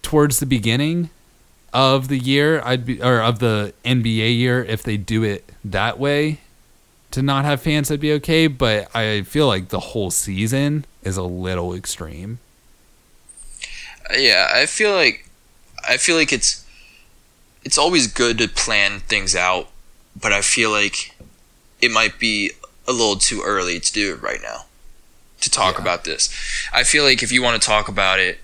towards 0.02 0.40
the 0.40 0.46
beginning 0.46 1.10
of 1.74 2.08
the 2.08 2.18
year, 2.18 2.62
I'd 2.64 2.86
be 2.86 3.02
or 3.02 3.22
of 3.22 3.40
the 3.40 3.74
NBA 3.84 4.38
year, 4.38 4.64
if 4.64 4.84
they 4.84 4.98
do 4.98 5.24
it 5.24 5.52
that 5.66 6.00
way, 6.00 6.40
to 7.12 7.22
not 7.22 7.44
have 7.46 7.62
fans, 7.62 7.92
I'd 7.92 8.00
be 8.00 8.14
okay. 8.14 8.48
But 8.48 8.96
I 8.96 9.24
feel 9.24 9.48
like 9.48 9.70
the 9.70 9.80
whole 9.80 10.12
season 10.12 10.86
is 11.04 11.18
a 11.18 11.24
little 11.24 11.74
extreme. 11.74 12.40
Yeah, 14.16 14.50
I 14.54 14.66
feel 14.66 14.94
like 14.94 15.28
I 15.88 15.98
feel 15.98 16.16
like 16.16 16.32
it's 16.32 16.64
it's 17.64 17.78
always 17.78 18.08
good 18.08 18.38
to 18.38 18.48
plan 18.48 19.00
things 19.02 19.36
out, 19.36 19.70
but 20.20 20.32
I 20.32 20.42
feel 20.42 20.70
like 20.72 21.16
it 21.82 21.92
might 21.92 22.20
be 22.20 22.52
a 22.88 22.92
little 22.92 23.16
too 23.18 23.42
early 23.46 23.80
to 23.80 23.92
do 23.94 24.14
it 24.14 24.22
right 24.22 24.42
now. 24.42 24.66
To 25.42 25.50
talk 25.50 25.76
Yeah. 25.76 25.82
about 25.82 26.04
this. 26.06 26.30
I 26.74 26.84
feel 26.84 27.04
like 27.04 27.22
if 27.24 27.32
you 27.32 27.42
want 27.42 27.62
to 27.62 27.66
talk 27.66 27.88
about 27.88 28.20
it, 28.20 28.40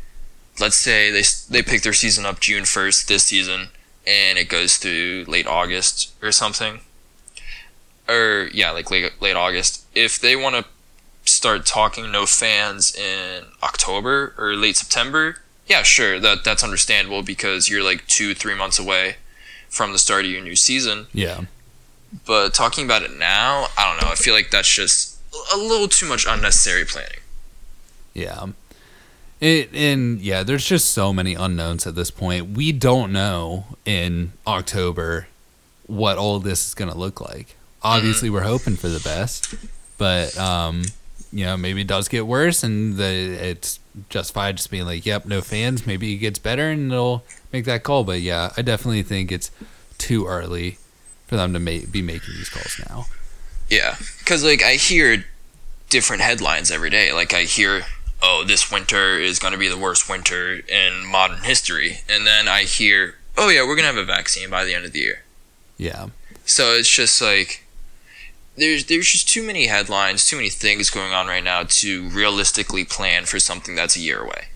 let's 0.60 0.76
say 0.78 1.10
they 1.12 1.24
they 1.50 1.62
pick 1.64 1.82
their 1.82 1.94
season 1.94 2.26
up 2.26 2.40
June 2.40 2.64
1st 2.66 3.08
this 3.08 3.24
season 3.26 3.70
and 4.06 4.38
it 4.38 4.50
goes 4.50 4.78
through 4.78 5.26
late 5.28 5.48
August 5.48 6.10
or 6.22 6.32
something. 6.32 6.82
Or 8.08 8.50
yeah, 8.54 8.72
like 8.72 8.92
late 8.92 9.12
late 9.22 9.36
August. 9.36 9.86
If 9.96 10.20
they 10.20 10.36
want 10.36 10.56
to 10.56 10.66
start 11.32 11.66
talking 11.66 12.12
no 12.12 12.26
fans 12.26 12.94
in 12.96 13.46
October 13.64 14.34
or 14.38 14.56
late 14.56 14.76
September, 14.76 15.38
yeah, 15.68 15.84
sure, 15.84 16.20
that 16.20 16.44
that's 16.44 16.64
understandable 16.64 17.24
because 17.24 17.70
you're 17.70 17.84
like 17.84 18.06
two, 18.08 18.34
three 18.34 18.56
months 18.56 18.78
away 18.80 19.16
from 19.70 19.94
the 19.94 20.00
start 20.00 20.26
of 20.26 20.32
your 20.32 20.42
new 20.42 20.56
season. 20.56 21.08
Yeah. 21.14 21.42
But 22.26 22.54
talking 22.54 22.86
about 22.86 23.04
it 23.04 23.18
now, 23.18 23.68
I 23.78 23.90
don't 23.90 24.02
know. 24.02 24.12
I 24.12 24.16
feel 24.16 24.34
like 24.34 24.52
that's 24.52 24.70
just 24.74 25.20
a 25.54 25.58
little 25.58 25.88
too 25.88 26.08
much 26.08 26.26
unnecessary 26.28 26.86
planning. 26.86 27.20
Yeah. 28.14 28.48
It 29.40 29.74
and 29.74 30.22
yeah, 30.22 30.44
there's 30.44 30.66
just 30.66 30.92
so 30.92 31.12
many 31.12 31.34
unknowns 31.34 31.88
at 31.88 31.96
this 31.96 32.12
point. 32.12 32.52
We 32.52 32.72
don't 32.72 33.12
know 33.12 33.66
in 33.86 34.34
October 34.46 35.28
what 35.88 36.18
all 36.18 36.40
this 36.40 36.68
is 36.68 36.74
going 36.74 36.92
to 36.92 36.98
look 36.98 37.20
like. 37.20 37.56
Obviously, 37.82 38.30
we're 38.30 38.42
hoping 38.42 38.76
for 38.76 38.88
the 38.88 39.00
best, 39.00 39.56
but 39.98 40.38
um, 40.38 40.84
you 41.34 41.46
know, 41.46 41.58
maybe 41.58 41.82
it 41.82 41.88
does 41.88 42.08
get 42.08 42.28
worse, 42.28 42.64
and 42.64 42.98
the 42.98 43.04
it's 43.04 43.80
justified 44.10 44.58
just 44.58 44.70
being 44.70 44.86
like, 44.86 45.08
"Yep, 45.08 45.26
no 45.26 45.42
fans." 45.42 45.88
Maybe 45.88 46.14
it 46.14 46.18
gets 46.18 46.38
better, 46.38 46.70
and 46.70 46.92
it'll 46.92 47.24
make 47.52 47.66
that 47.66 47.82
call. 47.82 48.04
But 48.04 48.22
yeah, 48.22 48.52
I 48.56 48.62
definitely 48.62 49.02
think 49.02 49.32
it's 49.32 49.50
too 49.98 50.28
early 50.28 50.78
for 51.32 51.38
them 51.38 51.54
to 51.54 51.60
ma- 51.60 51.86
be 51.90 52.02
making 52.02 52.34
these 52.36 52.50
calls 52.50 52.78
now. 52.90 53.06
Yeah, 53.70 53.96
because 54.20 54.44
like 54.44 54.62
I 54.62 54.74
hear 54.74 55.24
different 55.90 56.22
headlines 56.22 56.70
every 56.70 56.90
day. 56.90 57.14
Like 57.14 57.34
I 57.34 57.44
hear, 57.44 57.84
oh, 58.22 58.44
this 58.46 58.70
winter 58.70 59.18
is 59.18 59.40
going 59.40 59.54
to 59.54 59.58
be 59.58 59.70
the 59.70 59.78
worst 59.78 60.10
winter 60.10 60.56
in 60.68 61.06
modern 61.10 61.44
history, 61.44 62.00
and 62.10 62.28
then 62.28 62.50
I 62.50 62.64
hear, 62.64 63.16
oh 63.38 63.48
yeah, 63.48 63.66
we're 63.66 63.78
gonna 63.78 63.88
have 63.88 63.96
a 63.96 64.04
vaccine 64.04 64.50
by 64.50 64.66
the 64.66 64.76
end 64.76 64.84
of 64.84 64.92
the 64.92 65.00
year. 65.00 65.24
Yeah, 65.78 66.08
So 66.44 66.74
it's 66.74 66.90
just 66.90 67.22
like 67.22 67.64
there's 68.58 68.88
there's 68.88 69.08
just 69.10 69.30
too 69.30 69.42
many 69.42 69.68
headlines, 69.68 70.28
too 70.28 70.36
many 70.36 70.50
things 70.50 70.90
going 70.90 71.14
on 71.14 71.28
right 71.28 71.44
now 71.44 71.64
to 71.64 72.10
realistically 72.10 72.84
plan 72.84 73.24
for 73.24 73.40
something 73.40 73.74
that's 73.74 73.96
a 73.96 74.02
year 74.02 74.20
away. 74.20 74.50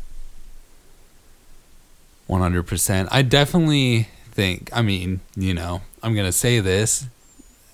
One 2.28 2.42
hundred 2.42 2.64
percent. 2.64 3.08
I 3.14 3.22
definitely 3.22 4.10
think. 4.32 4.70
I 4.74 4.82
mean, 4.82 5.22
you 5.38 5.54
know, 5.54 5.84
I'm 6.06 6.14
gonna 6.14 6.32
say 6.32 6.60
this 6.60 7.08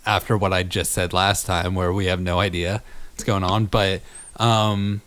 after 0.06 0.38
what 0.38 0.54
I 0.54 0.64
just 0.64 0.94
said 0.94 1.12
last 1.12 1.46
time, 1.46 1.76
where 1.76 1.92
we 1.92 2.06
have 2.06 2.22
no 2.22 2.40
idea 2.40 2.82
what's 3.12 3.26
going 3.26 3.44
on. 3.44 3.66
But 3.66 4.02
um, 4.38 5.02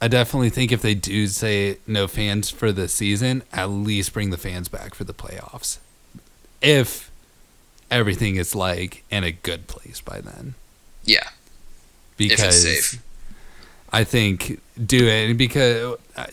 I 0.00 0.08
definitely 0.08 0.48
think 0.48 0.72
if 0.72 0.80
they 0.80 0.94
do 0.94 1.26
say 1.26 1.76
no 1.86 2.08
fans 2.08 2.48
for 2.48 2.72
the 2.72 2.88
season, 2.88 3.42
at 3.52 3.68
least 3.68 4.14
bring 4.14 4.30
the 4.30 4.38
fans 4.38 4.68
back 4.68 4.94
for 4.94 5.04
the 5.04 5.12
playoffs. 5.12 5.76
If 6.62 7.10
everything 7.90 8.36
is 8.36 8.54
like 8.54 9.04
in 9.10 9.24
a 9.24 9.32
good 9.32 9.66
place 9.66 10.00
by 10.00 10.22
then, 10.22 10.54
Yeah, 11.04 11.28
because 12.16 12.64
if 12.64 12.78
it's 12.78 12.86
safe. 12.88 13.02
I 13.92 14.04
think 14.04 14.58
do 14.82 15.06
it 15.06 15.34
because 15.34 15.98
uh, 16.16 16.26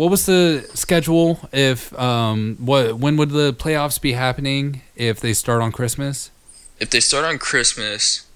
what 0.00 0.10
was 0.10 0.24
the 0.24 0.66
schedule 0.72 1.46
if 1.52 1.92
um 1.98 2.56
what 2.58 2.94
when 2.94 3.18
would 3.18 3.28
the 3.28 3.52
playoffs 3.52 4.00
be 4.00 4.12
happening 4.12 4.80
if 4.96 5.20
they 5.20 5.34
start 5.34 5.60
on 5.60 5.72
Christmas? 5.72 6.30
If 6.78 6.88
they 6.88 7.00
start 7.00 7.26
on 7.26 7.36
Christmas, 7.36 8.26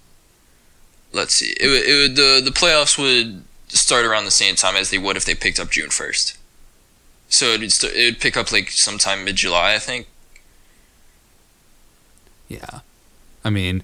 let's 1.14 1.32
see, 1.32 1.56
it 1.58 1.66
would, 1.66 1.82
it 1.82 1.94
would 1.94 2.16
the 2.16 2.42
the 2.44 2.50
playoffs 2.50 2.98
would 2.98 3.44
start 3.68 4.04
around 4.04 4.26
the 4.26 4.30
same 4.30 4.56
time 4.56 4.76
as 4.76 4.90
they 4.90 4.98
would 4.98 5.16
if 5.16 5.24
they 5.24 5.34
picked 5.34 5.58
up 5.58 5.70
June 5.70 5.88
first. 5.88 6.36
So 7.30 7.46
it'd 7.46 7.72
st- 7.72 7.94
it 7.94 8.04
would 8.04 8.20
pick 8.20 8.36
up 8.36 8.52
like 8.52 8.68
sometime 8.70 9.24
mid 9.24 9.36
July, 9.36 9.72
I 9.72 9.78
think. 9.78 10.06
Yeah. 12.46 12.80
I 13.42 13.48
mean 13.48 13.82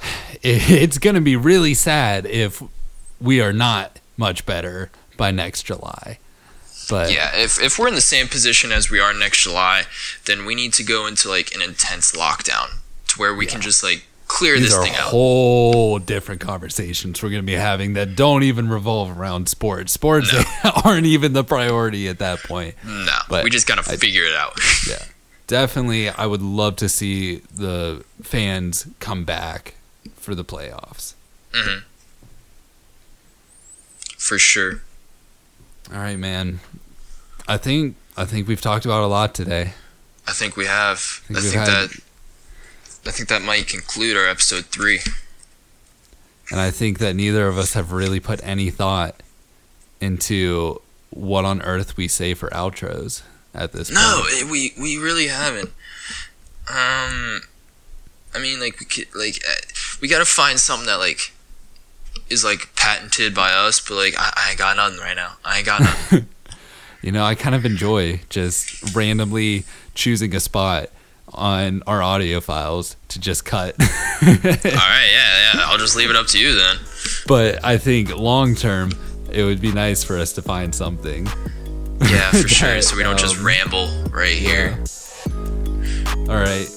it, 0.40 0.70
it's 0.70 0.96
going 0.96 1.16
to 1.16 1.20
be 1.20 1.36
really 1.36 1.74
sad 1.74 2.24
if 2.24 2.62
we 3.20 3.42
are 3.42 3.52
not 3.52 4.00
much 4.16 4.46
better 4.46 4.90
by 5.18 5.30
next 5.30 5.64
July. 5.64 6.18
But 6.88 7.12
Yeah, 7.12 7.34
if 7.36 7.60
if 7.60 7.78
we're 7.78 7.88
in 7.88 7.94
the 7.94 8.00
same 8.00 8.28
position 8.28 8.72
as 8.72 8.90
we 8.90 8.98
are 9.00 9.12
next 9.14 9.42
July, 9.42 9.84
then 10.26 10.44
we 10.44 10.54
need 10.54 10.72
to 10.74 10.82
go 10.84 11.06
into 11.06 11.28
like 11.28 11.54
an 11.54 11.62
intense 11.62 12.12
lockdown 12.12 12.68
to 13.08 13.18
where 13.18 13.34
we 13.34 13.46
can 13.46 13.60
just 13.60 13.82
like 13.82 14.04
clear 14.28 14.54
These 14.58 14.68
this 14.70 14.74
are 14.74 14.82
thing 14.84 14.94
out. 14.94 15.10
whole 15.10 15.98
different 15.98 16.40
conversations 16.40 17.22
we're 17.22 17.28
going 17.28 17.42
to 17.42 17.46
be 17.46 17.52
having 17.52 17.92
that 17.94 18.16
don't 18.16 18.42
even 18.42 18.68
revolve 18.68 19.18
around 19.18 19.48
sports. 19.48 19.92
Sports 19.92 20.32
aren't 20.84 21.04
even 21.06 21.34
the 21.34 21.44
priority 21.44 22.08
at 22.08 22.18
that 22.20 22.40
point. 22.42 22.74
no, 22.84 23.16
but 23.28 23.44
we 23.44 23.50
just 23.50 23.66
gotta 23.66 23.82
I- 23.90 23.96
figure 23.96 24.24
it 24.24 24.34
out. 24.34 24.58
Yeah. 24.88 25.04
Definitely, 25.48 26.08
I 26.08 26.24
would 26.24 26.40
love 26.40 26.76
to 26.76 26.88
see 26.88 27.42
the 27.54 28.04
fans 28.22 28.86
come 29.00 29.24
back 29.24 29.74
for 30.16 30.34
the 30.34 30.44
playoffs. 30.44 31.12
Mm-hmm. 31.52 31.80
For 34.18 34.38
sure. 34.38 34.82
All 35.92 35.98
right, 35.98 36.18
man. 36.18 36.60
I 37.48 37.56
think 37.58 37.96
I 38.16 38.24
think 38.24 38.48
we've 38.48 38.60
talked 38.60 38.84
about 38.84 39.02
a 39.02 39.06
lot 39.06 39.34
today. 39.34 39.74
I 40.26 40.32
think 40.32 40.56
we 40.56 40.66
have. 40.66 40.98
think 40.98 41.38
I 41.38 41.42
think 41.42 41.54
had- 41.54 41.66
that. 41.68 42.00
I 43.04 43.10
think 43.10 43.28
that 43.30 43.42
might 43.42 43.66
conclude 43.66 44.16
our 44.16 44.28
episode 44.28 44.66
three. 44.66 45.00
And 46.50 46.60
I 46.60 46.70
think 46.70 46.98
that 47.00 47.16
neither 47.16 47.48
of 47.48 47.58
us 47.58 47.72
have 47.72 47.90
really 47.90 48.20
put 48.20 48.40
any 48.44 48.70
thought 48.70 49.20
into 50.00 50.80
what 51.10 51.44
on 51.44 51.62
earth 51.62 51.96
we 51.96 52.06
say 52.06 52.32
for 52.34 52.48
outros 52.50 53.22
at 53.54 53.72
this 53.72 53.90
No, 53.90 54.20
point. 54.22 54.32
it, 54.42 54.50
we 54.50 54.72
we 54.80 54.96
really 54.98 55.26
haven't. 55.28 55.70
Um, 56.68 57.42
I 58.34 58.38
mean, 58.40 58.60
like 58.60 58.78
we 58.78 58.86
could, 58.86 59.08
like 59.16 59.42
uh, 59.48 59.54
we 60.00 60.06
gotta 60.08 60.24
find 60.24 60.60
something 60.60 60.86
that 60.86 60.98
like 61.00 61.32
is 62.28 62.44
like 62.44 62.74
patented 62.76 63.34
by 63.34 63.52
us, 63.52 63.80
but 63.80 63.94
like 63.94 64.14
I, 64.18 64.32
I 64.36 64.50
ain't 64.50 64.58
got 64.58 64.76
nothing 64.76 64.98
right 64.98 65.16
now. 65.16 65.34
I 65.44 65.58
ain't 65.58 65.66
got 65.66 65.80
nothing. 65.80 66.28
You 67.02 67.10
know, 67.10 67.24
I 67.24 67.34
kind 67.34 67.56
of 67.56 67.64
enjoy 67.66 68.20
just 68.28 68.94
randomly 68.94 69.64
choosing 69.96 70.36
a 70.36 70.40
spot 70.40 70.88
on 71.34 71.82
our 71.84 72.00
audio 72.00 72.40
files 72.40 72.94
to 73.08 73.18
just 73.18 73.44
cut. 73.44 73.74
All 73.80 73.88
right, 74.28 74.38
yeah, 74.62 75.52
yeah. 75.54 75.64
I'll 75.64 75.78
just 75.78 75.96
leave 75.96 76.10
it 76.10 76.16
up 76.16 76.28
to 76.28 76.38
you 76.38 76.54
then. 76.54 76.76
but 77.26 77.64
I 77.64 77.76
think 77.76 78.16
long 78.16 78.54
term, 78.54 78.92
it 79.32 79.42
would 79.42 79.60
be 79.60 79.72
nice 79.72 80.04
for 80.04 80.16
us 80.16 80.32
to 80.34 80.42
find 80.42 80.72
something. 80.72 81.26
Yeah, 82.02 82.30
for 82.30 82.36
sure. 82.48 82.80
So 82.82 82.96
we 82.96 83.02
don't 83.02 83.18
just 83.18 83.38
um, 83.38 83.46
ramble 83.46 83.88
right 84.10 84.36
here. 84.36 84.78
All 86.28 86.36
right. 86.36 86.68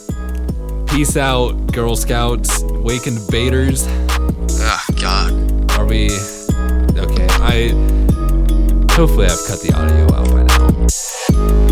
Peace 0.96 1.18
out, 1.18 1.52
Girl 1.74 1.98
Scouts, 1.98 2.64
Wakened 2.64 3.20
Baiters. 3.30 3.86
Ah, 4.62 4.86
God. 5.02 5.70
Are 5.72 5.86
we 5.86 6.06
okay? 6.96 7.28
I 7.32 7.68
hopefully 8.94 9.26
I've 9.26 9.44
cut 9.46 9.60
the 9.60 9.74
audio 9.76 10.06
out 10.16 10.32
by 10.32 10.44
now. 10.44 11.65